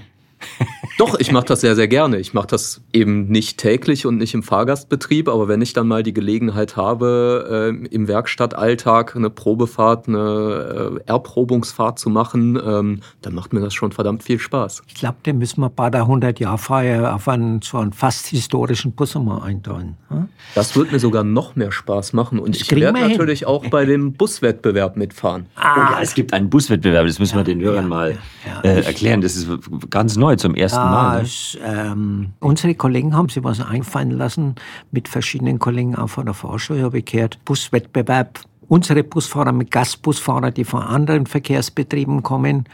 Doch, 0.99 1.17
ich 1.17 1.31
mache 1.31 1.45
das 1.45 1.61
sehr, 1.61 1.75
sehr 1.75 1.87
gerne. 1.87 2.17
Ich 2.17 2.33
mache 2.33 2.47
das 2.47 2.81
eben 2.91 3.27
nicht 3.27 3.57
täglich 3.57 4.05
und 4.05 4.17
nicht 4.17 4.33
im 4.33 4.43
Fahrgastbetrieb, 4.43 5.29
aber 5.29 5.47
wenn 5.47 5.61
ich 5.61 5.71
dann 5.71 5.87
mal 5.87 6.03
die 6.03 6.13
Gelegenheit 6.13 6.75
habe, 6.75 7.71
äh, 7.71 7.85
im 7.87 8.09
Werkstattalltag 8.09 9.15
eine 9.15 9.29
Probefahrt, 9.29 10.09
eine 10.09 10.99
äh, 11.05 11.09
Erprobungsfahrt 11.09 11.99
zu 11.99 12.09
machen, 12.09 12.59
ähm, 12.61 12.99
dann 13.21 13.33
macht 13.33 13.53
mir 13.53 13.61
das 13.61 13.73
schon 13.73 13.93
verdammt 13.93 14.23
viel 14.23 14.39
Spaß. 14.39 14.83
Ich 14.87 14.95
glaube, 14.95 15.17
den 15.25 15.37
müssen 15.37 15.61
wir 15.61 15.69
bei 15.69 15.89
der 15.89 16.03
100-Jahr-Feier 16.03 17.15
auf 17.15 17.29
einen, 17.29 17.61
so 17.61 17.77
einen 17.77 17.93
fast 17.93 18.27
historischen 18.27 18.91
Bus 18.91 19.15
mal 19.15 19.41
einteilen. 19.41 19.95
Hm? 20.09 20.27
Das 20.53 20.75
wird 20.75 20.91
mir 20.91 20.99
sogar 20.99 21.23
noch 21.23 21.55
mehr 21.55 21.71
Spaß 21.71 22.11
machen 22.11 22.39
und 22.39 22.55
das 22.55 22.61
ich 22.61 22.75
werde 22.75 22.99
natürlich 22.99 23.45
auch 23.45 23.65
bei 23.69 23.85
dem 23.85 24.13
Buswettbewerb 24.13 24.97
mitfahren. 24.97 25.45
Ah, 25.55 25.75
oh 25.75 25.93
ja, 25.93 26.01
es 26.01 26.13
gibt 26.13 26.33
einen 26.33 26.49
Buswettbewerb, 26.49 27.07
das 27.07 27.19
müssen 27.19 27.37
ja, 27.37 27.39
wir 27.39 27.43
den 27.45 27.61
Hörern 27.61 27.85
ja, 27.85 27.89
mal 27.89 28.17
ja, 28.45 28.69
äh, 28.69 28.81
erklären. 28.81 29.21
Das 29.21 29.37
ist 29.37 29.47
ganz 29.89 30.17
neu 30.17 30.28
zum 30.37 30.55
ersten 30.55 30.77
Mal. 30.77 30.91
Mal. 30.91 31.17
Ne? 31.17 31.23
Es, 31.23 31.57
ähm, 31.63 32.33
unsere 32.39 32.75
Kollegen 32.75 33.15
haben 33.15 33.29
sich 33.29 33.43
was 33.43 33.61
einfallen 33.61 34.11
lassen, 34.11 34.55
mit 34.91 35.07
verschiedenen 35.07 35.59
Kollegen 35.59 35.95
auch 35.95 36.09
von 36.09 36.25
der 36.25 36.33
Vorschau 36.33 36.75
habe 36.77 36.99
ich 36.99 37.05
gehört, 37.05 37.43
Buswettbewerb. 37.45 38.41
Unsere 38.67 39.03
Busfahrer 39.03 39.51
mit 39.51 39.71
Gastbusfahrer, 39.71 40.51
die 40.51 40.63
von 40.63 40.83
anderen 40.83 41.25
Verkehrsbetrieben 41.25 42.21
kommen 42.21 42.65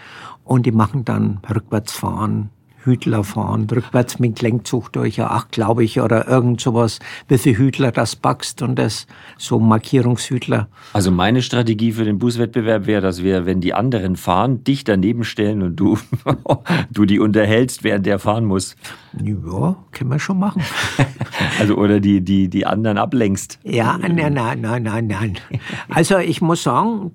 und 0.43 0.65
die 0.65 0.71
machen 0.71 1.05
dann 1.05 1.39
Rückwärtsfahren, 1.49 2.49
Hütler 2.85 3.23
fahren, 3.23 3.67
rückwärts 3.69 4.19
mit 4.19 4.41
Lenkzug 4.41 4.93
durch 4.93 5.21
Acht, 5.21 5.51
glaube 5.51 5.83
ich, 5.83 5.99
oder 5.99 6.27
irgend 6.27 6.61
sowas, 6.61 6.99
wie 7.27 7.37
viel 7.37 7.57
Hütler 7.57 7.91
das 7.91 8.15
backst 8.15 8.61
und 8.61 8.75
das 8.77 9.07
so 9.37 9.59
Markierungshütler. 9.59 10.67
Also 10.93 11.11
meine 11.11 11.41
Strategie 11.41 11.91
für 11.91 12.05
den 12.05 12.19
Buswettbewerb 12.19 12.85
wäre, 12.85 13.01
dass 13.01 13.23
wir, 13.23 13.45
wenn 13.45 13.61
die 13.61 13.73
anderen 13.73 14.15
fahren, 14.15 14.63
dich 14.63 14.83
daneben 14.83 15.23
stellen 15.23 15.63
und 15.63 15.75
du, 15.75 15.97
du 16.91 17.05
die 17.05 17.19
unterhältst, 17.19 17.83
während 17.83 18.05
der 18.05 18.19
fahren 18.19 18.45
muss. 18.45 18.75
Ja, 19.21 19.75
können 19.91 20.11
wir 20.11 20.19
schon 20.19 20.39
machen. 20.39 20.63
Also 21.59 21.75
oder 21.75 21.99
die, 21.99 22.21
die, 22.21 22.49
die 22.49 22.65
anderen 22.65 22.97
ablenkst. 22.97 23.59
Ja, 23.63 23.97
nein, 23.97 24.15
nein, 24.15 24.61
nein, 24.61 24.83
nein, 24.83 25.07
nein. 25.07 25.37
Also 25.89 26.17
ich 26.17 26.41
muss 26.41 26.63
sagen, 26.63 27.11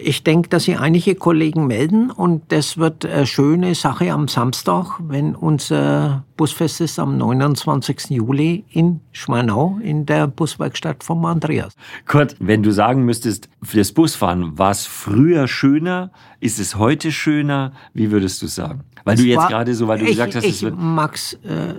ich 0.00 0.24
denke, 0.24 0.48
dass 0.48 0.64
sich 0.64 0.78
einige 0.78 1.14
Kollegen 1.14 1.66
melden 1.66 2.10
und 2.10 2.50
das 2.52 2.76
wird 2.78 3.04
eine 3.06 3.26
schöne 3.26 3.74
Sache 3.74 4.12
am 4.12 4.28
Samstag, 4.28 4.98
wenn 5.00 5.34
unser 5.34 6.24
Busfest 6.36 6.80
ist 6.80 6.98
am 6.98 7.16
29. 7.18 8.10
Juli 8.10 8.64
in 8.70 9.00
Schwanau 9.12 9.78
in 9.82 10.06
der 10.06 10.26
Buswerkstatt 10.26 11.04
von 11.04 11.24
Andreas. 11.24 11.74
Kurt, 12.06 12.36
wenn 12.40 12.62
du 12.62 12.70
sagen 12.72 13.04
müsstest, 13.04 13.48
fürs 13.62 13.92
Busfahren, 13.92 14.58
war 14.58 14.70
es 14.70 14.86
früher 14.86 15.48
schöner? 15.48 16.10
Ist 16.40 16.58
es 16.58 16.76
heute 16.76 17.12
schöner? 17.12 17.72
Wie 17.94 18.10
würdest 18.10 18.42
du 18.42 18.46
sagen? 18.46 18.82
Weil 19.04 19.16
du 19.16 19.22
Es 19.22 19.28
jetzt 19.28 19.36
war- 19.38 19.48
gerade 19.48 19.74
so, 19.74 19.88
weil 19.88 19.98
du 19.98 20.04
ich, 20.04 20.10
gesagt 20.12 20.34
hast, 20.36 20.44
es 20.44 20.56
ich 20.56 20.62
wird 20.62 20.76
mag's 20.78 21.34
äh, 21.44 21.74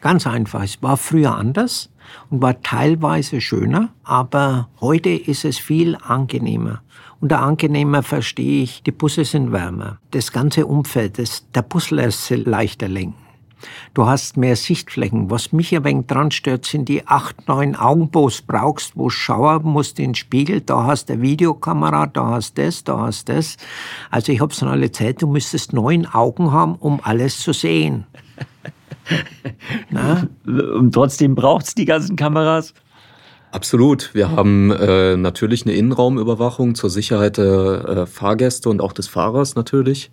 ganz 0.00 0.26
einfach. 0.26 0.62
Es 0.64 0.82
war 0.82 0.96
früher 0.96 1.34
anders 1.36 1.90
und 2.30 2.42
war 2.42 2.60
teilweise 2.62 3.40
schöner, 3.40 3.90
aber 4.02 4.68
heute 4.80 5.10
ist 5.10 5.44
es 5.44 5.56
viel 5.58 5.96
angenehmer. 5.96 6.82
Unter 7.20 7.40
angenehmer 7.40 8.02
verstehe 8.02 8.62
ich, 8.62 8.82
die 8.82 8.92
Busse 8.92 9.24
sind 9.24 9.52
wärmer. 9.52 9.98
Das 10.10 10.32
ganze 10.32 10.66
Umfeld, 10.66 11.18
das, 11.18 11.50
der 11.54 11.62
Bus 11.62 11.90
lässt 11.90 12.26
sich 12.26 12.44
leichter 12.44 12.88
lenken. 12.88 13.24
Du 13.94 14.06
hast 14.06 14.36
mehr 14.36 14.56
Sichtflächen. 14.56 15.30
Was 15.30 15.52
mich 15.52 15.74
ein 15.74 15.84
wenig 15.84 16.06
dran 16.06 16.30
stört, 16.30 16.66
sind 16.66 16.88
die 16.88 17.06
acht, 17.06 17.48
neun 17.48 17.76
Augenbos 17.76 18.42
brauchst, 18.42 18.96
wo 18.96 19.04
du 19.04 19.10
schauen 19.10 19.64
musst 19.64 19.98
in 19.98 20.10
den 20.10 20.14
Spiegel. 20.14 20.60
Da 20.60 20.84
hast 20.84 21.08
du 21.08 21.14
eine 21.14 21.22
Videokamera, 21.22 22.06
da 22.06 22.26
hast 22.28 22.58
das, 22.58 22.84
da 22.84 22.98
hast 22.98 23.28
das. 23.28 23.56
Also 24.10 24.32
ich 24.32 24.40
hab's 24.40 24.58
dann 24.58 24.68
alle 24.68 24.90
Zeit, 24.92 25.22
du 25.22 25.26
müsstest 25.26 25.72
neun 25.72 26.06
Augen 26.06 26.52
haben, 26.52 26.74
um 26.76 27.00
alles 27.02 27.40
zu 27.40 27.52
sehen. 27.52 28.04
Na? 29.90 30.26
und 30.44 30.92
trotzdem 30.92 31.34
braucht's 31.34 31.74
die 31.74 31.84
ganzen 31.84 32.16
Kameras. 32.16 32.74
Absolut. 33.54 34.10
Wir 34.14 34.32
haben 34.32 34.72
äh, 34.72 35.16
natürlich 35.16 35.64
eine 35.64 35.76
Innenraumüberwachung 35.76 36.74
zur 36.74 36.90
Sicherheit 36.90 37.36
der 37.36 37.84
äh, 37.86 38.06
Fahrgäste 38.06 38.68
und 38.68 38.80
auch 38.80 38.92
des 38.92 39.06
Fahrers 39.06 39.54
natürlich. 39.54 40.10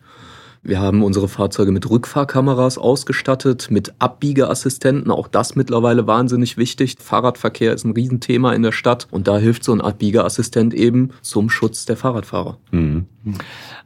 Wir 0.64 0.80
haben 0.80 1.02
unsere 1.02 1.28
Fahrzeuge 1.28 1.72
mit 1.72 1.90
Rückfahrkameras 1.90 2.78
ausgestattet, 2.78 3.72
mit 3.72 3.96
Abbiegeassistenten, 3.98 5.10
auch 5.10 5.28
das 5.28 5.56
mittlerweile 5.56 6.06
wahnsinnig 6.06 6.56
wichtig. 6.56 6.98
Fahrradverkehr 7.00 7.74
ist 7.74 7.84
ein 7.84 7.94
Riesenthema 7.94 8.54
in 8.54 8.62
der 8.62 8.72
Stadt 8.72 9.08
und 9.10 9.28
da 9.28 9.40
hilft 9.40 9.64
so 9.64 9.74
ein 9.74 9.82
Abbiegeassistent 9.82 10.76
eben 10.76 11.14
zum 11.24 11.50
Schutz 11.50 11.86
der 11.86 11.98
Fahrradfahrer. 11.98 12.60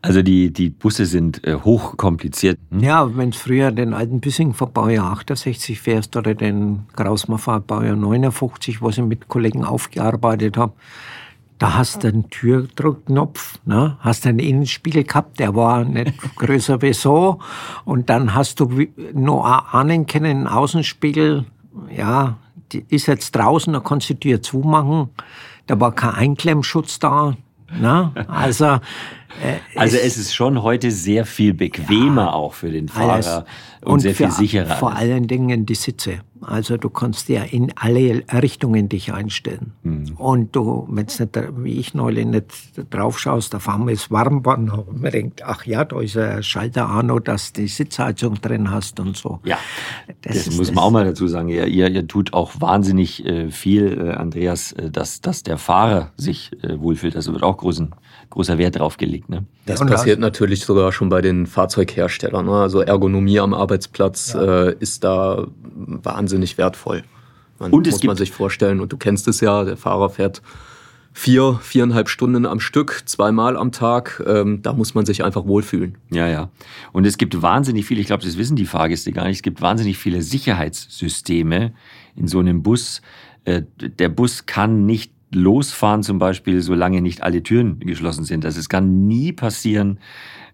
Also 0.01 0.21
die, 0.21 0.51
die 0.51 0.69
Busse 0.69 1.05
sind 1.05 1.47
äh, 1.47 1.55
hochkompliziert. 1.55 2.59
Hm? 2.71 2.79
Ja, 2.81 3.15
wenn 3.15 3.31
du 3.31 3.37
früher 3.37 3.71
den 3.71 3.93
alten 3.93 4.19
Bissing 4.19 4.53
von 4.53 4.73
Baujahr 4.73 5.13
68 5.13 5.79
fährst 5.79 6.17
oder 6.17 6.35
den 6.35 6.87
Grausmaffer 6.97 7.61
Baujahr 7.61 7.95
59, 7.95 8.81
was 8.81 8.97
ich 8.97 9.03
mit 9.05 9.29
Kollegen 9.29 9.63
aufgearbeitet 9.63 10.57
habe, 10.57 10.73
da 11.57 11.75
hast 11.75 12.03
du 12.03 12.09
einen 12.09 12.29
Türdruckknopf, 12.29 13.59
ne? 13.65 13.97
hast 13.99 14.27
einen 14.27 14.39
Innenspiegel 14.39 15.03
gehabt, 15.03 15.39
der 15.39 15.55
war 15.55 15.85
nicht 15.85 16.13
größer 16.35 16.81
wie 16.81 16.93
so. 16.93 17.39
Und 17.85 18.09
dann 18.09 18.33
hast 18.33 18.59
du 18.59 18.87
noch 19.13 19.45
ahnen 19.45 20.05
können, 20.05 20.25
einen 20.25 20.47
Außenspiegel, 20.47 21.45
ja, 21.95 22.37
die 22.71 22.85
ist 22.89 23.05
jetzt 23.07 23.35
draußen, 23.35 23.71
da 23.73 23.79
kannst 23.79 24.09
du 24.09 24.15
die 24.15 24.31
Tür 24.31 24.41
zumachen. 24.41 25.09
Da 25.67 25.79
war 25.79 25.93
kein 25.93 26.13
Einklemmschutz 26.13 26.99
da. 26.99 27.35
Ne? 27.79 28.11
Also, 28.27 28.79
äh, 29.43 29.77
Also 29.77 29.97
es 29.97 30.17
ist 30.17 30.33
schon 30.33 30.61
heute 30.63 30.91
sehr 30.91 31.25
viel 31.25 31.53
bequemer 31.53 32.33
auch 32.33 32.53
für 32.53 32.71
den. 32.71 32.87
Fahrer 32.87 33.45
und, 33.85 33.99
sehr 33.99 34.15
viel 34.15 34.31
sicherer. 34.31 34.75
Vor 34.75 34.95
allen 34.95 35.27
Dingen 35.27 35.65
die 35.65 35.75
Sitze. 35.75 36.19
Also 36.41 36.77
du 36.77 36.89
kannst 36.89 37.29
ja 37.29 37.43
in 37.43 37.71
alle 37.75 38.23
Richtungen 38.31 38.89
dich 38.89 39.13
einstellen. 39.13 39.73
Hm. 39.83 40.13
Und 40.17 40.55
du, 40.55 40.87
wenn 40.89 41.07
es 41.07 41.19
nicht, 41.19 41.37
wie 41.57 41.79
ich 41.79 41.93
neulich 41.93 42.25
nicht 42.25 42.45
drauf 42.91 43.19
schaust, 43.19 43.53
da 43.53 43.59
fahren 43.59 43.87
wir 43.87 43.93
es 43.93 44.11
warm, 44.11 44.43
wir 44.45 45.11
denkt, 45.11 45.43
ach 45.43 45.65
ja, 45.65 45.85
da 45.85 46.01
ist 46.01 46.17
ein 46.17 46.43
Schalter 46.43 46.95
auch 46.95 47.03
noch, 47.03 47.19
dass 47.19 47.53
du 47.53 47.61
die 47.61 47.67
Sitzheizung 47.67 48.35
drin 48.41 48.69
hast 48.69 48.99
und 48.99 49.17
so. 49.17 49.39
Ja, 49.43 49.57
das, 50.21 50.47
ist 50.47 50.57
muss 50.57 50.71
man 50.71 50.83
auch 50.83 50.91
mal 50.91 51.05
dazu 51.05 51.27
sagen. 51.27 51.49
Ihr, 51.49 51.67
ihr, 51.67 51.89
ihr 51.89 52.07
tut 52.07 52.33
auch 52.33 52.53
wahnsinnig 52.59 53.25
äh, 53.25 53.49
viel, 53.49 53.97
äh, 53.97 54.11
Andreas, 54.11 54.71
äh, 54.73 54.91
dass, 54.91 55.21
dass 55.21 55.41
der 55.41 55.57
Fahrer 55.57 56.11
sich 56.15 56.51
äh, 56.63 56.79
wohlfühlt. 56.79 57.15
Also 57.15 57.33
wird 57.33 57.43
auch 57.43 57.57
großen, 57.57 57.95
großer 58.29 58.57
Wert 58.57 58.77
drauf 58.79 58.97
gelegt. 58.97 59.29
Ne? 59.29 59.45
Das 59.65 59.81
Und 59.81 59.89
passiert 59.89 60.19
natürlich 60.19 60.65
sogar 60.65 60.91
schon 60.91 61.09
bei 61.09 61.21
den 61.21 61.45
Fahrzeugherstellern. 61.45 62.45
Ne? 62.45 62.53
Also 62.53 62.81
Ergonomie 62.81 63.39
am 63.39 63.53
Arbeitsplatz 63.53 64.35
äh, 64.35 64.75
ist 64.79 65.03
da 65.03 65.47
wahnsinnig 65.75 66.57
wertvoll. 66.57 67.03
Man, 67.59 67.71
Und 67.71 67.87
es 67.87 67.95
muss 67.95 68.03
man 68.03 68.17
sich 68.17 68.31
vorstellen. 68.31 68.79
Und 68.79 68.91
du 68.91 68.97
kennst 68.97 69.27
es 69.27 69.41
ja, 69.41 69.63
der 69.63 69.77
Fahrer 69.77 70.09
fährt 70.09 70.41
vier, 71.13 71.59
viereinhalb 71.61 72.09
Stunden 72.09 72.45
am 72.45 72.59
Stück, 72.59 73.03
zweimal 73.05 73.55
am 73.55 73.71
Tag. 73.71 74.21
Ähm, 74.27 74.61
da 74.61 74.73
muss 74.73 74.93
man 74.93 75.05
sich 75.05 75.23
einfach 75.23 75.45
wohlfühlen. 75.45 75.97
Ja, 76.11 76.27
ja. 76.27 76.49
Und 76.91 77.05
es 77.05 77.17
gibt 77.17 77.41
wahnsinnig 77.41 77.85
viele, 77.85 78.01
ich 78.01 78.07
glaube, 78.07 78.25
das 78.25 78.37
wissen 78.37 78.57
die 78.57 78.65
Fahrgäste 78.65 79.13
gar 79.13 79.25
nicht, 79.25 79.37
es 79.37 79.41
gibt 79.41 79.61
wahnsinnig 79.61 79.97
viele 79.97 80.21
Sicherheitssysteme 80.21 81.73
in 82.17 82.27
so 82.27 82.39
einem 82.39 82.63
Bus. 82.63 83.01
Äh, 83.45 83.61
Der 83.79 84.09
Bus 84.09 84.45
kann 84.45 84.85
nicht 84.85 85.13
losfahren 85.35 86.01
zum 86.01 86.17
Beispiel, 86.17 86.61
solange 86.61 87.01
nicht 87.01 87.21
alle 87.21 87.43
Türen 87.43 87.79
geschlossen 87.79 88.23
sind. 88.23 88.45
Also 88.45 88.59
es 88.59 88.69
kann 88.69 89.07
nie 89.07 89.33
passieren, 89.33 89.99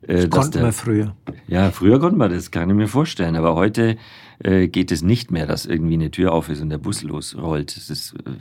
äh, 0.01 0.27
dass 0.27 0.29
Konnten 0.29 0.51
der, 0.53 0.63
wir 0.63 0.73
früher. 0.73 1.15
Ja, 1.47 1.71
früher 1.71 1.99
konnte 1.99 2.17
man 2.17 2.31
das, 2.31 2.51
kann 2.51 2.69
ich 2.69 2.75
mir 2.75 2.87
vorstellen. 2.87 3.35
Aber 3.35 3.55
heute 3.55 3.97
äh, 4.39 4.67
geht 4.67 4.91
es 4.91 5.01
nicht 5.01 5.31
mehr, 5.31 5.47
dass 5.47 5.65
irgendwie 5.65 5.93
eine 5.93 6.11
Tür 6.11 6.33
auf 6.33 6.49
ist 6.49 6.61
und 6.61 6.69
der 6.69 6.79
Bus 6.79 7.03
losrollt. 7.03 7.75
Das 7.77 7.89
ist 7.89 8.13
äh, 8.25 8.31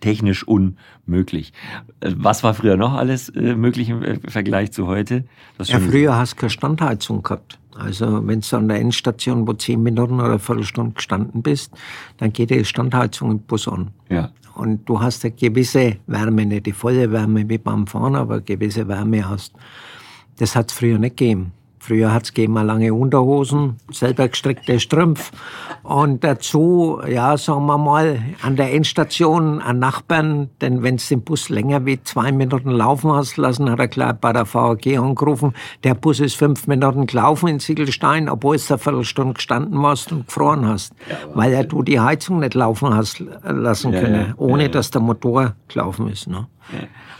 technisch 0.00 0.46
unmöglich. 0.46 1.52
Äh, 2.00 2.12
was 2.16 2.42
war 2.42 2.54
früher 2.54 2.76
noch 2.76 2.94
alles 2.94 3.28
äh, 3.30 3.56
möglich 3.56 3.88
im 3.88 4.02
äh, 4.02 4.18
Vergleich 4.28 4.72
zu 4.72 4.86
heute? 4.86 5.24
Das 5.58 5.68
Ja, 5.68 5.80
früher 5.80 6.16
hast 6.16 6.34
du 6.34 6.36
keine 6.36 6.50
Standheizung 6.50 7.22
gehabt. 7.22 7.58
Also 7.78 8.26
wenn 8.26 8.40
du 8.40 8.56
an 8.56 8.68
der 8.68 8.80
Endstation, 8.80 9.46
wo 9.46 9.52
zehn 9.52 9.82
Minuten 9.82 10.14
oder 10.14 10.30
eine 10.30 10.38
Viertelstunde 10.38 10.94
gestanden 10.94 11.42
bist, 11.42 11.72
dann 12.18 12.32
geht 12.32 12.50
die 12.50 12.64
Standheizung 12.64 13.32
im 13.32 13.38
Bus 13.40 13.68
an. 13.68 13.90
Ja. 14.08 14.30
Und 14.54 14.88
du 14.88 15.00
hast 15.00 15.24
eine 15.24 15.34
gewisse 15.34 15.96
Wärme, 16.06 16.46
nicht 16.46 16.66
die 16.66 16.72
volle 16.72 17.10
Wärme 17.12 17.48
wie 17.48 17.58
beim 17.58 17.86
Fahren, 17.86 18.14
aber 18.14 18.34
eine 18.34 18.42
gewisse 18.42 18.88
Wärme 18.88 19.28
hast. 19.28 19.52
Das 20.38 20.56
hat 20.56 20.70
es 20.70 20.76
früher 20.76 20.98
nicht 20.98 21.16
gegeben. 21.16 21.52
Früher 21.86 22.12
hat 22.12 22.24
es 22.24 22.34
gegeben 22.34 22.54
lange 22.54 22.92
Unterhosen, 22.92 23.76
selber 23.92 24.26
gestrickte 24.26 24.80
Strümpf 24.80 25.30
und 25.84 26.24
dazu, 26.24 27.00
ja, 27.08 27.38
sagen 27.38 27.66
wir 27.66 27.78
mal, 27.78 28.18
an 28.42 28.56
der 28.56 28.72
Endstation 28.72 29.60
an 29.60 29.78
Nachbarn, 29.78 30.50
denn 30.60 30.82
wenn 30.82 30.96
du 30.96 31.02
den 31.08 31.22
Bus 31.22 31.48
länger 31.48 31.86
wie 31.86 32.02
zwei 32.02 32.32
Minuten 32.32 32.72
laufen 32.72 33.12
hast 33.12 33.36
lassen, 33.36 33.70
hat 33.70 33.78
er 33.78 33.86
gleich 33.86 34.14
bei 34.14 34.32
der 34.32 34.52
VAG 34.52 34.98
angerufen, 34.98 35.54
der 35.84 35.94
Bus 35.94 36.18
ist 36.18 36.34
fünf 36.34 36.66
Minuten 36.66 37.06
gelaufen 37.06 37.46
in 37.46 37.60
Siegelstein, 37.60 38.28
obwohl 38.28 38.56
es 38.56 38.68
eine 38.68 38.78
Viertelstunde 38.78 39.34
gestanden 39.34 39.80
warst 39.80 40.10
und 40.10 40.26
gefroren 40.26 40.66
hast, 40.66 40.92
weil 41.34 41.52
ja 41.52 41.62
du 41.62 41.84
die 41.84 42.00
Heizung 42.00 42.40
nicht 42.40 42.54
laufen 42.54 42.92
hast 42.92 43.22
lassen 43.44 43.92
Ja, 43.92 44.00
können, 44.00 44.26
ja, 44.30 44.34
ohne 44.38 44.62
ja, 44.64 44.68
ja. 44.68 44.72
dass 44.72 44.90
der 44.90 45.02
Motor 45.02 45.54
gelaufen 45.68 46.08
ist. 46.08 46.26
Ne? 46.26 46.48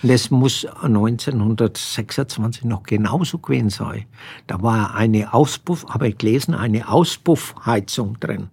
Und 0.02 0.08
das 0.12 0.30
muss 0.30 0.66
1926 0.66 2.64
noch 2.64 2.82
genauso 2.82 3.38
gewesen 3.38 3.70
sein. 3.70 4.04
Da 4.46 4.60
war 4.62 4.94
eine 4.94 5.32
Auspuff, 5.32 5.86
habe 5.88 6.08
ich 6.08 6.18
gelesen, 6.18 6.54
eine 6.54 6.88
Auspuffheizung 6.88 8.18
drin. 8.20 8.48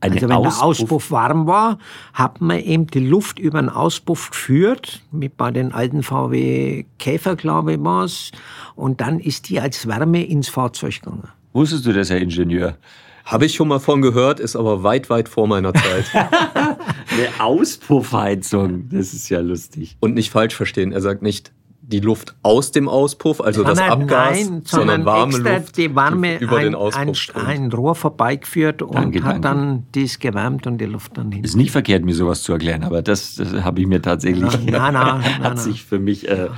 Eine 0.00 0.14
also 0.14 0.28
wenn 0.28 0.28
der 0.28 0.38
Auspuff- 0.38 0.62
Auspuff 0.62 1.10
warm 1.10 1.46
war, 1.46 1.78
hat 2.14 2.40
man 2.40 2.60
eben 2.60 2.86
die 2.86 3.00
Luft 3.00 3.38
über 3.38 3.60
den 3.60 3.68
Auspuff 3.68 4.30
geführt, 4.30 5.02
wie 5.10 5.28
bei 5.28 5.50
den 5.50 5.72
alten 5.72 6.02
VW 6.04 6.84
Käfer, 6.98 7.34
glaube 7.34 7.74
ich, 7.74 7.82
war's. 7.82 8.30
Und 8.76 9.00
dann 9.00 9.18
ist 9.18 9.48
die 9.48 9.60
als 9.60 9.88
Wärme 9.88 10.24
ins 10.24 10.48
Fahrzeug 10.48 11.00
gegangen. 11.02 11.28
Wusstest 11.52 11.84
du 11.86 11.92
das, 11.92 12.10
Herr 12.10 12.18
Ingenieur? 12.20 12.76
Habe 13.24 13.44
ich 13.46 13.54
schon 13.54 13.68
mal 13.68 13.80
von 13.80 14.00
gehört, 14.00 14.40
ist 14.40 14.56
aber 14.56 14.82
weit, 14.84 15.10
weit 15.10 15.28
vor 15.28 15.46
meiner 15.48 15.74
Zeit. 15.74 16.06
Eine 17.18 17.40
Auspuffheizung, 17.40 18.90
das 18.90 19.12
ist 19.12 19.28
ja 19.28 19.40
lustig. 19.40 19.96
Und 19.98 20.14
nicht 20.14 20.30
falsch 20.30 20.54
verstehen, 20.54 20.92
er 20.92 21.00
sagt 21.00 21.20
nicht 21.20 21.50
die 21.90 22.00
Luft 22.00 22.34
aus 22.42 22.70
dem 22.70 22.86
Auspuff, 22.86 23.40
also 23.40 23.64
das 23.64 23.78
nein, 23.78 23.90
Abgas, 23.90 24.30
nein, 24.30 24.62
sondern 24.64 25.06
warme 25.06 25.32
extra 25.32 25.56
Luft 25.56 25.76
die 25.78 25.94
warme 25.94 26.38
über 26.38 26.58
ein, 26.58 26.64
den 26.64 26.74
Auspuff 26.74 27.34
ein, 27.34 27.62
ein 27.62 27.72
Rohr 27.72 27.94
vorbeigeführt 27.94 28.82
und 28.82 28.94
Danke, 28.94 29.22
hat 29.24 29.36
danke. 29.36 29.48
dann 29.48 29.86
dies 29.94 30.18
gewärmt 30.18 30.66
und 30.66 30.78
die 30.78 30.84
Luft 30.84 31.16
dann 31.16 31.32
hin. 31.32 31.44
Ist 31.44 31.56
nicht 31.56 31.70
verkehrt, 31.70 32.04
mir 32.04 32.14
sowas 32.14 32.42
zu 32.42 32.52
erklären, 32.52 32.84
aber 32.84 33.00
das, 33.00 33.36
das 33.36 33.64
habe 33.64 33.80
ich 33.80 33.86
mir 33.86 34.02
tatsächlich. 34.02 34.52
Nein, 34.66 34.92
nein, 34.92 34.92
nein, 34.92 35.42
hat 35.42 35.58
sich 35.58 35.82
für 35.82 35.98
mich. 35.98 36.28
Äh, 36.28 36.48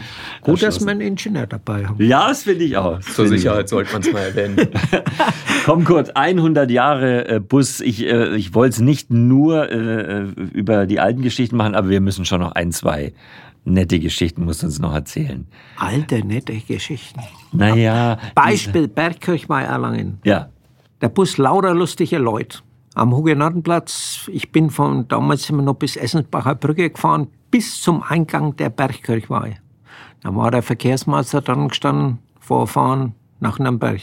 Gut, 0.43 0.63
dass 0.63 0.81
wir 0.81 0.91
einen 0.91 1.01
Ingenieur 1.01 1.47
dabei 1.47 1.87
haben. 1.87 2.03
Ja, 2.05 2.29
das 2.29 2.43
finde 2.43 2.65
ich 2.65 2.77
auch. 2.77 2.97
Das 2.97 3.15
Zur 3.15 3.29
Sicherheit 3.29 3.69
sollte 3.69 3.93
man 3.93 4.03
es 4.03 4.13
mal 4.13 4.21
erwähnen. 4.21 4.57
Komm 5.65 5.85
kurz, 5.85 6.11
100 6.11 6.71
Jahre 6.73 7.29
äh, 7.29 7.41
Bus. 7.41 7.81
Ich, 7.81 8.05
äh, 8.05 8.35
ich 8.35 8.53
wollte 8.55 8.75
es 8.75 8.81
nicht 8.81 9.11
nur 9.13 9.71
äh, 9.71 10.23
über 10.53 10.87
die 10.87 10.99
alten 10.99 11.23
Geschichten 11.23 11.57
machen, 11.57 11.77
aber 11.77 11.89
wir 11.89 12.01
müssen 12.01 12.25
schon 12.25 12.41
noch 12.41 12.53
ein, 12.53 12.73
zwei 12.73 13.13
nette 13.65 13.99
Geschichten, 13.99 14.45
musst 14.45 14.63
du 14.63 14.67
uns 14.67 14.79
noch 14.79 14.93
erzählen. 14.93 15.47
Alte, 15.77 16.25
nette 16.25 16.57
Geschichten. 16.61 17.21
Naja. 17.53 18.19
Beispiel 18.35 18.89
Bergkirch 18.89 19.49
bei 19.49 19.63
Erlangen. 19.63 20.19
Ja. 20.25 20.49
Der 21.01 21.09
Bus 21.09 21.39
lauter 21.39 21.75
lustige 21.75 22.19
Leute. 22.19 22.59
Am 22.95 23.15
Hugenottenplatz, 23.15 24.29
ich 24.33 24.51
bin 24.51 24.69
von 24.71 25.07
damals 25.09 25.51
wir 25.51 25.63
noch 25.63 25.75
bis 25.75 25.97
Essensbacher 25.97 26.57
Brücke 26.57 26.91
gefahren, 26.91 27.29
bis 27.51 27.81
zum 27.81 28.03
Eingang 28.03 28.57
der 28.57 28.69
Bergkirchweih. 28.69 29.61
Da 30.23 30.35
war 30.35 30.51
der 30.51 30.63
Verkehrsmeister 30.63 31.41
dann 31.41 31.69
gestanden, 31.69 32.19
vorfahren 32.41 33.15
nach 33.39 33.59
Nürnberg. 33.59 34.01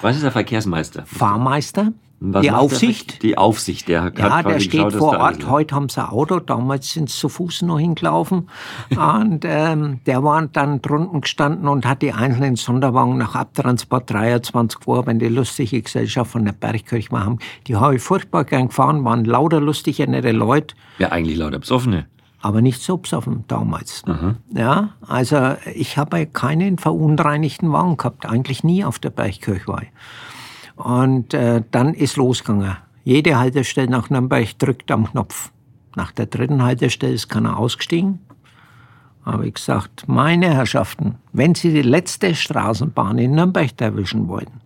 Was 0.00 0.16
ist 0.16 0.22
der 0.22 0.32
Verkehrsmeister? 0.32 1.04
Fahrmeister, 1.06 1.92
Was 2.22 2.42
die 2.42 2.50
Aufsicht. 2.50 3.22
Die 3.22 3.38
Aufsicht, 3.38 3.88
der 3.88 4.02
hat 4.02 4.18
Ja, 4.18 4.42
der 4.42 4.60
steht 4.60 4.72
geschaut, 4.72 4.92
vor 4.94 5.18
Ort. 5.18 5.48
Heute 5.48 5.74
haben 5.74 5.88
sie 5.88 6.02
ein 6.02 6.10
Auto, 6.10 6.38
damals 6.38 6.92
sind 6.92 7.08
sie 7.08 7.16
zu 7.18 7.30
Fuß 7.30 7.62
noch 7.62 7.78
hingelaufen. 7.78 8.50
und 8.90 9.44
ähm, 9.46 10.00
der 10.04 10.22
war 10.22 10.46
dann 10.46 10.82
drunten 10.82 11.22
gestanden 11.22 11.66
und 11.66 11.86
hat 11.86 12.02
die 12.02 12.12
einzelnen 12.12 12.56
Sonderwagen 12.56 13.16
nach 13.16 13.34
Abtransport 13.34 14.10
23 14.10 14.86
Uhr, 14.86 15.06
wenn 15.06 15.18
die 15.18 15.28
lustige 15.28 15.80
Gesellschaft 15.80 16.30
von 16.32 16.44
der 16.44 16.52
Bergkirche 16.52 17.10
war, 17.10 17.24
haben. 17.24 17.38
Die 17.66 17.76
habe 17.76 17.96
ich 17.96 18.02
furchtbar 18.02 18.44
gern 18.44 18.68
gefahren, 18.68 19.02
waren 19.02 19.24
lauter 19.24 19.60
lustige, 19.60 20.06
nette 20.06 20.32
Leute. 20.32 20.74
Ja, 20.98 21.08
eigentlich 21.12 21.38
lauter 21.38 21.58
Besoffene. 21.58 22.06
Aber 22.42 22.60
nicht 22.62 22.82
so 22.82 22.96
besoffen 22.96 23.44
damals. 23.48 24.02
Ja, 24.54 24.90
also 25.06 25.56
ich 25.74 25.98
habe 25.98 26.26
keinen 26.26 26.78
verunreinigten 26.78 27.70
Wagen 27.72 27.96
gehabt, 27.98 28.24
eigentlich 28.26 28.64
nie 28.64 28.84
auf 28.84 28.98
der 28.98 29.10
Bergkirchweih. 29.10 29.88
Und 30.80 31.34
äh, 31.34 31.62
dann 31.70 31.92
ist 31.92 32.16
losgegangen. 32.16 32.76
Jede 33.04 33.38
Haltestelle 33.38 33.90
nach 33.90 34.08
Nürnberg 34.08 34.58
drückt 34.58 34.90
am 34.90 35.10
Knopf. 35.10 35.52
Nach 35.94 36.10
der 36.10 36.24
dritten 36.26 36.62
Haltestelle 36.62 37.12
ist 37.12 37.28
keiner 37.28 37.58
ausgestiegen. 37.58 38.20
Habe 39.26 39.48
ich 39.48 39.54
gesagt, 39.54 40.08
meine 40.08 40.54
Herrschaften, 40.54 41.16
wenn 41.32 41.54
Sie 41.54 41.74
die 41.74 41.82
letzte 41.82 42.34
Straßenbahn 42.34 43.18
in 43.18 43.32
Nürnberg 43.32 43.78
erwischen 43.78 44.28
wollen, 44.28 44.62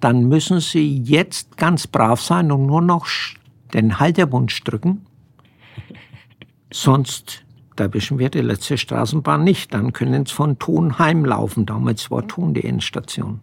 dann 0.00 0.28
müssen 0.28 0.58
Sie 0.58 0.98
jetzt 0.98 1.56
ganz 1.56 1.86
brav 1.86 2.20
sein 2.20 2.50
und 2.50 2.66
nur 2.66 2.82
noch 2.82 3.06
den 3.74 4.00
Haltewunsch 4.00 4.60
drücken. 4.64 5.06
Sonst 6.72 7.44
erwischen 7.76 8.18
wir 8.18 8.30
die 8.30 8.40
letzte 8.40 8.76
Straßenbahn 8.76 9.44
nicht. 9.44 9.72
Dann 9.72 9.92
können 9.92 10.26
Sie 10.26 10.34
von 10.34 10.58
Thun 10.58 10.98
heimlaufen. 10.98 11.64
Damals 11.64 12.10
war 12.10 12.26
Thun 12.26 12.54
die 12.54 12.64
Endstation. 12.64 13.40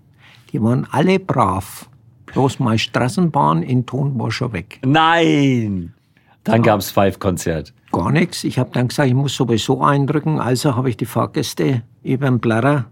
Die 0.54 0.62
waren 0.62 0.88
alle 0.92 1.20
brav. 1.20 1.90
Bloß 2.28 2.60
meine 2.60 2.80
Straßenbahn 2.80 3.64
in 3.64 3.86
Thun 3.86 4.18
war 4.20 4.32
schon 4.32 4.54
weg. 4.54 4.80
Nein! 4.86 5.94
Dann 6.44 6.62
gab's 6.62 6.92
Five-Konzert. 6.92 7.74
Gar 7.92 8.12
nichts. 8.12 8.44
Ich 8.44 8.60
habe 8.60 8.70
dann 8.74 8.88
gesagt, 8.88 9.08
ich 9.08 9.16
muss 9.16 9.36
sowieso 9.36 9.82
eindrücken. 9.82 10.40
Also 10.40 10.76
habe 10.76 10.90
ich 10.90 10.98
die 10.98 11.06
Fahrgäste 11.06 11.84
über 12.04 12.28
den 12.28 12.40
Blätter 12.40 12.86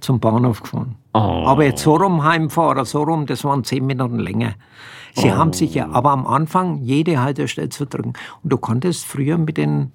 zum 0.00 0.20
Bahnhof 0.20 0.62
gefahren. 0.62 0.96
Oh. 1.14 1.18
Aber 1.18 1.64
jetzt 1.64 1.82
so 1.82 1.94
rum 1.94 2.24
heimfahren, 2.24 2.84
so 2.84 3.02
rum, 3.02 3.26
das 3.26 3.44
waren 3.44 3.64
zehn 3.64 3.86
Minuten 3.86 4.18
länger. 4.18 4.54
Sie 5.14 5.32
haben 5.32 5.52
sich 5.52 5.74
ja, 5.74 5.88
aber 5.88 6.10
am 6.10 6.26
Anfang 6.26 6.82
jede 6.82 7.22
Haltestelle 7.22 7.68
zu 7.68 7.86
drücken. 7.86 8.14
Und 8.42 8.52
du 8.52 8.58
konntest 8.58 9.04
früher 9.04 9.38
mit 9.38 9.56
den 9.56 9.92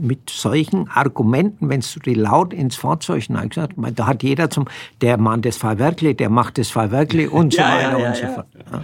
mit 0.00 0.30
solchen 0.30 0.88
Argumenten, 0.88 1.68
wenn 1.68 1.80
du 1.80 2.00
die 2.00 2.14
laut 2.14 2.52
ins 2.52 2.76
Fahrzeug 2.76 3.26
gesagt 3.48 3.74
da 3.94 4.06
hat 4.06 4.22
jeder 4.22 4.50
zum, 4.50 4.66
der 5.00 5.18
Mann 5.18 5.42
das 5.42 5.56
Fahrwerkli, 5.56 6.14
der 6.14 6.30
macht 6.30 6.58
das 6.58 6.70
Fahrwerkli 6.70 7.26
und 7.26 7.52
so 7.52 7.60
Ja, 7.60 7.68
ja, 7.68 7.86
weiter 7.88 7.98
ja, 7.98 8.08
und 8.08 8.16
so 8.16 8.22
ja. 8.22 8.28
fort. 8.32 8.46
Ja. 8.72 8.82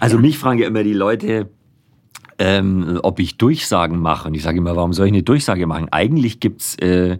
Also 0.00 0.18
mich 0.18 0.38
fragen 0.38 0.58
ja 0.58 0.66
immer 0.66 0.82
die 0.82 0.92
Leute, 0.92 1.50
ähm, 2.38 2.98
ob 3.02 3.20
ich 3.20 3.36
Durchsagen 3.36 3.98
mache. 4.00 4.28
Und 4.28 4.34
ich 4.34 4.42
sage 4.42 4.58
immer, 4.58 4.74
warum 4.76 4.92
soll 4.92 5.06
ich 5.06 5.12
eine 5.12 5.22
Durchsage 5.22 5.66
machen? 5.66 5.88
Eigentlich 5.90 6.40
gibt's 6.40 6.76
äh, 6.76 7.18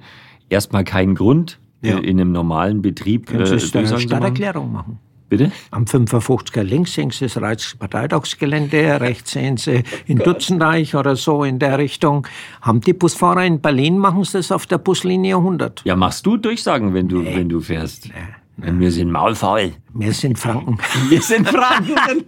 erstmal 0.49 0.85
keinen 0.85 1.15
Grund, 1.15 1.59
Ja. 1.83 1.99
äh, 1.99 2.01
in 2.01 2.21
einem 2.21 2.33
normalen 2.33 2.83
Betrieb 2.83 3.31
äh, 3.31 3.37
Kannst 3.37 3.53
du 3.75 3.79
eine 3.79 3.87
zu 3.87 3.95
machen. 3.95 4.01
Stadterklärung 4.01 4.73
machen. 4.73 4.99
Bitte? 5.37 5.51
Am 5.73 5.85
55er 5.85 6.63
links 6.63 6.95
sehen 6.95 7.11
Sie 7.11 7.25
das 7.25 7.41
Reichsparteitagsgelände, 7.41 9.01
rechts 9.01 9.33
sehen 9.33 9.57
Sie 9.57 9.83
in 10.07 10.19
Dutzendeich 10.19 10.95
oder 10.95 11.17
so 11.17 11.43
in 11.43 11.59
der 11.59 11.79
Richtung. 11.79 12.29
Haben 12.63 12.81
die 12.81 12.93
Busfahrer 12.93 13.45
in 13.45 13.61
Berlin, 13.61 13.99
machen 13.99 14.23
sie 14.23 14.39
das 14.39 14.53
auf 14.53 14.67
der 14.67 14.79
Buslinie 14.79 15.35
100. 15.37 15.83
Ja, 15.85 15.97
machst 15.97 16.25
du 16.25 16.37
Durchsagen, 16.37 16.95
wenn 16.95 17.09
du, 17.09 17.25
wenn 17.25 17.49
du 17.49 17.61
fährst? 17.61 18.11
Wir 18.57 18.93
sind 18.93 19.11
maulfaul. 19.11 19.73
Wir 19.93 20.13
sind 20.13 20.39
Franken. 20.39 20.79
Wir 21.09 21.21
sind 21.21 21.49
Franken. 21.49 21.97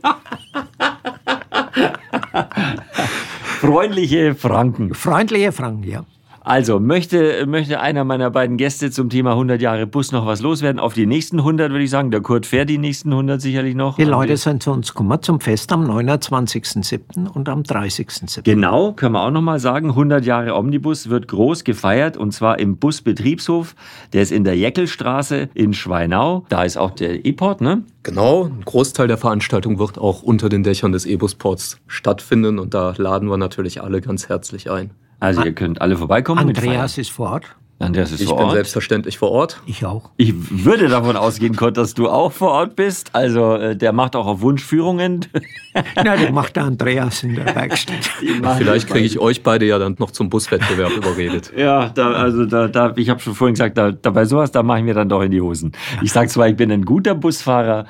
Freundliche 3.61 4.35
Franken. 4.35 4.93
Freundliche 4.95 5.53
Franken, 5.53 5.85
ja. 5.85 6.05
Also, 6.47 6.79
möchte, 6.79 7.45
möchte 7.49 7.81
einer 7.81 8.05
meiner 8.05 8.31
beiden 8.31 8.57
Gäste 8.57 8.93
zum 8.93 9.11
Thema 9.11 9.33
100 9.33 9.61
Jahre 9.61 9.85
Bus 9.85 10.13
noch 10.13 10.27
was 10.27 10.43
loswerden? 10.43 10.79
Auf 10.79 10.95
die 10.95 11.05
nächsten 11.05 11.41
100 11.41 11.73
würde 11.73 11.83
ich 11.83 11.91
sagen. 11.91 12.13
Der 12.13 12.21
Kurt 12.21 12.47
fährt 12.47 12.71
die 12.71 12.79
nächsten 12.79 13.11
100 13.11 13.41
sicherlich 13.41 13.75
noch. 13.75 13.97
Die 13.97 14.05
Leute 14.05 14.37
sind 14.37 14.63
zu 14.63 14.71
uns 14.71 14.93
gekommen 14.93 15.21
zum 15.23 15.41
Fest 15.41 15.73
am 15.73 15.91
29.07. 15.91 17.27
und 17.27 17.49
am 17.49 17.63
30.07. 17.63 18.43
Genau, 18.45 18.93
können 18.93 19.15
wir 19.15 19.23
auch 19.23 19.33
noch 19.33 19.43
mal 19.43 19.59
sagen. 19.59 19.89
100 19.89 20.25
Jahre 20.25 20.55
Omnibus 20.55 21.11
wird 21.11 21.27
groß 21.27 21.65
gefeiert 21.65 22.17
und 22.17 22.31
zwar 22.31 22.61
im 22.61 22.77
Busbetriebshof. 22.77 23.75
Der 24.13 24.23
ist 24.23 24.31
in 24.31 24.45
der 24.45 24.57
Jeckelstraße 24.57 25.49
in 25.53 25.75
Schweinau. 25.75 26.47
Da 26.49 26.63
ist 26.63 26.77
auch 26.77 26.93
der 26.93 27.27
E-Port, 27.27 27.61
ne? 27.61 27.83
Genau, 28.05 28.45
ein 28.45 28.63
Großteil 28.65 29.09
der 29.09 29.19
Veranstaltung 29.19 29.81
wird 29.81 29.99
auch 29.99 30.23
unter 30.23 30.49
den 30.49 30.63
Dächern 30.63 30.93
des 30.93 31.07
E-Bus-Ports 31.07 31.81
stattfinden 31.89 32.61
und 32.61 32.73
da 32.73 32.95
laden 32.97 33.29
wir 33.29 33.37
natürlich 33.37 33.83
alle 33.83 34.01
ganz 34.01 34.29
herzlich 34.29 34.71
ein. 34.71 34.93
Also 35.21 35.45
ihr 35.45 35.53
könnt 35.53 35.81
alle 35.81 35.97
vorbeikommen. 35.97 36.41
Andreas 36.41 36.99
ist 36.99 37.11
vor 37.11 37.31
Ort. 37.31 37.57
Andreas 37.79 38.11
ist 38.11 38.23
Ich 38.23 38.29
vor 38.29 38.39
bin 38.39 38.47
Ort. 38.47 38.55
selbstverständlich 38.55 39.19
vor 39.19 39.31
Ort. 39.33 39.61
Ich 39.67 39.85
auch. 39.85 40.11
Ich 40.17 40.33
würde 40.65 40.89
davon 40.89 41.15
ausgehen, 41.15 41.55
Kurt, 41.55 41.77
dass 41.77 41.93
du 41.93 42.09
auch 42.09 42.33
vor 42.33 42.53
Ort 42.53 42.75
bist. 42.75 43.11
Also 43.15 43.55
äh, 43.57 43.77
der 43.77 43.93
macht 43.93 44.17
auch 44.17 44.27
auf 44.27 44.41
Wunsch 44.41 44.65
Führungen. 44.65 45.27
Na, 45.95 46.17
der 46.17 46.33
macht 46.33 46.57
der 46.57 46.65
Andreas 46.65 47.23
in 47.23 47.35
der 47.35 47.55
Werkstatt. 47.55 48.11
Vielleicht 48.57 48.89
kriege 48.89 49.05
ich 49.05 49.19
euch 49.19 49.43
beide 49.43 49.67
ja 49.67 49.79
dann 49.79 49.95
noch 49.99 50.11
zum 50.11 50.31
Buswettbewerb 50.31 50.93
überredet. 50.97 51.53
Ja, 51.55 51.91
da, 51.91 52.13
also 52.13 52.47
da, 52.47 52.67
da, 52.69 52.95
ich 52.97 53.11
habe 53.11 53.21
schon 53.21 53.35
vorhin 53.35 53.53
gesagt, 53.55 53.77
da, 53.77 53.93
da 53.93 54.09
bei 54.11 54.25
sowas, 54.25 54.51
da 54.53 54.63
mache 54.63 54.79
ich 54.79 54.85
mir 54.85 54.95
dann 54.95 55.11
doch 55.11 55.21
in 55.21 55.31
die 55.31 55.43
Hosen. 55.43 55.73
Ich 56.01 56.13
sage 56.13 56.29
zwar, 56.29 56.49
ich 56.49 56.57
bin 56.57 56.73
ein 56.73 56.87
guter 56.87 57.15
Busfahrer, 57.15 57.85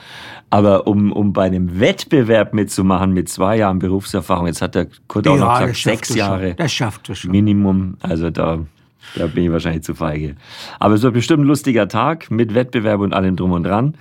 aber 0.50 0.88
um, 0.88 1.12
um 1.12 1.32
bei 1.32 1.44
einem 1.44 1.78
Wettbewerb 1.78 2.54
mitzumachen 2.54 3.12
mit 3.12 3.28
zwei 3.28 3.58
Jahren 3.58 3.78
Berufserfahrung, 3.78 4.48
jetzt 4.48 4.62
hat 4.62 4.74
der 4.74 4.88
Kurt 5.06 5.28
auch 5.28 5.36
noch 5.36 5.60
gesagt, 5.60 5.76
sechs 5.76 6.14
Jahre 6.14 6.48
Schon. 6.48 6.56
Das 6.56 6.72
schafft 6.72 7.08
er 7.08 7.14
schon. 7.14 7.30
Minimum, 7.30 7.98
also 8.00 8.30
da, 8.30 8.58
da 9.14 9.26
bin 9.26 9.44
ich 9.44 9.52
wahrscheinlich 9.52 9.82
zu 9.82 9.94
feige. 9.94 10.36
Aber 10.80 10.94
es 10.94 11.02
wird 11.02 11.14
bestimmt 11.14 11.44
ein 11.44 11.46
lustiger 11.46 11.88
Tag 11.88 12.30
mit 12.30 12.54
Wettbewerb 12.54 13.00
und 13.00 13.14
allem 13.14 13.36
drum 13.36 13.52
und 13.52 13.64
dran. 13.64 13.94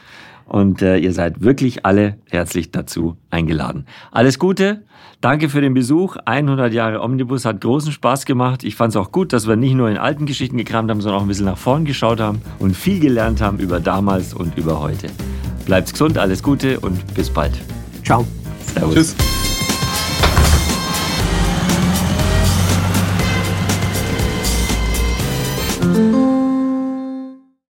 Und 0.45 0.81
äh, 0.81 0.97
ihr 0.97 1.11
seid 1.11 1.41
wirklich 1.41 1.85
alle 1.85 2.17
herzlich 2.29 2.71
dazu 2.71 3.17
eingeladen. 3.31 3.85
Alles 4.11 4.37
Gute, 4.37 4.83
danke 5.19 5.49
für 5.49 5.61
den 5.61 5.73
Besuch. 5.73 6.17
100 6.25 6.71
Jahre 6.71 7.01
Omnibus 7.01 7.45
hat 7.45 7.61
großen 7.61 7.91
Spaß 7.91 8.25
gemacht. 8.25 8.63
Ich 8.63 8.75
fand 8.75 8.91
es 8.91 8.95
auch 8.95 9.11
gut, 9.11 9.33
dass 9.33 9.47
wir 9.47 9.55
nicht 9.55 9.73
nur 9.73 9.89
in 9.89 9.97
alten 9.97 10.25
Geschichten 10.25 10.57
gekramt 10.57 10.89
haben, 10.91 11.01
sondern 11.01 11.19
auch 11.19 11.25
ein 11.25 11.27
bisschen 11.27 11.45
nach 11.45 11.57
vorn 11.57 11.85
geschaut 11.85 12.19
haben 12.19 12.41
und 12.59 12.75
viel 12.75 12.99
gelernt 12.99 13.41
haben 13.41 13.57
über 13.57 13.79
damals 13.79 14.33
und 14.33 14.55
über 14.57 14.79
heute. 14.79 15.07
Bleibt 15.65 15.91
gesund, 15.91 16.19
alles 16.19 16.43
Gute 16.43 16.79
und 16.79 17.15
bis 17.15 17.31
bald. 17.31 17.53
Ciao. 18.03 18.25
Servus. 18.59 18.93
Tschüss. 18.93 19.44